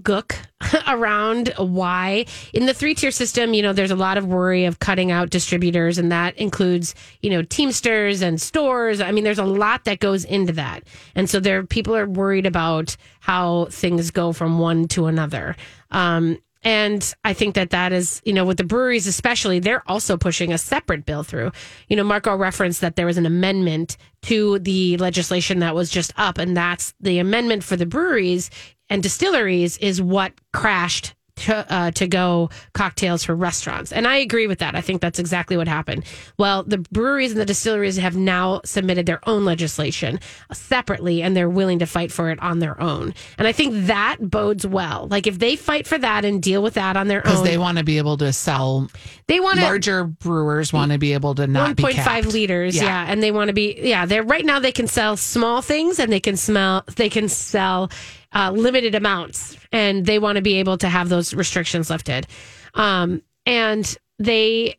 gook 0.00 0.36
around 0.88 1.52
why. 1.56 2.26
In 2.52 2.66
the 2.66 2.74
three 2.74 2.94
tier 2.94 3.10
system 3.10 3.54
you 3.54 3.62
know 3.62 3.72
there's 3.72 3.90
a 3.90 3.96
lot 3.96 4.16
of 4.16 4.26
worry 4.26 4.64
of 4.64 4.78
cutting 4.78 5.10
out 5.10 5.30
distributors 5.30 5.98
and 5.98 6.10
that 6.10 6.36
includes 6.36 6.94
you 7.22 7.30
know 7.30 7.42
teamsters 7.42 8.22
and 8.22 8.40
stores. 8.40 9.00
I 9.00 9.12
mean 9.12 9.24
there's 9.24 9.38
a 9.38 9.44
lot 9.44 9.84
that 9.84 10.00
goes 10.00 10.24
into 10.24 10.52
that. 10.54 10.84
And 11.14 11.28
so 11.28 11.40
there 11.40 11.64
people 11.64 11.96
are 11.96 12.06
worried 12.06 12.46
about 12.46 12.96
how 13.20 13.66
things 13.70 14.10
go 14.10 14.32
from 14.32 14.58
one 14.58 14.88
to 14.88 15.06
another. 15.06 15.56
Um 15.90 16.38
and 16.64 17.14
I 17.24 17.34
think 17.34 17.54
that 17.56 17.70
that 17.70 17.92
is, 17.92 18.22
you 18.24 18.32
know, 18.32 18.46
with 18.46 18.56
the 18.56 18.64
breweries 18.64 19.06
especially, 19.06 19.58
they're 19.58 19.82
also 19.86 20.16
pushing 20.16 20.50
a 20.52 20.58
separate 20.58 21.04
bill 21.04 21.22
through. 21.22 21.52
You 21.88 21.96
know, 21.96 22.04
Marco 22.04 22.34
referenced 22.34 22.80
that 22.80 22.96
there 22.96 23.04
was 23.04 23.18
an 23.18 23.26
amendment 23.26 23.98
to 24.24 24.58
the 24.60 24.96
legislation 24.96 25.58
that 25.60 25.74
was 25.74 25.90
just 25.90 26.12
up, 26.16 26.38
and 26.38 26.56
that's 26.56 26.94
the 27.00 27.18
amendment 27.18 27.64
for 27.64 27.76
the 27.76 27.86
breweries 27.86 28.50
and 28.88 29.02
distilleries 29.02 29.78
is 29.78 30.00
what 30.00 30.32
crashed 30.52 31.14
to, 31.36 31.72
uh, 31.72 31.90
to 31.92 32.06
go 32.06 32.50
cocktails 32.72 33.24
for 33.24 33.34
restaurants. 33.34 33.92
And 33.92 34.06
I 34.06 34.16
agree 34.16 34.46
with 34.46 34.60
that. 34.60 34.74
I 34.74 34.80
think 34.80 35.00
that's 35.00 35.18
exactly 35.18 35.56
what 35.56 35.68
happened. 35.68 36.04
Well, 36.38 36.62
the 36.62 36.78
breweries 36.78 37.32
and 37.32 37.40
the 37.40 37.44
distilleries 37.44 37.96
have 37.96 38.16
now 38.16 38.60
submitted 38.64 39.06
their 39.06 39.20
own 39.28 39.44
legislation 39.44 40.20
separately 40.52 41.22
and 41.22 41.36
they're 41.36 41.50
willing 41.50 41.80
to 41.80 41.86
fight 41.86 42.12
for 42.12 42.30
it 42.30 42.40
on 42.40 42.60
their 42.60 42.80
own. 42.80 43.14
And 43.38 43.48
I 43.48 43.52
think 43.52 43.86
that 43.86 44.18
bodes 44.20 44.66
well. 44.66 45.08
Like 45.10 45.26
if 45.26 45.38
they 45.38 45.56
fight 45.56 45.86
for 45.86 45.98
that 45.98 46.24
and 46.24 46.42
deal 46.42 46.62
with 46.62 46.74
that 46.74 46.96
on 46.96 47.08
their 47.08 47.26
own. 47.26 47.32
Because 47.32 47.42
they 47.42 47.58
want 47.58 47.78
to 47.78 47.84
be 47.84 47.98
able 47.98 48.16
to 48.18 48.32
sell 48.32 48.88
they 49.26 49.40
want 49.40 49.58
larger 49.58 50.04
brewers 50.04 50.72
want 50.72 50.92
to 50.92 50.98
be 50.98 51.14
able 51.14 51.34
to 51.34 51.46
not 51.46 51.76
be 51.76 51.82
1.5 51.82 51.92
capped. 51.94 52.26
liters 52.26 52.76
yeah. 52.76 53.06
and 53.08 53.22
they 53.22 53.32
want 53.32 53.48
to 53.48 53.54
be 53.54 53.78
yeah 53.82 54.04
they're 54.04 54.22
right 54.22 54.44
now 54.44 54.58
they 54.58 54.72
can 54.72 54.86
sell 54.86 55.16
small 55.16 55.62
things 55.62 55.98
and 55.98 56.12
they 56.12 56.20
can 56.20 56.36
smell 56.36 56.84
they 56.96 57.08
can 57.08 57.28
sell 57.28 57.90
uh, 58.34 58.50
limited 58.50 58.94
amounts 58.94 59.56
and 59.72 60.04
they 60.06 60.18
want 60.18 60.36
to 60.36 60.42
be 60.42 60.54
able 60.58 60.76
to 60.78 60.88
have 60.88 61.08
those 61.08 61.32
restrictions 61.34 61.88
lifted 61.90 62.26
um, 62.74 63.22
and 63.46 63.96
they 64.18 64.76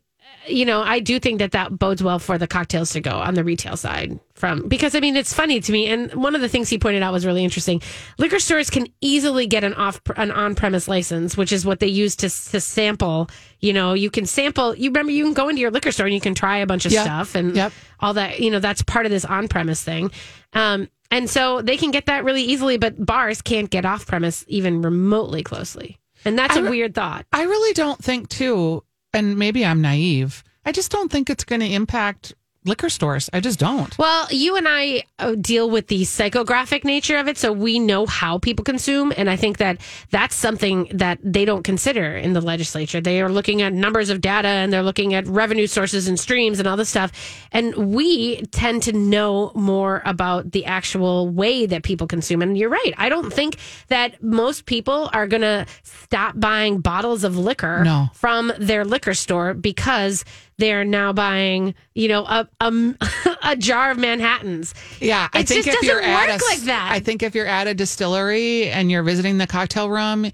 you 0.48 0.64
know 0.64 0.80
i 0.82 1.00
do 1.00 1.18
think 1.18 1.40
that 1.40 1.50
that 1.52 1.76
bodes 1.76 2.00
well 2.02 2.20
for 2.20 2.38
the 2.38 2.46
cocktails 2.46 2.90
to 2.92 3.00
go 3.00 3.10
on 3.10 3.34
the 3.34 3.42
retail 3.42 3.76
side 3.76 4.18
from 4.34 4.68
because 4.68 4.94
i 4.94 5.00
mean 5.00 5.16
it's 5.16 5.32
funny 5.34 5.58
to 5.58 5.72
me 5.72 5.86
and 5.88 6.12
one 6.14 6.36
of 6.36 6.40
the 6.40 6.48
things 6.48 6.68
he 6.68 6.78
pointed 6.78 7.02
out 7.02 7.12
was 7.12 7.26
really 7.26 7.42
interesting 7.42 7.82
liquor 8.18 8.38
stores 8.38 8.70
can 8.70 8.86
easily 9.00 9.48
get 9.48 9.64
an 9.64 9.74
off 9.74 10.00
an 10.16 10.30
on-premise 10.30 10.86
license 10.86 11.36
which 11.36 11.50
is 11.52 11.66
what 11.66 11.80
they 11.80 11.88
use 11.88 12.14
to, 12.14 12.28
to 12.28 12.60
sample 12.60 13.28
you 13.58 13.72
know 13.72 13.92
you 13.92 14.08
can 14.08 14.24
sample 14.24 14.72
you 14.76 14.88
remember 14.90 15.10
you 15.10 15.24
can 15.24 15.34
go 15.34 15.48
into 15.48 15.60
your 15.60 15.72
liquor 15.72 15.90
store 15.90 16.06
and 16.06 16.14
you 16.14 16.20
can 16.20 16.34
try 16.34 16.58
a 16.58 16.66
bunch 16.66 16.86
of 16.86 16.92
Yeah. 16.92 17.02
stuff 17.02 17.34
and 17.34 17.56
Yep. 17.56 17.72
all 17.98 18.14
that 18.14 18.38
you 18.38 18.50
know 18.52 18.60
that's 18.60 18.82
part 18.82 19.04
of 19.04 19.10
this 19.10 19.24
on-premise 19.24 19.82
thing 19.82 20.12
um, 20.52 20.88
and 21.10 21.28
so 21.30 21.62
they 21.62 21.76
can 21.76 21.90
get 21.90 22.06
that 22.06 22.24
really 22.24 22.42
easily 22.42 22.76
but 22.76 23.04
bars 23.04 23.42
can't 23.42 23.70
get 23.70 23.84
off-premise 23.84 24.44
even 24.48 24.82
remotely 24.82 25.42
closely 25.42 25.98
and 26.24 26.38
that's 26.38 26.56
I 26.56 26.60
a 26.60 26.62
re- 26.64 26.70
weird 26.70 26.94
thought 26.94 27.26
I 27.32 27.44
really 27.44 27.72
don't 27.74 28.02
think 28.02 28.28
too, 28.28 28.82
and 29.12 29.38
maybe 29.38 29.64
I'm 29.64 29.80
naive. 29.80 30.42
I 30.64 30.72
just 30.72 30.90
don't 30.90 31.10
think 31.10 31.30
it's 31.30 31.44
going 31.44 31.60
to 31.60 31.72
impact 31.72 32.34
liquor 32.66 32.88
stores. 32.88 33.30
I 33.32 33.40
just 33.40 33.58
don't. 33.58 33.96
Well, 33.98 34.26
you 34.30 34.56
and 34.56 34.66
I 34.68 35.04
uh, 35.18 35.34
deal 35.40 35.70
with 35.70 35.86
the 35.88 36.02
psychographic 36.02 36.84
nature 36.84 37.16
of 37.18 37.28
it, 37.28 37.38
so 37.38 37.52
we 37.52 37.78
know 37.78 38.06
how 38.06 38.38
people 38.38 38.64
consume. 38.64 39.12
And 39.16 39.30
I 39.30 39.36
think 39.36 39.58
that 39.58 39.80
that's 40.10 40.34
something 40.34 40.88
that 40.94 41.18
they 41.22 41.44
don't 41.44 41.62
consider 41.62 42.16
in 42.16 42.32
the 42.32 42.40
legislature. 42.40 43.00
They 43.00 43.20
are 43.22 43.28
looking 43.28 43.62
at 43.62 43.72
numbers 43.72 44.10
of 44.10 44.20
data 44.20 44.48
and 44.48 44.72
they're 44.72 44.82
looking 44.82 45.14
at 45.14 45.26
revenue 45.26 45.66
sources 45.66 46.08
and 46.08 46.18
streams 46.18 46.58
and 46.58 46.66
all 46.68 46.76
this 46.76 46.88
stuff. 46.88 47.12
And 47.52 47.94
we 47.94 48.42
tend 48.52 48.82
to 48.84 48.92
know 48.92 49.52
more 49.54 50.02
about 50.04 50.52
the 50.52 50.64
actual 50.66 51.28
way 51.28 51.66
that 51.66 51.82
people 51.82 52.06
consume. 52.06 52.42
And 52.42 52.56
you're 52.58 52.68
right. 52.70 52.92
I 52.96 53.08
don't 53.08 53.32
think 53.32 53.56
that 53.88 54.22
most 54.22 54.66
people 54.66 55.08
are 55.12 55.26
going 55.26 55.42
to 55.42 55.66
stop 55.82 56.38
buying 56.38 56.80
bottles 56.80 57.24
of 57.24 57.36
liquor 57.36 57.82
No. 57.84 58.08
from 58.12 58.52
their 58.58 58.84
liquor 58.84 59.14
store 59.14 59.54
because 59.54 60.24
they're 60.58 60.84
now 60.84 61.12
buying, 61.12 61.74
you 61.94 62.08
know, 62.08 62.24
a 62.24 62.48
a, 62.60 62.94
a 63.42 63.56
jar 63.56 63.90
of 63.90 63.98
Manhattans. 63.98 64.74
Yeah, 65.00 65.28
I 65.32 65.40
It 65.40 65.48
think 65.48 65.64
just 65.66 65.78
if 65.78 65.82
you're 65.84 66.00
doesn't 66.00 66.10
at 66.14 66.28
work 66.30 66.40
a, 66.40 66.44
like 66.44 66.60
that. 66.60 66.88
I 66.92 67.00
think 67.00 67.22
if 67.22 67.34
you're 67.34 67.46
at 67.46 67.66
a 67.66 67.74
distillery 67.74 68.68
and 68.70 68.90
you're 68.90 69.02
visiting 69.02 69.38
the 69.38 69.46
cocktail 69.46 69.90
room, 69.90 70.30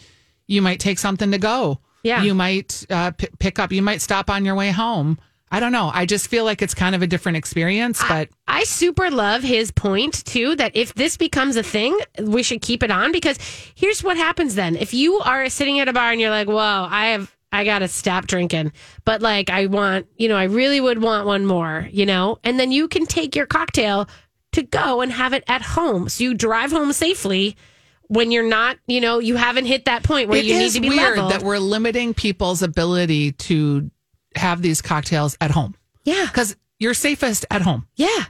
you 0.46 0.62
might 0.62 0.80
take 0.80 0.98
something 0.98 1.30
to 1.32 1.38
go. 1.38 1.80
Yeah. 2.04 2.22
you 2.24 2.34
might 2.34 2.84
uh, 2.90 3.12
p- 3.12 3.28
pick 3.38 3.58
up. 3.60 3.70
You 3.70 3.80
might 3.82 4.00
stop 4.00 4.28
on 4.28 4.44
your 4.44 4.56
way 4.56 4.70
home. 4.72 5.18
I 5.52 5.60
don't 5.60 5.70
know. 5.70 5.90
I 5.92 6.06
just 6.06 6.28
feel 6.28 6.44
like 6.44 6.62
it's 6.62 6.72
kind 6.74 6.94
of 6.94 7.02
a 7.02 7.06
different 7.06 7.36
experience, 7.36 8.02
but 8.08 8.30
I 8.48 8.64
super 8.64 9.10
love 9.10 9.42
his 9.42 9.70
point 9.70 10.24
too 10.24 10.56
that 10.56 10.74
if 10.74 10.94
this 10.94 11.16
becomes 11.18 11.56
a 11.56 11.62
thing, 11.62 11.96
we 12.22 12.42
should 12.42 12.62
keep 12.62 12.82
it 12.82 12.90
on 12.90 13.12
because 13.12 13.38
here's 13.74 14.02
what 14.02 14.16
happens 14.16 14.54
then. 14.54 14.76
If 14.76 14.94
you 14.94 15.18
are 15.20 15.48
sitting 15.50 15.78
at 15.78 15.88
a 15.88 15.92
bar 15.92 16.10
and 16.10 16.20
you're 16.20 16.30
like, 16.30 16.48
"Whoa, 16.48 16.88
I 16.90 17.08
have 17.08 17.30
I 17.52 17.64
got 17.64 17.80
to 17.80 17.88
stop 17.88 18.26
drinking." 18.26 18.72
But 19.04 19.22
like 19.22 19.50
I 19.50 19.66
want, 19.66 20.06
you 20.16 20.28
know, 20.28 20.36
I 20.36 20.44
really 20.44 20.80
would 20.80 21.02
want 21.02 21.26
one 21.26 21.46
more, 21.46 21.88
you 21.92 22.06
know? 22.06 22.38
And 22.44 22.58
then 22.58 22.72
you 22.72 22.88
can 22.88 23.06
take 23.06 23.36
your 23.36 23.46
cocktail 23.46 24.08
to 24.52 24.62
go 24.62 25.00
and 25.00 25.12
have 25.12 25.32
it 25.32 25.44
at 25.48 25.62
home. 25.62 26.08
So 26.08 26.24
you 26.24 26.34
drive 26.34 26.70
home 26.70 26.92
safely 26.92 27.56
when 28.08 28.30
you're 28.30 28.48
not, 28.48 28.76
you 28.86 29.00
know, 29.00 29.18
you 29.18 29.36
haven't 29.36 29.64
hit 29.64 29.86
that 29.86 30.02
point 30.02 30.28
where 30.28 30.38
it 30.38 30.44
you 30.44 30.58
need 30.58 30.72
to 30.72 30.80
be 30.80 30.90
weird 30.90 31.16
leveled. 31.16 31.32
that 31.32 31.42
we're 31.42 31.58
limiting 31.58 32.12
people's 32.12 32.62
ability 32.62 33.32
to 33.32 33.90
have 34.36 34.60
these 34.60 34.82
cocktails 34.82 35.36
at 35.40 35.50
home 35.50 35.74
yeah. 36.04 36.26
because 36.26 36.56
you're 36.78 36.94
safest 36.94 37.46
at 37.50 37.62
home. 37.62 37.86
Yeah. 37.96 38.24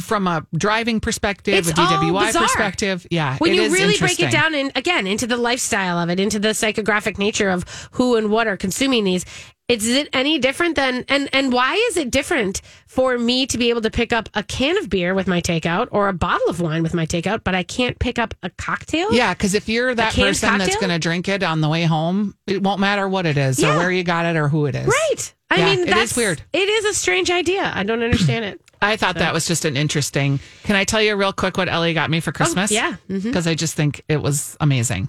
From 0.00 0.26
a 0.26 0.46
driving 0.56 1.00
perspective, 1.00 1.52
It's 1.54 1.68
a 1.68 1.74
DWI 1.74 2.32
perspective, 2.32 3.06
yeah. 3.10 3.36
when 3.36 3.50
it 3.52 3.56
you 3.56 3.62
is 3.64 3.72
really 3.74 3.98
break 3.98 4.18
it 4.20 4.32
down 4.32 4.54
and 4.54 4.72
again 4.74 5.06
into 5.06 5.26
the 5.26 5.36
lifestyle 5.36 5.98
of 5.98 6.08
it 6.08 6.18
into 6.18 6.38
the 6.38 6.48
psychographic 6.48 7.18
nature 7.18 7.50
of 7.50 7.64
who 7.92 8.16
and 8.16 8.30
what 8.30 8.46
are 8.46 8.56
consuming 8.56 9.04
these 9.04 9.26
is 9.68 9.86
it 9.88 10.08
any 10.14 10.38
different 10.38 10.76
than 10.76 11.04
and 11.08 11.28
and 11.34 11.52
why 11.52 11.74
is 11.90 11.96
it 11.98 12.10
different 12.10 12.62
for 12.86 13.18
me 13.18 13.46
to 13.46 13.58
be 13.58 13.68
able 13.68 13.80
to 13.82 13.90
pick 13.90 14.12
up 14.14 14.28
a 14.34 14.42
can 14.42 14.76
of 14.78 14.88
beer 14.88 15.14
with 15.14 15.26
my 15.26 15.40
takeout 15.42 15.88
or 15.92 16.08
a 16.08 16.12
bottle 16.14 16.48
of 16.48 16.60
wine 16.60 16.82
with 16.82 16.94
my 16.94 17.04
takeout 17.06 17.44
but 17.44 17.54
i 17.54 17.62
can't 17.62 17.98
pick 17.98 18.18
up 18.18 18.32
a 18.42 18.48
cocktail 18.50 19.12
Yeah, 19.12 19.34
because 19.34 19.54
if 19.54 19.68
you're 19.68 19.94
that 19.94 20.14
person 20.14 20.56
that's 20.58 20.76
going 20.76 20.90
to 20.90 20.98
drink 20.98 21.28
it 21.28 21.42
on 21.42 21.60
the 21.60 21.68
way 21.68 21.84
home, 21.84 22.34
it 22.46 22.62
won't 22.62 22.80
matter 22.80 23.06
what 23.08 23.26
it 23.26 23.36
is 23.36 23.58
Yeah. 23.60 23.74
or 23.74 23.78
where 23.78 23.92
you 23.92 24.04
got 24.04 24.24
it 24.24 24.36
or 24.36 24.48
who 24.48 24.64
it 24.66 24.74
is. 24.74 24.86
right 24.86 25.34
i 25.50 25.56
Yeah, 25.58 25.64
mean 25.66 25.80
it 25.80 25.88
is 25.88 25.94
that's 25.94 26.16
weird. 26.16 26.42
it 26.54 26.68
is 26.68 26.84
a 26.86 26.94
strange 26.94 27.30
idea 27.30 27.70
i 27.74 27.82
don't 27.82 28.02
understand 28.02 28.44
it 28.46 28.60
I 28.82 28.96
thought 28.96 29.14
that 29.16 29.32
was 29.32 29.46
just 29.46 29.64
an 29.64 29.76
interesting. 29.76 30.40
Can 30.64 30.76
I 30.76 30.84
tell 30.84 31.00
you 31.00 31.14
real 31.16 31.32
quick 31.32 31.56
what 31.56 31.68
Ellie 31.68 31.94
got 31.94 32.10
me 32.10 32.20
for 32.20 32.32
Christmas? 32.32 32.70
Oh, 32.70 32.74
yeah. 32.74 32.96
Mhm. 33.08 33.22
Because 33.22 33.46
I 33.46 33.54
just 33.54 33.74
think 33.74 34.02
it 34.08 34.20
was 34.20 34.56
amazing. 34.60 35.08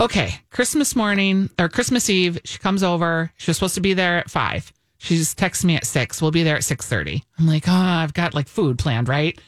Okay, 0.00 0.34
Christmas 0.50 0.96
morning 0.96 1.48
or 1.58 1.68
Christmas 1.68 2.10
Eve, 2.10 2.40
she 2.44 2.58
comes 2.58 2.82
over. 2.82 3.30
She 3.36 3.50
was 3.50 3.56
supposed 3.56 3.76
to 3.76 3.80
be 3.80 3.94
there 3.94 4.18
at 4.18 4.30
five. 4.30 4.72
She 4.98 5.16
just 5.16 5.38
texts 5.38 5.64
me 5.64 5.76
at 5.76 5.86
six. 5.86 6.20
We'll 6.20 6.30
be 6.30 6.42
there 6.42 6.56
at 6.56 6.64
six 6.64 6.86
thirty. 6.88 7.22
I'm 7.38 7.46
like, 7.46 7.64
oh, 7.68 7.72
I've 7.72 8.14
got 8.14 8.34
like 8.34 8.48
food 8.48 8.78
planned, 8.78 9.08
right? 9.08 9.38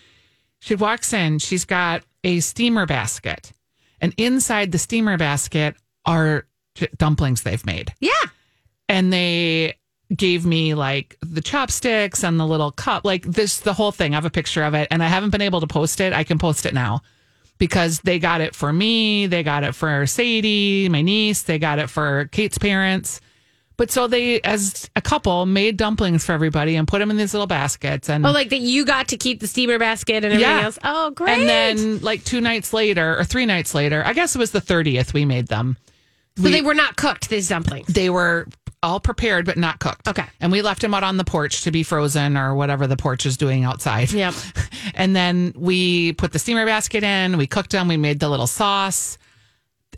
She 0.61 0.75
walks 0.75 1.13
in. 1.13 1.39
She's 1.41 1.65
got 1.65 2.03
a 2.23 2.41
steamer 2.41 2.87
basket, 2.87 3.53
and 4.01 4.15
inside 4.17 4.73
the 4.73 4.79
steamer 4.79 5.17
basket 5.17 5.77
are 6.07 6.47
dumplings 6.99 7.43
they've 7.43 7.65
made 7.65 7.95
yeah 8.01 8.11
and 8.89 9.13
they 9.13 9.75
gave 10.15 10.45
me 10.45 10.75
like 10.75 11.17
the 11.23 11.41
chopsticks 11.41 12.23
and 12.25 12.39
the 12.39 12.47
little 12.47 12.71
cup, 12.71 13.05
like 13.05 13.23
this, 13.25 13.61
the 13.61 13.73
whole 13.73 13.93
thing. 13.93 14.13
I 14.13 14.17
have 14.17 14.25
a 14.25 14.31
picture 14.31 14.63
of 14.63 14.75
it 14.75 14.89
and 14.91 15.03
I 15.03 15.09
haven't 15.09 15.31
been 15.31 15.41
able 15.43 15.61
to 15.61 15.67
post 15.67 16.01
it. 16.01 16.13
I 16.13 16.25
can 16.25 16.39
post 16.39 16.67
it 16.67 16.75
now 16.75 17.01
because 17.59 18.01
they 18.01 18.19
got 18.19 18.41
it 18.41 18.55
for 18.55 18.73
me. 18.73 19.27
They 19.27 19.43
got 19.43 19.65
it 19.65 19.75
for 19.75 20.07
Sadie, 20.07 20.89
my 20.89 21.03
niece. 21.03 21.43
They 21.43 21.59
got 21.59 21.79
it 21.79 21.89
for 21.89 22.27
Kate's 22.33 22.59
parents. 22.59 23.21
But 23.77 23.91
so 23.91 24.07
they, 24.07 24.41
as 24.43 24.89
a 24.95 25.01
couple, 25.01 25.47
made 25.47 25.77
dumplings 25.77 26.25
for 26.25 26.31
everybody 26.31 26.77
and 26.77 26.87
put 26.87 27.01
them 27.01 27.11
in 27.11 27.17
these 27.17 27.35
little 27.35 27.49
baskets. 27.49 28.09
And 28.09 28.25
oh 28.25 28.31
like 28.31 28.51
that 28.51 28.61
you 28.61 28.85
got 28.85 29.09
to 29.09 29.17
keep 29.17 29.41
the 29.41 29.49
steamer 29.49 29.81
basket 29.81 30.17
and 30.17 30.27
everything 30.27 30.43
Yeah. 30.43 30.63
else 30.65 30.79
oh 30.85 31.11
great 31.11 31.39
and 31.41 31.49
then 31.49 31.99
like 32.01 32.23
two 32.25 32.41
nights 32.41 32.73
later 32.73 33.19
or 33.19 33.25
three 33.25 33.47
nights 33.47 33.75
later, 33.75 34.03
I 34.07 34.13
guess 34.13 34.37
it 34.37 34.39
was 34.39 34.53
the 34.53 34.61
30th, 34.61 35.13
we 35.13 35.25
made 35.25 35.49
them. 35.49 35.77
So 36.37 36.43
they 36.43 36.63
were 36.63 36.75
not 36.75 36.97
cooked 36.97 37.29
these 37.29 37.49
dumplings 37.49 37.87
They 37.87 38.11
were 38.11 38.47
all 38.83 39.01
prepared 39.01 39.47
but 39.47 39.57
not 39.57 39.79
cooked. 39.79 40.07
Okay. 40.07 40.27
And 40.41 40.53
we 40.53 40.61
left 40.63 40.83
them 40.83 40.93
out 40.95 41.03
on 41.03 41.17
the 41.17 41.25
porch 41.25 41.63
to 41.63 41.71
be 41.71 41.83
frozen 41.83 42.37
or 42.37 42.55
whatever 42.55 42.87
the 42.87 42.97
porch 42.97 43.25
is 43.25 43.37
doing 43.37 43.65
outside. 43.65 44.13
Yep. 44.13 44.35
And 44.97 45.17
then 45.17 45.55
we 45.57 46.13
put 46.13 46.33
the 46.33 46.39
steamer 46.39 46.67
basket 46.67 47.03
in, 47.03 47.39
we 47.39 47.47
cooked 47.47 47.71
them, 47.73 47.89
we 47.89 47.97
made 47.97 48.21
the 48.21 48.29
little 48.29 48.47
sauce. 48.47 49.17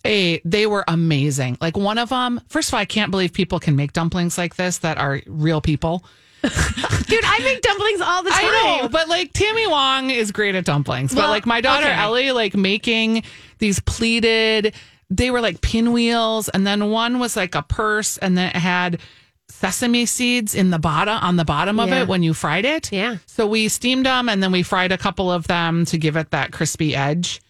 They, 0.05 0.41
they 0.45 0.67
were 0.67 0.85
amazing. 0.87 1.59
Like 1.61 1.77
one 1.77 1.99
of 1.99 2.11
them, 2.11 2.41
first 2.49 2.69
of 2.69 2.75
all, 2.75 2.81
I 2.81 2.85
can't 2.85 3.11
believe 3.11 3.33
people 3.33 3.59
can 3.59 3.75
make 3.75 3.93
dumplings 3.93 4.39
like 4.39 4.55
this 4.55 4.79
that 4.79 4.97
are 4.97 5.21
real 5.27 5.61
people. 5.61 6.05
dude 6.43 7.25
i 7.25 7.41
make 7.43 7.61
dumplings 7.63 8.01
all 8.01 8.23
the 8.23 8.31
time 8.31 8.41
I 8.45 8.79
know, 8.83 8.89
but 8.89 9.09
like 9.09 9.33
Tammy 9.33 9.67
Wong 9.67 10.11
is 10.11 10.31
great 10.31 10.55
at 10.55 10.65
dumplings. 10.65 11.13
but 11.15 11.29
like 11.29 11.47
my 11.47 11.61
daughter 11.61 11.87
okay. 11.87 11.95
Ellie, 11.95 12.31
like 12.31 12.55
making 12.55 13.25
these 13.59 13.81
pleated, 13.81 14.75
they 15.11 15.31
were 15.31 15.41
like 15.41 15.61
pinwheels, 15.61 16.49
and 16.49 16.67
then 16.67 16.91
one 16.91 17.19
was 17.19 17.37
like 17.37 17.55
a 17.55 17.63
purse, 17.63 18.19
and 18.19 18.37
then 18.37 18.49
it 18.51 18.57
had 18.57 19.01
sesame 19.49 20.05
seeds 20.07 20.55
in 20.55 20.71
the 20.71 20.79
bottom 20.79 21.17
on 21.23 21.37
the 21.37 21.45
bottom 21.45 21.79
of 21.79 21.89
Yeah. 21.89 22.03
it 22.03 22.09
when 22.09 22.23
you 22.23 22.35
fried 22.35 22.65
it. 22.65 22.91
Yeah. 22.93 23.19
So 23.27 23.47
we 23.47 23.69
steamed 23.69 24.07
them, 24.07 24.29
and 24.29 24.43
then 24.43 24.51
we 24.53 24.63
fried 24.63 24.91
a 24.93 24.99
couple 24.99 25.31
of 25.31 25.47
them 25.47 25.85
to 25.87 25.99
give 25.99 26.17
it 26.17 26.31
that 26.33 26.51
crispy 26.53 26.95
edge. 26.97 27.41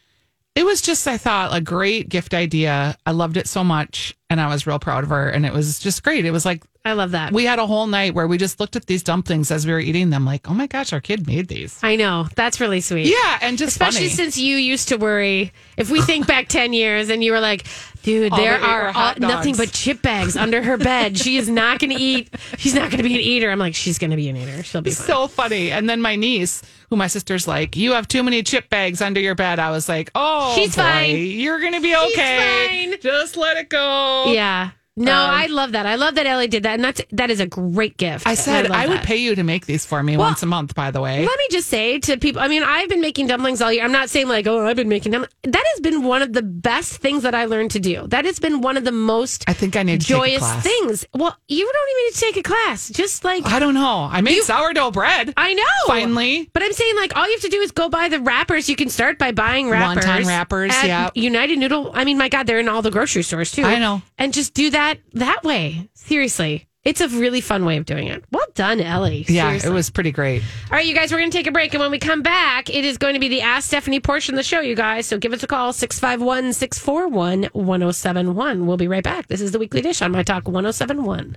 It 0.57 0.65
was 0.65 0.81
just, 0.81 1.07
I 1.07 1.19
thought, 1.19 1.55
a 1.55 1.61
great 1.61 2.09
gift 2.09 2.33
idea. 2.33 2.97
I 3.05 3.11
loved 3.11 3.37
it 3.37 3.47
so 3.47 3.63
much, 3.63 4.17
and 4.31 4.41
I 4.41 4.49
was 4.49 4.67
real 4.67 4.79
proud 4.79 5.05
of 5.05 5.11
her. 5.11 5.29
And 5.29 5.45
it 5.45 5.53
was 5.53 5.79
just 5.79 6.03
great. 6.03 6.25
It 6.25 6.31
was 6.31 6.47
like 6.47 6.65
i 6.87 6.93
love 6.93 7.11
that 7.11 7.33
we 7.33 7.45
had 7.45 7.59
a 7.59 7.67
whole 7.67 7.89
night 7.89 8.15
where 8.15 8.29
we 8.29 8.39
just 8.39 8.61
looked 8.61 8.77
at 8.77 8.87
these 8.87 9.03
dumplings 9.03 9.51
as 9.51 9.67
we 9.67 9.73
were 9.73 9.81
eating 9.81 10.09
them, 10.11 10.25
like, 10.25 10.49
oh 10.49 10.55
my 10.55 10.67
gosh, 10.67 10.93
our 10.93 11.01
kid 11.01 11.27
made 11.27 11.49
these. 11.49 11.79
I 11.83 11.97
know. 11.97 12.27
That's 12.37 12.59
really 12.59 12.81
sweet. 12.81 13.09
Yeah, 13.09 13.39
and 13.43 13.59
just 13.59 13.73
Especially 13.73 14.07
funny. 14.07 14.11
since 14.11 14.39
you 14.39 14.57
used 14.57 14.89
to 14.89 14.97
worry. 14.97 15.53
If 15.77 15.91
we 15.91 16.01
think 16.01 16.27
back 16.27 16.49
10 16.49 16.73
years 16.73 17.11
and 17.11 17.23
you 17.23 17.33
were 17.33 17.41
like, 17.41 17.67
dude, 18.03 18.33
All 18.33 18.39
there 18.39 18.59
are 18.59 18.93
all, 18.95 19.15
nothing 19.19 19.57
but 19.57 19.73
chip 19.73 20.01
bags 20.01 20.37
under 20.39 20.63
her 20.63 20.79
bed. 20.79 21.19
She 21.19 21.37
is 21.37 21.51
not 21.51 21.81
going 21.81 21.91
to 21.91 22.01
eat. 22.01 22.33
She's 22.57 22.75
not 22.75 22.91
going 22.91 23.03
to 23.03 23.03
be 23.03 23.15
an 23.17 23.21
eater. 23.21 23.51
I'm 23.51 23.59
like, 23.59 23.75
she's 23.75 23.99
going 23.99 24.13
to 24.13 24.17
be 24.17 24.29
an 24.31 24.37
eater. 24.37 24.63
She'll 24.63 24.81
be 24.81 24.93
fine. 24.93 25.07
so 25.07 25.27
funny. 25.27 25.73
And 25.73 25.91
then 25.91 26.01
my 26.01 26.15
niece, 26.17 26.63
who 26.91 26.97
my 26.97 27.07
sister's 27.07 27.47
like, 27.49 27.77
you 27.77 27.93
have 27.93 28.09
too 28.09 28.23
many 28.23 28.43
chip 28.43 28.69
bags 28.71 29.01
under 29.01 29.21
your 29.21 29.35
bed. 29.35 29.59
I 29.59 29.71
was 29.71 29.89
like, 29.89 30.11
oh, 30.15 30.55
She's 30.57 30.75
boy, 30.77 30.83
fine. 30.83 31.17
You're 31.17 31.61
gonna 31.61 31.81
be 31.81 31.95
okay. 31.97 32.89
fine. 32.91 33.01
Just 33.01 33.37
let 33.37 33.57
it 33.57 33.69
go. 33.69 34.27
yeah. 34.33 34.71
No, 34.99 35.13
Um, 35.13 35.31
I 35.31 35.47
love 35.47 35.73
that. 35.73 35.85
I 35.85 35.97
love 35.97 36.15
that 36.15 36.27
Ellie 36.27 36.49
did 36.49 36.63
that. 36.63 36.75
And 36.75 36.85
that's, 36.85 37.03
that 37.13 37.31
is 37.31 37.39
a 37.41 37.47
great 37.47 37.97
gift. 37.99 38.27
I 38.27 38.35
said 38.35 38.69
love 38.71 38.79
I, 38.79 38.87
would 38.87 39.03
pay 39.03 39.17
you 39.17 39.35
to 39.35 39.43
make 39.43 39.67
these 39.67 39.85
for 39.85 40.03
me 40.03 40.17
Well, 40.17 40.29
once 40.29 40.43
a 40.43 40.47
month. 40.47 40.75
By 40.75 40.91
the 40.91 41.01
way, 41.03 41.21
Let 41.27 41.39
me 41.39 41.47
just 41.51 41.69
say 41.69 41.99
to 42.01 42.17
people, 42.17 42.41
I 42.41 42.49
mean, 42.49 42.63
I've 42.63 42.89
been 42.89 43.01
making 43.03 43.27
dumplings 43.27 43.61
all 43.61 43.71
year. 43.73 43.85
I'm 43.85 43.93
not 43.93 44.09
saying 44.09 44.29
like, 44.29 44.47
oh, 44.47 44.67
I've 44.67 44.77
been 44.77 44.89
making 44.89 45.13
them. 45.13 45.27
That 45.43 45.65
has 45.75 45.81
been 45.81 46.03
one 46.03 46.23
of 46.23 46.33
the 46.33 46.43
best 46.43 46.97
things 46.97 47.23
that 47.25 47.35
I 47.35 47.45
learned 47.45 47.73
to 47.73 47.79
do. 47.81 48.07
That 48.09 48.25
has 48.25 48.39
been 48.39 48.63
one 48.63 48.77
of 48.79 48.85
the 48.85 48.93
most 48.93 49.45
I 49.47 49.53
think 49.53 49.77
I 49.77 49.83
need 49.83 50.01
to 50.01 50.07
take 50.07 50.17
a 50.17 50.19
joyous 50.19 50.39
class. 50.39 50.63
things. 50.63 51.05
Well, 51.15 51.37
you 51.47 51.65
don't 51.71 51.91
even 51.91 52.05
need 52.07 52.13
to 52.15 52.21
take 52.21 52.37
a 52.39 52.43
class. 52.43 52.89
Just 52.89 53.23
like 53.23 53.45
I 53.47 53.59
don't 53.59 53.75
know. 53.75 54.09
I 54.11 54.23
made 54.23 54.41
sourdough 54.45 54.93
bread. 54.93 55.35
I 55.37 55.53
know. 55.55 55.63
Finally. 55.87 56.51
But 56.55 56.63
I'm 56.63 56.73
saying 56.73 56.97
like 56.97 57.15
all 57.17 57.27
you 57.27 57.33
have 57.33 57.43
to 57.43 57.49
do 57.49 57.61
is 57.61 57.71
go 57.71 57.89
buy 57.91 58.09
the 58.09 58.21
wrappers. 58.21 58.69
You 58.71 58.77
can 58.77 58.89
start 58.89 59.19
by 59.19 59.33
buying 59.33 59.69
wrappers. 59.69 60.05
Wonton 60.07 60.25
wrappers, 60.27 60.73
yeah. 60.85 61.11
United 61.15 61.59
Noodle. 61.59 61.91
I 61.93 62.05
mean, 62.05 62.17
my 62.17 62.29
God, 62.31 62.47
they're 62.47 62.61
in 62.61 62.69
all 62.69 62.81
the 62.81 62.91
grocery 62.91 63.23
stores 63.23 63.53
too. 63.53 63.63
I 63.65 63.79
know. 63.79 64.01
And 64.17 64.33
just 64.33 64.55
do 64.55 64.71
that 64.71 64.86
that 65.15 65.45
way. 65.45 65.89
Seriously. 65.95 66.67
It's 66.87 67.01
a 67.01 67.09
really 67.09 67.41
fun 67.41 67.65
way 67.65 67.79
of 67.79 67.85
doing 67.85 68.07
it. 68.07 68.25
Well 68.31 68.47
done, 68.55 68.81
Ellie. 68.81 69.25
Yeah, 69.29 69.47
Seriously. 69.49 69.71
it 69.71 69.73
was 69.73 69.91
pretty 69.91 70.13
great. 70.13 70.43
All 70.71 70.77
right, 70.77 70.87
you 70.87 70.95
guys, 70.95 71.11
we're 71.11 71.19
going 71.19 71.33
to 71.33 71.37
take 71.37 71.49
a 71.49 71.51
break. 71.51 71.75
And 71.75 71.81
when 71.81 71.91
we 71.91 71.99
come 71.99 72.23
back, 72.23 72.71
it 72.71 72.85
is 72.85 72.97
going 72.97 73.15
to 73.15 73.19
be 73.19 73.27
the 73.27 73.41
Ask 73.41 73.67
Stephanie 73.67 73.99
portion 73.99 74.35
of 74.35 74.37
the 74.37 74.45
show, 74.45 74.61
you 74.61 74.77
guys. 74.77 75.05
So 75.07 75.19
give 75.19 75.33
us 75.33 75.43
a 75.43 75.49
call, 75.49 75.73
651 75.73 76.53
641 76.53 77.51
1071. 77.53 78.67
We'll 78.69 78.77
be 78.77 78.87
right 78.87 79.03
back. 79.03 79.27
This 79.27 79.41
is 79.41 79.51
the 79.51 79.59
Weekly 79.59 79.81
Dish 79.83 80.01
on 80.01 80.13
My 80.13 80.23
Talk 80.23 80.47
1071. 80.47 81.37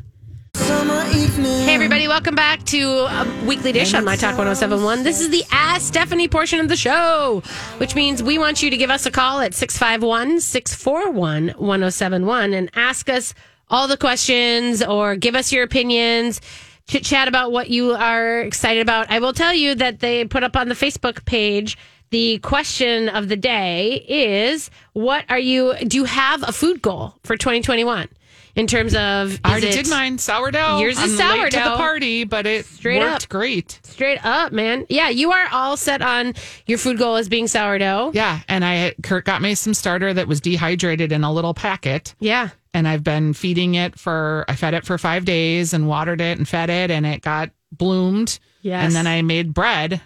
Summer 0.54 1.02
evening. 1.16 1.66
Hey, 1.66 1.74
everybody, 1.74 2.08
welcome 2.08 2.36
back 2.36 2.64
to 2.66 2.80
a 2.82 3.46
Weekly 3.48 3.72
Dish 3.72 3.96
on 3.96 4.06
My 4.06 4.16
Talk 4.16 4.38
1071. 4.38 5.02
This 5.02 5.20
is 5.20 5.30
the 5.32 5.44
Ask 5.52 5.88
Stephanie 5.88 6.28
portion 6.28 6.60
of 6.60 6.68
the 6.68 6.76
show, 6.76 7.42
which 7.80 7.96
means 7.96 8.22
we 8.22 8.38
want 8.38 8.62
you 8.62 8.70
to 8.70 8.78
give 8.78 8.92
us 8.92 9.08
a 9.08 9.12
call 9.12 9.40
at 9.40 9.56
651 9.56 10.42
641 10.42 11.50
1071 11.58 12.54
and 12.54 12.70
ask 12.76 13.10
us 13.10 13.34
all 13.70 13.88
the 13.88 13.98
questions 13.98 14.82
or 14.82 15.16
give 15.16 15.36
us 15.36 15.52
your 15.52 15.64
opinions. 15.64 16.42
chit 16.88 17.04
chat 17.04 17.28
about 17.28 17.52
what 17.52 17.70
you 17.70 17.94
are 17.94 18.42
excited 18.42 18.82
about. 18.82 19.12
I 19.12 19.20
will 19.20 19.34
tell 19.34 19.54
you 19.54 19.76
that 19.76 20.00
they 20.00 20.26
put 20.26 20.44
up 20.44 20.56
on 20.56 20.70
the 20.70 20.76
Facebook 20.76 21.24
page 21.26 21.78
the 22.12 22.40
question 22.40 23.10
of 23.10 23.30
the 23.30 23.36
day 23.36 24.04
is 24.08 24.72
what 24.94 25.26
are 25.30 25.40
you 25.40 25.76
do 25.88 25.98
you 25.98 26.06
have 26.06 26.42
a 26.48 26.52
food 26.52 26.82
goal 26.82 27.14
for 27.24 27.38
2021 27.38 28.08
in 28.56 28.68
terms 28.68 28.94
of 28.96 29.40
I 29.44 29.52
already 29.52 29.72
did 29.72 29.90
mine 29.90 30.18
sourdough. 30.18 30.80
Yours 30.80 30.98
is 31.00 31.20
I'm 31.20 31.40
late 31.40 31.52
to 31.52 31.58
the 31.60 31.76
party, 31.76 32.24
but 32.24 32.46
it 32.46 32.66
Straight 32.66 33.00
worked 33.00 33.24
up. 33.24 33.30
great. 33.30 33.80
straight 33.84 34.24
up 34.26 34.52
man 34.52 34.86
yeah 34.90 35.10
you 35.10 35.32
are 35.32 35.48
all 35.52 35.78
set 35.78 36.02
on 36.02 36.34
your 36.66 36.78
food 36.78 36.98
goal 36.98 37.16
as 37.16 37.30
being 37.30 37.48
sourdough 37.48 38.12
Yeah, 38.14 38.40
and 38.48 38.64
I 38.66 38.96
Kurt 39.04 39.26
got 39.26 39.42
me 39.42 39.56
some 39.56 39.74
starter 39.74 40.14
that 40.14 40.28
was 40.28 40.42
dehydrated 40.42 41.12
in 41.12 41.24
a 41.24 41.32
little 41.32 41.54
packet. 41.54 42.16
yeah 42.20 42.50
and 42.74 42.88
I've 42.88 43.04
been 43.04 43.34
feeding 43.34 43.76
it 43.76 43.98
for 43.98 44.46
I 44.48 44.56
fed 44.56 44.74
it 44.76 44.86
for 44.86 44.98
five 44.98 45.26
days 45.26 45.74
and 45.74 45.88
watered 45.88 46.22
it 46.22 46.38
and 46.38 46.48
fed 46.48 46.70
it 46.70 46.92
and 46.92 47.06
it 47.06 47.22
got 47.22 47.50
bloomed. 47.72 48.40
Yes. 48.62 48.84
And 48.86 48.94
then 48.96 49.08
I 49.08 49.22
made 49.22 49.54
bread 49.54 50.02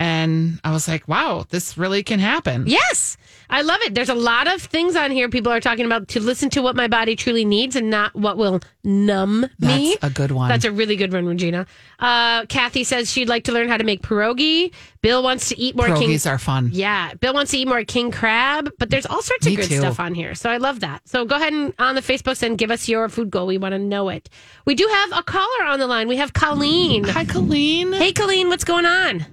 and 0.00 0.60
I 0.62 0.70
was 0.72 0.86
like, 0.86 1.08
wow, 1.08 1.44
this 1.50 1.76
really 1.76 2.02
can 2.04 2.20
happen. 2.20 2.64
Yes, 2.66 3.16
I 3.50 3.62
love 3.62 3.80
it. 3.82 3.94
There's 3.94 4.08
a 4.08 4.14
lot 4.14 4.46
of 4.46 4.62
things 4.62 4.94
on 4.94 5.10
here 5.10 5.28
people 5.28 5.50
are 5.50 5.60
talking 5.60 5.86
about 5.86 6.06
to 6.08 6.20
listen 6.20 6.50
to 6.50 6.62
what 6.62 6.76
my 6.76 6.86
body 6.86 7.16
truly 7.16 7.44
needs 7.44 7.74
and 7.74 7.90
not 7.90 8.14
what 8.14 8.36
will 8.36 8.60
numb 8.84 9.46
me. 9.58 9.96
That's 10.00 10.12
a 10.12 10.14
good 10.14 10.30
one. 10.30 10.48
That's 10.48 10.64
a 10.64 10.70
really 10.70 10.94
good 10.96 11.12
one, 11.12 11.26
Regina. 11.26 11.66
Uh, 11.98 12.46
Kathy 12.46 12.84
says 12.84 13.10
she'd 13.10 13.28
like 13.28 13.44
to 13.44 13.52
learn 13.52 13.68
how 13.68 13.76
to 13.76 13.84
make 13.84 14.02
pierogi. 14.02 14.72
Bill 15.02 15.22
wants 15.22 15.48
to 15.48 15.58
eat 15.58 15.74
more 15.74 15.86
king. 15.86 16.10
Pierogies 16.10 16.30
are 16.30 16.38
fun. 16.38 16.70
Yeah, 16.72 17.14
Bill 17.14 17.34
wants 17.34 17.50
to 17.52 17.58
eat 17.58 17.66
more 17.68 17.82
king 17.84 18.10
crab, 18.12 18.70
but 18.78 18.90
there's 18.90 19.06
all 19.06 19.22
sorts 19.22 19.46
of 19.46 19.50
Me 19.52 19.56
good 19.56 19.68
too. 19.68 19.78
stuff 19.78 19.98
on 19.98 20.14
here. 20.14 20.34
So 20.34 20.48
I 20.50 20.58
love 20.58 20.80
that. 20.80 21.08
So 21.08 21.24
go 21.24 21.36
ahead 21.36 21.52
and 21.52 21.72
on 21.78 21.94
the 21.96 22.00
Facebooks 22.02 22.42
and 22.42 22.56
give 22.56 22.70
us 22.70 22.88
your 22.88 23.08
food 23.08 23.30
goal. 23.30 23.46
We 23.46 23.58
want 23.58 23.72
to 23.72 23.78
know 23.78 24.08
it. 24.10 24.28
We 24.64 24.74
do 24.74 24.86
have 24.86 25.18
a 25.18 25.22
caller 25.22 25.64
on 25.66 25.78
the 25.80 25.86
line. 25.86 26.06
We 26.06 26.16
have 26.16 26.32
Colleen. 26.34 27.04
Hi, 27.04 27.24
Colleen. 27.24 27.92
Hey, 27.92 28.12
Colleen, 28.12 28.48
what's 28.48 28.64
going 28.64 28.86
on? 28.86 29.24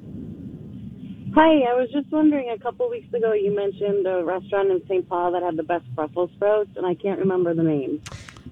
Hi, 1.35 1.59
I 1.69 1.73
was 1.73 1.89
just 1.91 2.09
wondering. 2.11 2.49
A 2.49 2.57
couple 2.57 2.89
weeks 2.89 3.13
ago, 3.13 3.33
you 3.33 3.53
mentioned 3.53 4.07
a 4.07 4.23
restaurant 4.23 4.71
in 4.71 4.81
St. 4.87 5.07
Paul 5.09 5.33
that 5.33 5.43
had 5.43 5.57
the 5.57 5.63
best 5.63 5.83
Brussels 5.93 6.29
sprouts, 6.35 6.69
and 6.77 6.85
I 6.85 6.95
can't 6.95 7.19
remember 7.19 7.53
the 7.53 7.63
name. 7.63 8.01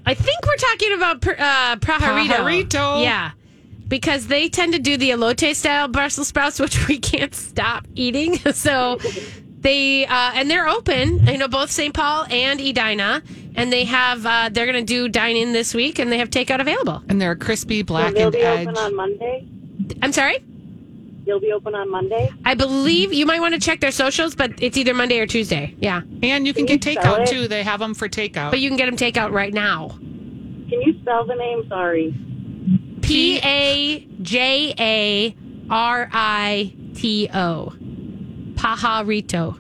I 0.06 0.14
think 0.14 0.38
we're 0.46 0.56
talking 0.58 0.94
about 0.94 1.22
per- 1.22 1.38
uh, 1.40 1.78
Pajarito. 1.78 2.28
Pajarito. 2.28 3.04
Yeah. 3.04 3.32
Because 3.88 4.28
they 4.28 4.50
tend 4.50 4.74
to 4.74 4.80
do 4.80 4.98
the 4.98 5.12
elote 5.12 5.56
style 5.56 5.88
Brussels 5.88 6.28
sprouts, 6.28 6.60
which 6.66 6.88
we 6.90 7.00
can't 7.00 7.34
stop 7.34 7.88
eating. 7.96 8.38
So 8.54 8.98
they, 9.62 10.06
uh, 10.06 10.32
and 10.36 10.52
they're 10.52 10.68
open, 10.68 11.26
you 11.26 11.38
know, 11.38 11.48
both 11.48 11.72
St. 11.72 11.94
Paul 11.94 12.26
and 12.30 12.60
Edina. 12.60 13.24
And 13.56 13.72
they 13.72 13.86
have, 13.86 14.26
uh, 14.26 14.50
they're 14.52 14.66
going 14.66 14.86
to 14.86 14.94
do 14.94 15.08
dine 15.08 15.38
in 15.38 15.54
this 15.54 15.74
week 15.74 16.00
and 16.00 16.12
they 16.12 16.18
have 16.18 16.30
takeout 16.30 16.60
available. 16.60 17.02
And 17.08 17.22
they're 17.22 17.36
crispy, 17.36 17.80
So 17.80 17.84
they'll 17.84 18.12
blackened 18.12 18.32
be 18.34 18.40
edge. 18.40 18.68
open 18.68 18.78
on 18.78 18.96
Monday. 18.96 19.48
I'm 20.02 20.12
sorry? 20.12 20.44
You'll 21.26 21.40
be 21.40 21.54
open 21.54 21.74
on 21.74 21.90
Monday. 21.90 22.30
I 22.44 22.54
believe 22.54 23.14
you 23.14 23.26
might 23.26 23.40
want 23.40 23.54
to 23.54 23.60
check 23.60 23.80
their 23.80 23.92
socials, 23.92 24.36
but 24.36 24.52
it's 24.62 24.78
either 24.78 24.94
Monday 24.94 25.20
or 25.20 25.26
Tuesday. 25.26 25.74
Yeah. 25.80 26.02
And 26.22 26.46
you 26.46 26.54
can 26.54 26.66
Can 26.68 26.78
get 26.78 26.86
you 26.86 27.02
spell 27.02 27.20
takeout 27.20 27.28
too. 27.30 27.48
They 27.48 27.64
have 27.64 27.80
them 27.80 27.94
for 27.94 28.10
takeout. 28.10 28.52
But 28.52 28.60
you 28.60 28.70
can 28.70 28.78
get 28.78 28.88
them 28.88 28.98
takeout 28.98 29.32
right 29.32 29.54
now. 29.54 29.90
Can 29.90 30.82
you 30.82 31.00
spell 31.02 31.26
the 31.26 31.36
name? 31.36 31.64
Sorry. 31.70 32.14
P 33.02 33.40
A 33.44 34.06
J 34.22 34.74
A 34.78 35.36
R 35.70 36.10
I 36.12 36.74
T 36.96 37.30
O. 37.34 37.74
Pajarito. 38.56 39.60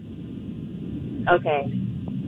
Okay. 1.29 1.79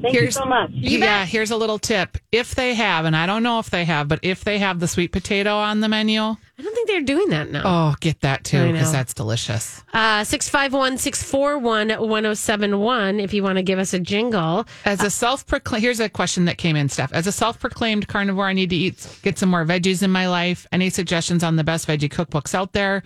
Thank 0.01 0.13
you 0.13 0.31
so 0.31 0.45
much. 0.45 0.69
yeah, 0.73 1.25
here's 1.25 1.51
a 1.51 1.57
little 1.57 1.79
tip. 1.79 2.17
If 2.31 2.53
they 2.53 2.75
have, 2.75 3.05
and 3.05 3.15
I 3.15 3.25
don't 3.25 3.43
know 3.43 3.59
if 3.59 3.69
they 3.69 3.85
have, 3.85 4.07
but 4.07 4.19
if 4.21 4.43
they 4.43 4.59
have 4.59 4.79
the 4.79 4.87
sweet 4.87 5.11
potato 5.11 5.55
on 5.55 5.79
the 5.79 5.89
menu, 5.89 6.21
I 6.21 6.23
don't 6.25 6.39
think 6.85 7.05
they're 7.05 7.15
doing 7.15 7.29
that 7.29 7.51
now. 7.51 7.61
oh, 7.65 7.95
get 7.99 8.21
that 8.21 8.43
too 8.43 8.71
because 8.71 8.91
that's 8.91 9.13
delicious. 9.13 9.83
Uh, 9.93 10.23
651 10.23 10.97
641 10.97 11.87
1071 11.99 13.19
if 13.19 13.33
you 13.33 13.43
want 13.43 13.57
to 13.57 13.63
give 13.63 13.79
us 13.79 13.93
a 13.93 13.99
jingle. 13.99 14.65
As 14.85 15.01
a 15.01 15.09
self 15.09 15.45
proclaimed, 15.45 15.83
here's 15.83 15.99
a 15.99 16.09
question 16.09 16.45
that 16.45 16.57
came 16.57 16.75
in, 16.75 16.89
Steph. 16.89 17.13
As 17.13 17.27
a 17.27 17.31
self 17.31 17.59
proclaimed 17.59 18.07
carnivore, 18.07 18.45
I 18.45 18.53
need 18.53 18.69
to 18.69 18.75
eat, 18.75 19.19
get 19.23 19.37
some 19.37 19.49
more 19.49 19.65
veggies 19.65 20.03
in 20.03 20.11
my 20.11 20.27
life. 20.27 20.67
Any 20.71 20.89
suggestions 20.89 21.43
on 21.43 21.55
the 21.55 21.63
best 21.63 21.87
veggie 21.87 22.09
cookbooks 22.09 22.53
out 22.53 22.73
there? 22.73 23.03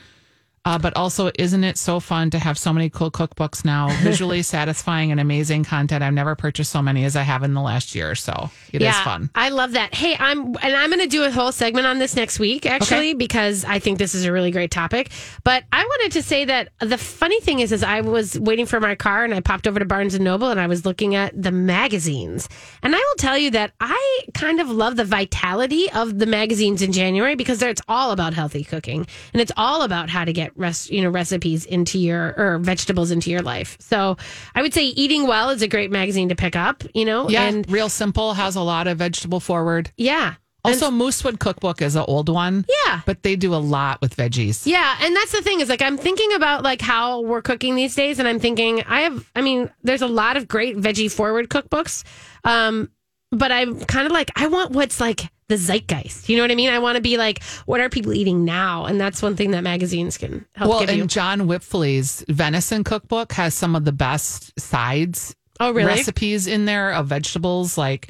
Uh, 0.70 0.78
but 0.78 0.96
also, 0.96 1.32
isn't 1.40 1.64
it 1.64 1.80
so 1.80 2.00
fun 2.00 2.30
to 2.30 2.38
have 2.38 2.56
so 2.56 2.72
many 2.72 2.92
cool 2.92 3.10
cookbooks 3.10 3.66
now? 3.66 3.90
Visually 4.04 4.44
satisfying 4.44 5.10
and 5.10 5.20
amazing 5.20 5.64
content. 5.64 6.04
I've 6.04 6.14
never 6.14 6.36
purchased 6.36 6.72
so 6.72 6.80
many 6.80 7.06
as 7.06 7.16
I 7.16 7.24
have 7.24 7.42
in 7.42 7.56
the 7.56 7.62
last 7.62 7.96
year 7.96 8.12
or 8.12 8.14
so. 8.14 8.52
It 8.72 8.84
is 8.84 8.96
fun. 8.98 9.32
I 9.34 9.50
love 9.50 9.72
that. 9.72 9.96
Hey, 9.96 10.16
I'm 10.20 10.56
and 10.62 10.76
I'm 10.76 10.92
going 10.92 11.02
to 11.02 11.08
do 11.08 11.24
a 11.24 11.32
whole 11.32 11.52
segment 11.52 11.88
on 11.88 11.98
this 11.98 12.16
next 12.16 12.38
week 12.38 12.68
actually 12.68 13.10
Okay. 13.10 13.14
because 13.16 13.66
I 13.66 13.80
think 13.80 13.98
this 13.98 14.14
is 14.14 14.26
a 14.26 14.32
really 14.32 14.52
great 14.52 14.70
topic. 14.70 15.10
But 15.44 15.64
I 15.74 15.84
wanted 15.84 16.12
to 16.12 16.22
say 16.22 16.46
that 16.46 16.70
the 16.78 17.00
funny 17.00 17.42
thing 17.42 17.62
is 17.62 17.72
is 17.72 17.82
I 17.82 18.02
was 18.02 18.40
waiting 18.40 18.68
for 18.68 18.80
my 18.80 18.94
car 18.94 19.24
and 19.24 19.34
I 19.34 19.40
popped 19.40 19.66
over 19.66 19.80
to 19.80 19.86
Barnes 19.86 20.14
and 20.14 20.24
Noble 20.24 20.52
and 20.52 20.60
I 20.60 20.68
was 20.68 20.86
looking 20.86 21.16
at 21.16 21.34
the 21.42 21.52
magazines. 21.52 22.48
And 22.84 22.94
I 22.94 23.00
will 23.00 23.18
tell 23.18 23.40
you 23.40 23.50
that 23.52 23.72
I 23.80 24.20
kind 24.36 24.60
of 24.60 24.70
love 24.70 24.98
the 24.98 25.06
vitality 25.06 25.90
of 25.94 26.20
the 26.20 26.28
magazines 26.28 26.84
in 26.84 26.92
January 26.92 27.34
because 27.34 27.60
it's 27.64 27.82
all 27.88 28.12
about 28.12 28.36
healthy 28.36 28.64
cooking 28.64 29.08
and 29.34 29.42
it's 29.42 29.52
all 29.58 29.82
about 29.82 30.12
how 30.12 30.26
to 30.26 30.32
get 30.32 30.56
res- 30.60 30.90
you 30.92 31.02
know 31.02 31.10
recipes 31.10 31.66
into 31.66 31.98
your 31.98 32.34
or 32.38 32.58
vegetables 32.60 33.10
into 33.12 33.32
your 33.32 33.42
life. 33.42 33.78
So, 33.80 34.18
I 34.54 34.62
would 34.62 34.74
say 34.74 34.86
Eating 34.86 35.26
Well 35.28 35.50
is 35.50 35.62
a 35.62 35.68
great 35.68 35.90
magazine 35.92 36.30
to 36.30 36.36
pick 36.36 36.56
up, 36.56 36.84
you 36.94 37.06
know, 37.06 37.30
Yeah, 37.30 37.44
and 37.46 37.70
real 37.72 37.90
simple 37.90 38.34
has 38.34 38.56
a 38.56 38.62
lot 38.62 38.88
of 38.88 38.98
vegetable 39.00 39.40
forward. 39.40 39.92
yeah. 39.98 40.36
Also, 40.66 40.92
Moosewood 40.92 41.40
Cookbook 41.40 41.82
is 41.82 41.96
an 41.96 42.04
old 42.06 42.28
one. 42.28 42.66
Yeah. 42.86 43.00
but 43.06 43.24
they 43.24 43.38
do 43.38 43.56
a 43.56 43.64
lot 43.64 44.02
with 44.02 44.18
veggies. 44.18 44.66
Yeah, 44.68 44.98
and 45.02 45.16
that's 45.16 45.32
the 45.32 45.42
thing 45.42 45.62
is 45.62 45.70
like 45.70 45.82
I'm 45.82 45.98
thinking 45.98 46.34
about 46.34 46.64
like 46.64 46.82
how 46.82 47.22
we're 47.22 47.42
cooking 47.42 47.76
these 47.76 47.96
days, 47.96 48.20
and 48.20 48.28
I'm 48.28 48.42
thinking 48.42 48.84
I 48.84 49.02
have. 49.02 49.26
I 49.38 49.42
mean, 49.42 49.72
there's 49.84 50.02
a 50.02 50.08
lot 50.08 50.36
of 50.36 50.50
great 50.50 50.76
veggie 50.76 51.10
forward 51.10 51.48
cookbooks, 51.50 52.04
um, 52.44 52.92
but 53.32 53.54
I'm 53.54 53.80
kind 53.86 54.06
of 54.06 54.12
like 54.12 54.32
I 54.36 54.48
want 54.48 54.72
what's 54.72 55.00
like 55.00 55.32
the 55.50 55.56
zeitgeist. 55.58 56.30
You 56.30 56.38
know 56.38 56.44
what 56.44 56.52
I 56.52 56.56
mean? 56.56 56.70
I 56.70 56.80
want 56.80 56.96
to 56.96 57.02
be 57.02 57.18
like, 57.18 57.44
what 57.66 57.82
are 57.82 57.90
people 57.90 58.14
eating 58.14 58.46
now? 58.46 58.86
And 58.86 59.02
that's 59.02 59.22
one 59.22 59.36
thing 59.36 59.52
that 59.52 59.62
magazines 59.64 60.18
can 60.18 60.46
help 60.56 60.70
Well, 60.70 60.80
give 60.80 60.90
and 60.90 60.98
you. 61.00 61.06
John 61.08 61.42
Wipfli's 61.42 62.24
venison 62.30 62.84
cookbook 62.86 63.34
has 63.34 63.54
some 63.54 63.76
of 63.76 63.84
the 63.84 63.92
best 63.92 64.58
sides 64.60 65.36
Oh, 65.60 65.72
really? 65.72 65.88
recipes 65.88 66.48
in 66.48 66.64
there 66.66 66.94
of 66.94 67.08
vegetables, 67.08 67.78
like 67.78 68.08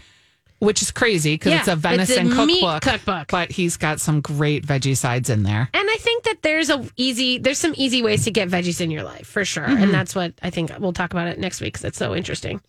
which 0.59 0.81
is 0.81 0.91
crazy 0.91 1.35
because 1.35 1.53
Yeah, 1.53 1.59
it's 1.59 1.67
a 1.69 1.71
it's 1.71 1.77
a 1.79 2.15
venison 2.15 2.29
cookbook, 2.31 2.81
cookbook. 2.83 3.27
But 3.29 3.49
he's 3.51 3.77
got 3.77 4.01
some 4.01 4.19
great 4.19 4.67
veggie 4.67 4.97
sides 4.97 5.29
in 5.29 5.43
there. 5.43 5.69
And 5.73 5.89
I 5.89 5.95
think 5.99 6.23
that 6.25 6.41
there's 6.41 6.69
a 6.69 6.85
easy, 6.97 7.37
there's 7.37 7.57
some 7.57 7.73
easy 7.77 8.03
ways 8.03 8.25
to 8.25 8.31
get 8.31 8.49
veggies 8.49 8.81
in 8.81 8.91
your 8.91 9.03
life 9.03 9.25
for 9.25 9.45
sure, 9.45 9.63
Mm-hmm. 9.63 9.83
and 9.83 9.93
that's 9.93 10.13
what 10.13 10.33
I 10.43 10.49
think 10.49 10.71
we'll 10.77 10.91
talk 10.93 11.11
about 11.13 11.27
it 11.29 11.39
next 11.39 11.61
week 11.61 11.73
because 11.75 11.85
it's 11.85 11.97
so 11.97 12.13
interesting. 12.13 12.59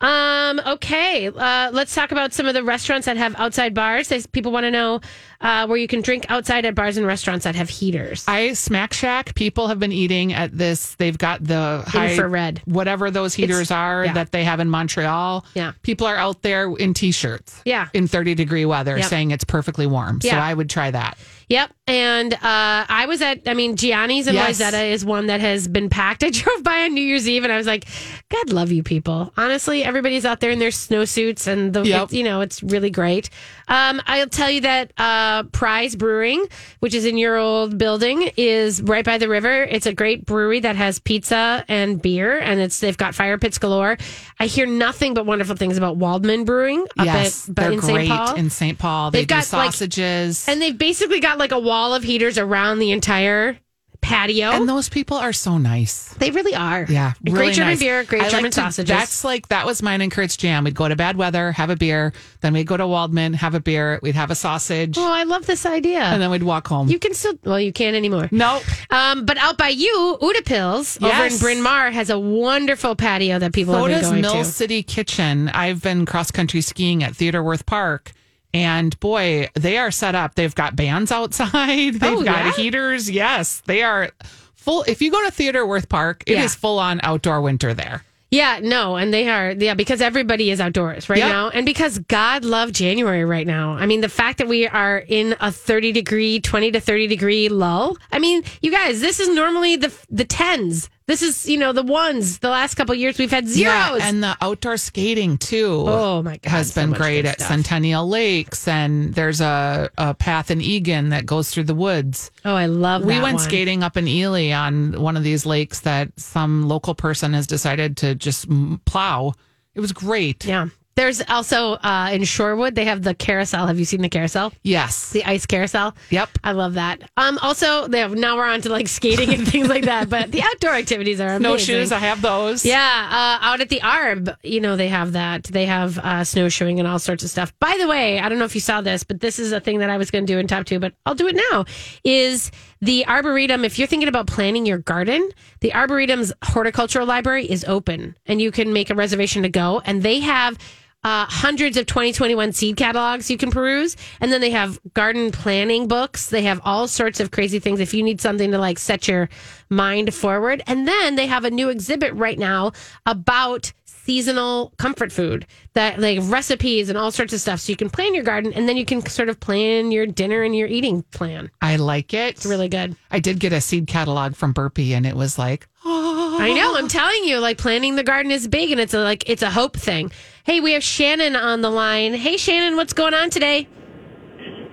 Um. 0.00 0.60
Okay. 0.64 1.26
Uh, 1.26 1.70
let's 1.72 1.94
talk 1.94 2.12
about 2.12 2.32
some 2.32 2.46
of 2.46 2.54
the 2.54 2.62
restaurants 2.62 3.06
that 3.06 3.16
have 3.16 3.34
outside 3.36 3.74
bars. 3.74 4.26
People 4.28 4.52
want 4.52 4.64
to 4.64 4.70
know 4.70 5.00
uh, 5.40 5.66
where 5.66 5.76
you 5.78 5.86
can 5.86 6.00
drink 6.00 6.26
outside 6.28 6.64
at 6.64 6.74
bars 6.74 6.96
and 6.96 7.06
restaurants 7.06 7.44
that 7.44 7.54
have 7.54 7.68
heaters. 7.68 8.24
I 8.26 8.54
Smack 8.54 8.92
Shack. 8.92 9.34
People 9.34 9.68
have 9.68 9.78
been 9.78 9.92
eating 9.92 10.32
at 10.32 10.56
this. 10.56 10.94
They've 10.96 11.16
got 11.16 11.44
the 11.44 11.84
high 11.86 12.10
Infrared. 12.10 12.62
whatever 12.64 13.10
those 13.10 13.34
heaters 13.34 13.62
It's- 13.62 13.70
are 13.70 14.04
yeah. 14.06 14.12
that 14.14 14.32
they 14.32 14.44
have 14.44 14.60
in 14.60 14.68
Montreal. 14.68 15.44
Yeah. 15.54 15.72
people 15.82 16.06
are 16.06 16.16
out 16.16 16.42
there 16.42 16.70
in 16.74 16.94
t-shirts. 16.94 17.62
Yeah. 17.64 17.88
in 17.94 18.08
thirty 18.08 18.34
degree 18.34 18.64
weather, 18.64 18.96
Yep. 18.98 19.06
saying 19.06 19.30
it's 19.30 19.44
perfectly 19.44 19.86
warm. 19.86 20.20
So 20.20 20.30
I 20.30 20.52
would 20.54 20.68
try 20.70 20.90
that. 20.90 21.16
Yep. 21.48 21.70
And 21.86 22.34
uh, 22.34 22.38
I 22.42 23.06
was 23.08 23.22
at, 23.22 23.48
I 23.48 23.54
mean, 23.54 23.76
Gianni's 23.76 24.26
in 24.28 24.34
Yes. 24.34 24.60
Is 24.60 25.02
one 25.04 25.28
that 25.28 25.40
has 25.40 25.66
been 25.66 25.88
packed. 25.88 26.22
I 26.24 26.28
drove 26.30 26.62
by 26.62 26.82
on 26.82 26.92
New 26.94 27.00
Year's 27.00 27.26
Eve 27.26 27.44
and 27.44 27.52
I 27.52 27.56
was 27.56 27.66
like, 27.66 27.86
God 28.28 28.50
love 28.52 28.70
you 28.70 28.82
people. 28.82 29.32
Honestly, 29.36 29.82
everybody's 29.82 30.26
out 30.26 30.40
there 30.40 30.50
in 30.50 30.58
their 30.58 30.68
snowsuits 30.70 31.46
and 31.46 31.72
the, 31.72 31.84
Yep. 31.84 32.02
it's, 32.04 32.12
you 32.12 32.22
know, 32.24 32.42
it's 32.42 32.62
really 32.62 32.90
great. 32.90 33.30
Um, 33.68 34.00
I'll 34.06 34.28
tell 34.28 34.50
you 34.50 34.62
that 34.62 34.92
uh, 34.98 35.44
Pryes 35.44 35.94
Brewing, 35.94 36.46
which 36.80 36.94
is 36.94 37.04
in 37.04 37.18
your 37.18 37.36
old 37.36 37.78
building, 37.78 38.30
is 38.36 38.80
right 38.82 39.04
by 39.04 39.18
the 39.18 39.28
river. 39.28 39.62
It's 39.64 39.86
a 39.86 39.92
great 39.94 40.24
brewery 40.26 40.60
that 40.60 40.76
has 40.76 40.98
pizza 40.98 41.64
and 41.68 42.00
beer, 42.00 42.38
and 42.38 42.60
it's 42.60 42.80
they've 42.80 42.96
got 42.96 43.14
fire 43.14 43.38
pits 43.38 43.58
galore. 43.58 43.98
I 44.40 44.46
hear 44.46 44.66
nothing 44.66 45.14
but 45.14 45.26
wonderful 45.26 45.56
things 45.56 45.76
about 45.76 45.98
Waldmann 45.98 46.44
Brewing 46.46 46.86
up 46.98 47.06
yes, 47.06 47.48
at 47.48 47.54
but 47.54 47.62
they're 47.62 47.72
in 47.72 47.82
St. 47.82 47.94
great 47.94 48.08
Paul. 48.08 48.34
in 48.36 48.50
St. 48.50 48.78
Paul. 48.78 49.10
They 49.10 49.18
They've 49.20 49.28
do 49.28 49.34
got, 49.34 49.52
like- 49.52 49.72
sausages. 49.72 50.48
And 50.48 50.60
they've 50.62 50.76
basically 50.76 51.20
got 51.20 51.38
like 51.38 51.52
a 51.52 51.58
wall 51.60 51.94
of 51.94 52.02
heaters 52.02 52.38
around 52.38 52.78
the 52.78 52.92
entire 52.92 53.58
patio. 54.00 54.50
And 54.50 54.68
those 54.68 54.88
people 54.88 55.16
are 55.16 55.32
so 55.32 55.58
nice. 55.58 56.14
they 56.14 56.30
really 56.30 56.54
are. 56.54 56.86
Yeah, 56.88 57.12
great 57.28 57.54
German 57.54 57.72
nice. 57.72 57.78
beer, 57.80 58.04
great 58.04 58.20
I 58.22 58.24
like 58.24 58.32
German 58.32 58.50
to- 58.52 58.60
sausages. 58.60 58.88
That's 58.88 59.24
like 59.24 59.48
that 59.48 59.66
was 59.66 59.82
mine 59.82 60.00
and 60.00 60.10
Kurt's 60.10 60.36
jam. 60.36 60.64
We'd 60.64 60.74
go 60.74 60.88
to 60.88 60.96
bad 60.96 61.16
weather, 61.16 61.52
have 61.52 61.68
a 61.70 61.76
beer, 61.76 62.12
then 62.40 62.52
we'd 62.52 62.66
go 62.66 62.76
to 62.76 62.84
Waldmann, 62.84 63.34
have 63.34 63.54
a 63.54 63.60
beer, 63.60 63.98
we'd 64.02 64.14
have 64.14 64.30
a 64.30 64.34
sausage, 64.34 64.96
oh, 64.96 65.12
I 65.12 65.24
love 65.24 65.46
this 65.46 65.66
idea. 65.66 66.00
and 66.00 66.22
then 66.22 66.30
we'd 66.30 66.42
walk 66.42 66.68
home. 66.68 66.88
you 66.88 66.98
can 66.98 67.12
still, 67.14 67.34
well, 67.44 67.60
you 67.60 67.72
can't 67.72 67.96
anymore. 67.96 68.28
no, 68.32 68.60
Um, 68.90 69.24
but 69.26 69.36
out 69.38 69.58
by 69.58 69.68
you, 69.68 70.16
Utepils 70.22 71.02
over 71.02 71.24
in 71.34 71.38
Bryn 71.38 71.62
Mawr 71.62 71.90
has 71.90 72.08
a 72.10 72.18
wonderful 72.18 72.94
patio 72.96 73.38
that 73.38 73.52
people 73.52 73.74
so 73.74 73.84
have 73.84 73.88
been 74.02 74.22
does 74.22 74.22
Mill 74.34 74.42
to. 74.42 74.44
City 74.44 74.82
Kitchen. 74.82 75.48
I've 75.50 75.82
been 75.82 76.06
cross 76.06 76.30
country 76.30 76.60
skiing 76.60 77.02
at 77.02 77.14
Theodore 77.16 77.42
Wirth 77.42 77.66
Park, 77.66 78.12
And 78.54 78.98
boy, 79.00 79.48
they 79.54 79.76
are 79.78 79.90
set 79.90 80.14
up. 80.14 80.34
They've 80.34 80.54
got 80.54 80.74
bands 80.76 81.12
outside. 81.12 81.94
They've 82.00 82.02
Oh, 82.02 82.22
got 82.24 82.44
yeah? 82.46 82.52
heaters. 82.52 83.10
Yes, 83.10 83.62
they 83.66 83.82
are 83.82 84.10
full. 84.54 84.84
If 84.88 85.02
you 85.02 85.10
go 85.10 85.22
to 85.24 85.30
Theodore 85.30 85.66
Wirth 85.66 85.88
Park, 85.88 86.24
it 86.26 86.32
is 86.38 86.54
Yeah. 86.54 86.58
full 86.60 86.78
on 86.78 87.00
outdoor 87.02 87.40
winter 87.42 87.74
there. 87.74 88.04
Yeah, 88.30 88.60
no, 88.62 88.96
and 88.96 89.12
they 89.12 89.26
are 89.30 89.52
yeah 89.52 89.72
because 89.72 90.02
everybody 90.02 90.50
is 90.50 90.60
outdoors 90.60 91.08
right 91.08 91.18
Yep. 91.18 91.28
now, 91.30 91.48
and 91.48 91.64
because 91.64 91.98
God 91.98 92.44
love 92.44 92.72
January 92.72 93.24
right 93.24 93.46
now. 93.46 93.72
I 93.72 93.86
mean, 93.86 94.02
the 94.02 94.08
fact 94.10 94.36
that 94.38 94.46
we 94.48 94.66
are 94.68 94.98
in 94.98 95.34
a 95.40 95.50
thirty 95.50 95.92
degree, 95.92 96.38
twenty 96.40 96.70
to 96.72 96.78
thirty 96.80 97.06
degree 97.06 97.48
lull. 97.48 97.96
I 98.12 98.18
mean, 98.18 98.42
you 98.60 98.70
guys, 98.70 99.00
this 99.00 99.18
is 99.18 99.30
normally 99.30 99.76
the 99.76 99.90
the 100.10 100.26
tens. 100.26 100.90
This 101.08 101.22
is 101.22 101.48
you 101.48 101.56
know 101.56 101.72
the 101.72 101.82
ones. 101.82 102.38
The 102.40 102.50
last 102.50 102.74
couple 102.74 102.92
of 102.92 102.98
years 102.98 103.18
we've 103.18 103.30
had 103.30 103.48
zeros. 103.48 103.64
Yeah, 103.64 103.98
and 104.02 104.22
the 104.22 104.36
outdoor 104.42 104.76
skating 104.76 105.38
too. 105.38 105.84
Oh, 105.86 106.22
my 106.22 106.36
God, 106.36 106.50
has 106.50 106.74
been 106.74 106.90
much 106.90 106.98
great 106.98 107.24
at 107.24 107.36
stuff. 107.36 107.48
Centennial 107.48 108.06
Lakes, 108.06 108.68
and 108.68 109.14
there's 109.14 109.40
a, 109.40 109.88
a 109.96 110.12
path 110.12 110.50
in 110.50 110.60
Eagan 110.60 111.08
that 111.08 111.24
goes 111.24 111.50
through 111.50 111.64
the 111.64 111.74
woods. 111.74 112.30
oh, 112.44 112.54
I 112.54 112.66
love. 112.66 113.06
We 113.06 113.18
went 113.22 113.36
one. 113.36 113.38
skating 113.38 113.82
up 113.82 113.96
in 113.96 114.06
Ely 114.06 114.52
on 114.52 115.00
one 115.00 115.16
of 115.16 115.24
these 115.24 115.46
lakes 115.46 115.80
that 115.80 116.10
some 116.20 116.68
local 116.68 116.94
person 116.94 117.32
has 117.32 117.46
decided 117.46 117.96
to 117.98 118.14
just 118.14 118.46
plow. 118.84 119.32
It 119.74 119.80
was 119.80 119.92
great. 119.92 120.44
Yeah, 120.44 120.68
there's 120.98 121.22
also 121.28 121.74
uh, 121.74 122.10
in 122.12 122.22
Shorewood 122.22 122.74
they 122.74 122.84
have 122.86 123.02
the 123.04 123.14
carousel. 123.14 123.68
Have 123.68 123.78
you 123.78 123.84
seen 123.84 124.02
the 124.02 124.08
carousel? 124.08 124.52
Yes. 124.64 125.10
The 125.10 125.24
ice 125.24 125.46
carousel. 125.46 125.94
Yep. 126.10 126.28
I 126.42 126.50
love 126.52 126.74
that. 126.74 127.08
Um, 127.16 127.38
also, 127.40 127.86
they 127.86 128.00
have, 128.00 128.14
now 128.14 128.36
we're 128.36 128.48
on 128.48 128.60
to 128.62 128.68
like 128.68 128.88
skating 128.88 129.32
and 129.32 129.46
things 129.46 129.68
like 129.68 129.84
that. 129.84 130.10
But 130.10 130.32
the 130.32 130.42
outdoor 130.42 130.72
activities 130.72 131.20
are 131.20 131.38
No 131.38 131.50
amazing. 131.52 131.66
shoes. 131.76 131.92
I 131.92 131.98
have 132.00 132.20
those. 132.20 132.64
Yeah, 132.64 133.08
uh, 133.10 133.46
out 133.46 133.60
at 133.60 133.68
the 133.68 133.78
Arb, 133.80 134.34
you 134.42 134.60
know, 134.60 134.74
they 134.74 134.88
have 134.88 135.12
that. 135.12 135.44
They 135.44 135.66
have 135.66 135.98
uh, 135.98 136.24
snowshoeing 136.24 136.80
and 136.80 136.88
all 136.88 136.98
sorts 136.98 137.22
of 137.22 137.30
stuff. 137.30 137.52
By 137.60 137.76
the 137.78 137.86
way, 137.86 138.18
I 138.18 138.28
don't 138.28 138.40
know 138.40 138.44
if 138.44 138.56
you 138.56 138.60
saw 138.60 138.80
this, 138.80 139.04
but 139.04 139.20
this 139.20 139.38
is 139.38 139.52
a 139.52 139.60
thing 139.60 139.78
that 139.78 139.90
I 139.90 139.98
was 139.98 140.10
going 140.10 140.26
to 140.26 140.32
do 140.32 140.40
in 140.40 140.48
top 140.48 140.66
two, 140.66 140.80
but 140.80 140.94
I'll 141.06 141.14
do 141.14 141.28
it 141.28 141.36
now. 141.50 141.64
Is 142.02 142.50
the 142.80 143.06
Arboretum, 143.06 143.64
if 143.64 143.78
you're 143.78 143.88
thinking 143.88 144.08
about 144.08 144.26
planning 144.26 144.66
your 144.66 144.78
garden, 144.78 145.28
the 145.60 145.72
Arboretum's 145.74 146.32
horticultural 146.44 147.06
library 147.06 147.46
is 147.46 147.64
open 147.64 148.16
and 148.26 148.40
you 148.40 148.50
can 148.50 148.72
make 148.72 148.90
a 148.90 148.94
reservation 148.94 149.42
to 149.44 149.48
go. 149.48 149.80
And 149.84 150.02
they 150.02 150.20
have 150.20 150.58
uh, 151.04 151.26
hundreds 151.26 151.76
of 151.76 151.86
2021 151.86 152.52
seed 152.52 152.76
catalogs 152.76 153.30
you 153.30 153.36
can 153.36 153.50
peruse. 153.50 153.96
And 154.20 154.32
then 154.32 154.40
they 154.40 154.50
have 154.50 154.80
garden 154.94 155.30
planning 155.30 155.88
books. 155.88 156.28
They 156.28 156.42
have 156.42 156.60
all 156.64 156.88
sorts 156.88 157.20
of 157.20 157.30
crazy 157.30 157.58
things 157.58 157.80
if 157.80 157.94
you 157.94 158.02
need 158.02 158.20
something 158.20 158.50
to 158.50 158.58
like 158.58 158.78
set 158.78 159.08
your 159.08 159.28
mind 159.68 160.12
forward. 160.12 160.62
And 160.66 160.88
then 160.88 161.14
they 161.14 161.26
have 161.26 161.44
a 161.44 161.50
new 161.50 161.68
exhibit 161.68 162.12
right 162.14 162.38
now 162.38 162.72
about 163.06 163.72
seasonal 164.08 164.72
comfort 164.78 165.12
food 165.12 165.46
that 165.74 166.00
like 166.00 166.18
recipes 166.22 166.88
and 166.88 166.96
all 166.96 167.10
sorts 167.10 167.34
of 167.34 167.40
stuff. 167.42 167.60
So 167.60 167.70
you 167.70 167.76
can 167.76 167.90
plan 167.90 168.14
your 168.14 168.24
garden 168.24 168.54
and 168.54 168.66
then 168.66 168.78
you 168.78 168.86
can 168.86 169.04
sort 169.04 169.28
of 169.28 169.38
plan 169.38 169.92
your 169.92 170.06
dinner 170.06 170.42
and 170.42 170.56
your 170.56 170.66
eating 170.66 171.02
plan. 171.10 171.50
I 171.60 171.76
like 171.76 172.14
it. 172.14 172.36
It's 172.36 172.46
really 172.46 172.70
good. 172.70 172.96
I 173.10 173.20
did 173.20 173.38
get 173.38 173.52
a 173.52 173.60
seed 173.60 173.86
catalog 173.86 174.34
from 174.34 174.52
Burpee, 174.52 174.94
and 174.94 175.04
it 175.04 175.14
was 175.14 175.38
like, 175.38 175.68
oh, 175.84 176.38
I 176.40 176.54
know. 176.54 176.74
I'm 176.76 176.88
telling 176.88 177.24
you, 177.24 177.38
like 177.38 177.58
planning 177.58 177.96
the 177.96 178.02
garden 178.02 178.32
is 178.32 178.48
big, 178.48 178.70
and 178.70 178.80
it's 178.80 178.94
a 178.94 179.00
like 179.00 179.28
it's 179.28 179.42
a 179.42 179.50
hope 179.50 179.76
thing. 179.76 180.10
Hey, 180.48 180.60
we 180.60 180.72
have 180.72 180.82
Shannon 180.82 181.36
on 181.36 181.60
the 181.60 181.68
line. 181.68 182.14
Hey, 182.14 182.38
Shannon, 182.38 182.74
what's 182.76 182.94
going 182.94 183.12
on 183.12 183.28
today? 183.28 183.68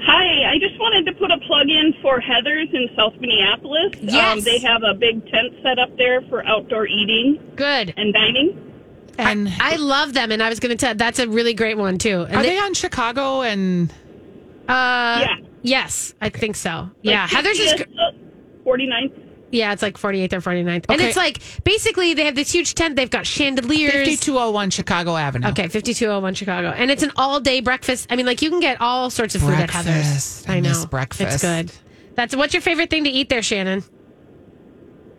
Hi, 0.03 0.53
I 0.53 0.57
just 0.57 0.80
wanted 0.80 1.05
to 1.11 1.19
put 1.19 1.32
a 1.32 1.38
plug 1.39 1.67
in 1.67 1.93
for 2.01 2.21
Heather's 2.21 2.69
in 2.71 2.88
South 2.95 3.11
Minneapolis. 3.19 3.91
Yes. 3.99 4.38
Um, 4.38 4.43
they 4.45 4.59
have 4.59 4.84
a 4.84 4.93
big 4.93 5.30
tent 5.30 5.53
set 5.63 5.78
up 5.78 5.89
there 5.97 6.21
for 6.30 6.45
outdoor 6.47 6.88
eating 6.88 7.51
Good. 7.57 7.93
and 7.97 8.13
dining. 8.13 8.71
and 9.17 9.49
I 9.59 9.76
love 9.76 10.13
them, 10.13 10.32
and 10.32 10.41
I 10.41 10.47
was 10.47 10.61
going 10.61 10.69
to 10.69 10.78
tell. 10.78 10.95
That's 10.95 11.19
a 11.19 11.28
really 11.28 11.53
great 11.53 11.78
one 11.78 11.97
too. 11.97 12.21
And 12.21 12.38
are 12.38 12.43
they 12.43 12.57
on 12.57 12.73
Chicago? 12.73 13.41
And 13.41 13.91
Uh, 14.69 15.19
Yeah. 15.28 15.36
Yes, 15.61 16.13
I 16.21 16.30
think 16.30 16.55
so. 16.55 16.89
Yeah, 17.01 17.28
Heather's 17.28 17.59
is. 17.59 17.73
50th, 17.73 17.88
uh, 17.99 18.11
49th. 18.63 19.24
Yeah, 19.51 19.71
it's 19.73 19.81
like 19.81 19.97
48th 19.97 20.33
or 20.33 20.41
49th, 20.41 20.85
and 20.89 20.99
Okay. 20.99 21.07
it's 21.07 21.15
like 21.15 21.39
basically 21.63 22.13
they 22.13 22.25
have 22.25 22.35
this 22.35 22.51
huge 22.51 22.73
tent. 22.73 22.95
They've 22.95 23.09
got 23.09 23.25
chandeliers. 23.25 23.91
5201 23.93 24.69
Chicago 24.71 25.15
Avenue. 25.15 25.47
Okay, 25.49 25.67
5201 25.67 26.33
Chicago. 26.33 26.69
And 26.69 26.89
it's 26.91 27.03
an 27.03 27.11
all 27.15 27.39
day 27.39 27.61
breakfast. 27.61 28.07
I 28.09 28.15
mean, 28.15 28.25
like 28.25 28.41
you 28.41 28.49
can 28.49 28.59
get 28.59 28.81
all 28.81 29.09
sorts 29.09 29.35
of 29.35 29.41
food 29.41 29.53
at 29.53 29.69
Heather's. 29.69 29.93
Breakfast. 29.93 30.49
I 30.49 30.55
I 30.55 30.59
know. 30.59 30.69
miss 30.69 30.85
breakfast. 30.85 31.33
It's 31.35 31.41
good. 31.41 31.71
That's 32.15 32.35
what's 32.35 32.53
your 32.53 32.61
favorite 32.61 32.89
thing 32.89 33.03
to 33.05 33.09
eat 33.09 33.29
there, 33.29 33.41
Shannon? 33.43 33.83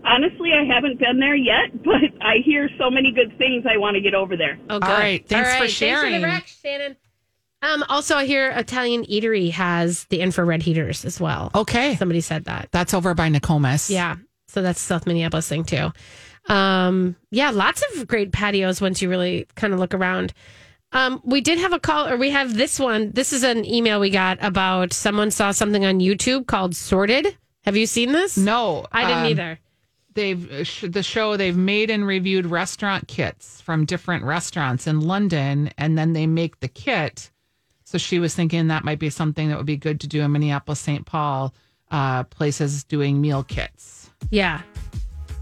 Honestly, 0.05 0.53
I 0.53 0.65
haven't 0.65 0.99
been 0.99 1.19
there 1.19 1.35
yet, 1.35 1.83
but 1.85 2.03
I 2.21 2.37
hear 2.45 2.69
so 2.79 2.91
many 2.91 3.13
good 3.13 3.37
things. 3.39 3.65
I 3.69 3.77
want 3.77 3.95
to 3.97 4.01
get 4.01 4.15
over 4.15 4.37
there. 4.37 4.59
Oh, 4.71 4.79
good. 4.79 4.89
right, 4.89 5.29
thanks 5.29 5.51
for 5.53 5.59
Thanks 5.61 5.73
sharing. 5.75 6.15
for 6.15 6.21
the 6.21 6.27
rec, 6.27 6.47
Shannon. 6.47 6.97
Um, 7.63 7.85
also, 7.89 8.17
I 8.17 8.27
hear 8.27 8.51
Italian 8.51 9.05
Eatery 9.07 9.51
has 9.51 10.05
the 10.05 10.21
infrared 10.21 10.63
heaters 10.63 11.05
as 11.05 11.21
well. 11.21 11.51
Okay. 11.55 11.97
Somebody 11.97 12.21
said 12.21 12.45
that. 12.45 12.69
That's 12.71 12.95
over 12.95 13.15
by 13.15 13.29
Nokomis. 13.29 13.91
Yeah. 13.91 14.17
So 14.49 14.63
that's 14.63 14.81
South 14.81 15.07
Minneapolis 15.07 15.49
thing 15.49 15.65
too. 15.65 15.91
Um, 16.49 17.17
yeah, 17.31 17.51
lots 17.51 17.83
of 17.95 18.07
great 18.07 18.33
patios 18.33 18.81
once 18.81 19.03
you 19.03 19.09
really 19.09 19.47
kind 19.57 19.73
of 19.73 19.81
look 19.81 19.95
around. 19.95 20.33
Um, 20.93 21.21
we 21.25 21.41
did 21.41 21.59
have 21.59 21.73
a 21.73 21.81
call, 21.81 22.09
or 22.09 22.17
we 22.17 22.31
have 22.31 22.55
this 22.55 22.79
one. 22.79 23.11
This 23.11 23.33
is 23.33 23.43
an 23.43 23.65
email 23.65 23.99
we 23.99 24.11
got 24.11 24.39
about 24.41 24.93
someone 24.93 25.31
saw 25.31 25.51
something 25.51 25.85
on 25.85 25.99
YouTube 25.99 26.47
called 26.47 26.77
Sorted. 26.77 27.37
Have 27.65 27.77
you 27.77 27.87
seen 27.87 28.13
this? 28.13 28.37
No. 28.37 28.87
I 28.93 29.05
didn't 29.05 29.19
um, 29.19 29.27
either. 29.27 29.59
They've 30.15 30.85
uh, 30.85 30.89
the 30.89 31.03
show 31.03 31.37
they've 31.37 31.57
made 31.57 31.91
and 31.91 32.07
reviewed 32.07 32.47
restaurant 32.47 33.09
kits 33.09 33.61
from 33.61 33.85
different 33.85 34.25
restaurants 34.25 34.87
in 34.87 35.01
London, 35.01 35.71
and 35.77 35.99
then 35.99 36.13
they 36.13 36.27
make 36.27 36.61
the 36.61 36.69
kit. 36.69 37.31
So 37.87 37.99
she 37.99 38.19
was 38.19 38.35
thinking 38.35 38.67
that 38.67 38.85
might 38.85 38.99
be 38.99 39.11
something 39.11 39.49
that 39.49 39.57
would 39.57 39.65
be 39.67 39.77
good 39.77 40.01
to 40.01 40.09
do 40.09 40.21
in 40.23 40.33
Minneapolis, 40.33 40.81
St. 40.81 41.07
Paul, 41.07 41.55
uh, 41.93 42.25
places 42.25 42.83
doing 42.83 43.21
meal 43.21 43.45
kits. 43.45 44.11
Yeah. 44.31 44.63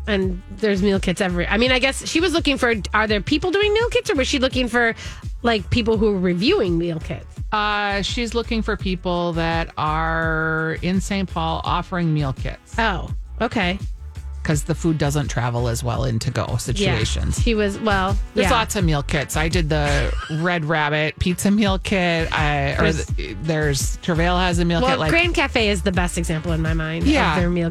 And 0.06 0.42
there's 0.58 0.82
meal 0.82 1.00
kits 1.00 1.22
every. 1.22 1.46
I 1.48 1.56
mean, 1.56 1.72
I 1.72 1.78
guess 1.78 2.06
she 2.06 2.20
was 2.20 2.34
looking 2.34 2.58
for. 2.58 2.74
Are 2.92 3.06
there 3.06 3.22
people 3.22 3.50
doing 3.50 3.72
meal 3.72 3.88
kits, 3.88 4.10
or 4.10 4.14
was 4.14 4.28
she 4.28 4.38
looking 4.38 4.68
for 4.68 4.94
like 5.42 5.70
people 5.70 5.96
who 5.96 6.14
are 6.14 6.18
reviewing 6.18 6.76
meal 6.76 7.00
kits? 7.00 7.24
Uh, 7.50 8.02
she's 8.02 8.34
looking 8.34 8.60
for 8.60 8.76
people 8.76 9.32
that 9.32 9.72
are 9.78 10.76
in 10.82 11.00
St. 11.00 11.30
Paul 11.32 11.62
offering 11.64 12.12
meal 12.12 12.32
kits 12.32 12.74
Oh, 12.78 13.08
okay. 13.40 13.78
Because 14.44 14.64
the 14.64 14.74
food 14.74 14.98
doesn't 14.98 15.28
travel 15.28 15.68
as 15.68 15.82
well 15.82 16.04
in 16.04 16.18
to 16.20 16.30
go 16.30 16.44
Yeah. 16.50 16.56
situations. 16.58 17.40
She 17.42 17.54
was 17.54 17.78
well. 17.80 18.14
There's 18.34 18.50
yeah. 18.50 18.56
lots 18.56 18.76
of 18.76 18.84
meal 18.84 19.02
kits. 19.02 19.36
I 19.38 19.48
did 19.48 19.70
the 19.70 20.14
Red 20.40 20.66
Rabbit 20.66 21.18
pizza 21.18 21.50
meal 21.50 21.78
kit. 21.78 22.30
I, 22.30 22.72
or 22.74 22.76
There's- 22.92 23.06
the, 23.06 23.32
there's 23.42 23.96
Travail 24.02 24.36
has 24.38 24.58
a 24.58 24.64
meal 24.66 24.82
Well, 24.82 24.90
kit. 24.90 24.98
Like 24.98 25.10
Grand 25.10 25.34
Cafe 25.34 25.68
is 25.70 25.80
the 25.82 25.92
best 25.92 26.18
example 26.18 26.52
in 26.52 26.60
my 26.60 26.74
mind. 26.74 27.06
Yeah. 27.06 27.34
of 27.34 27.40
their 27.40 27.48
meal 27.50 27.62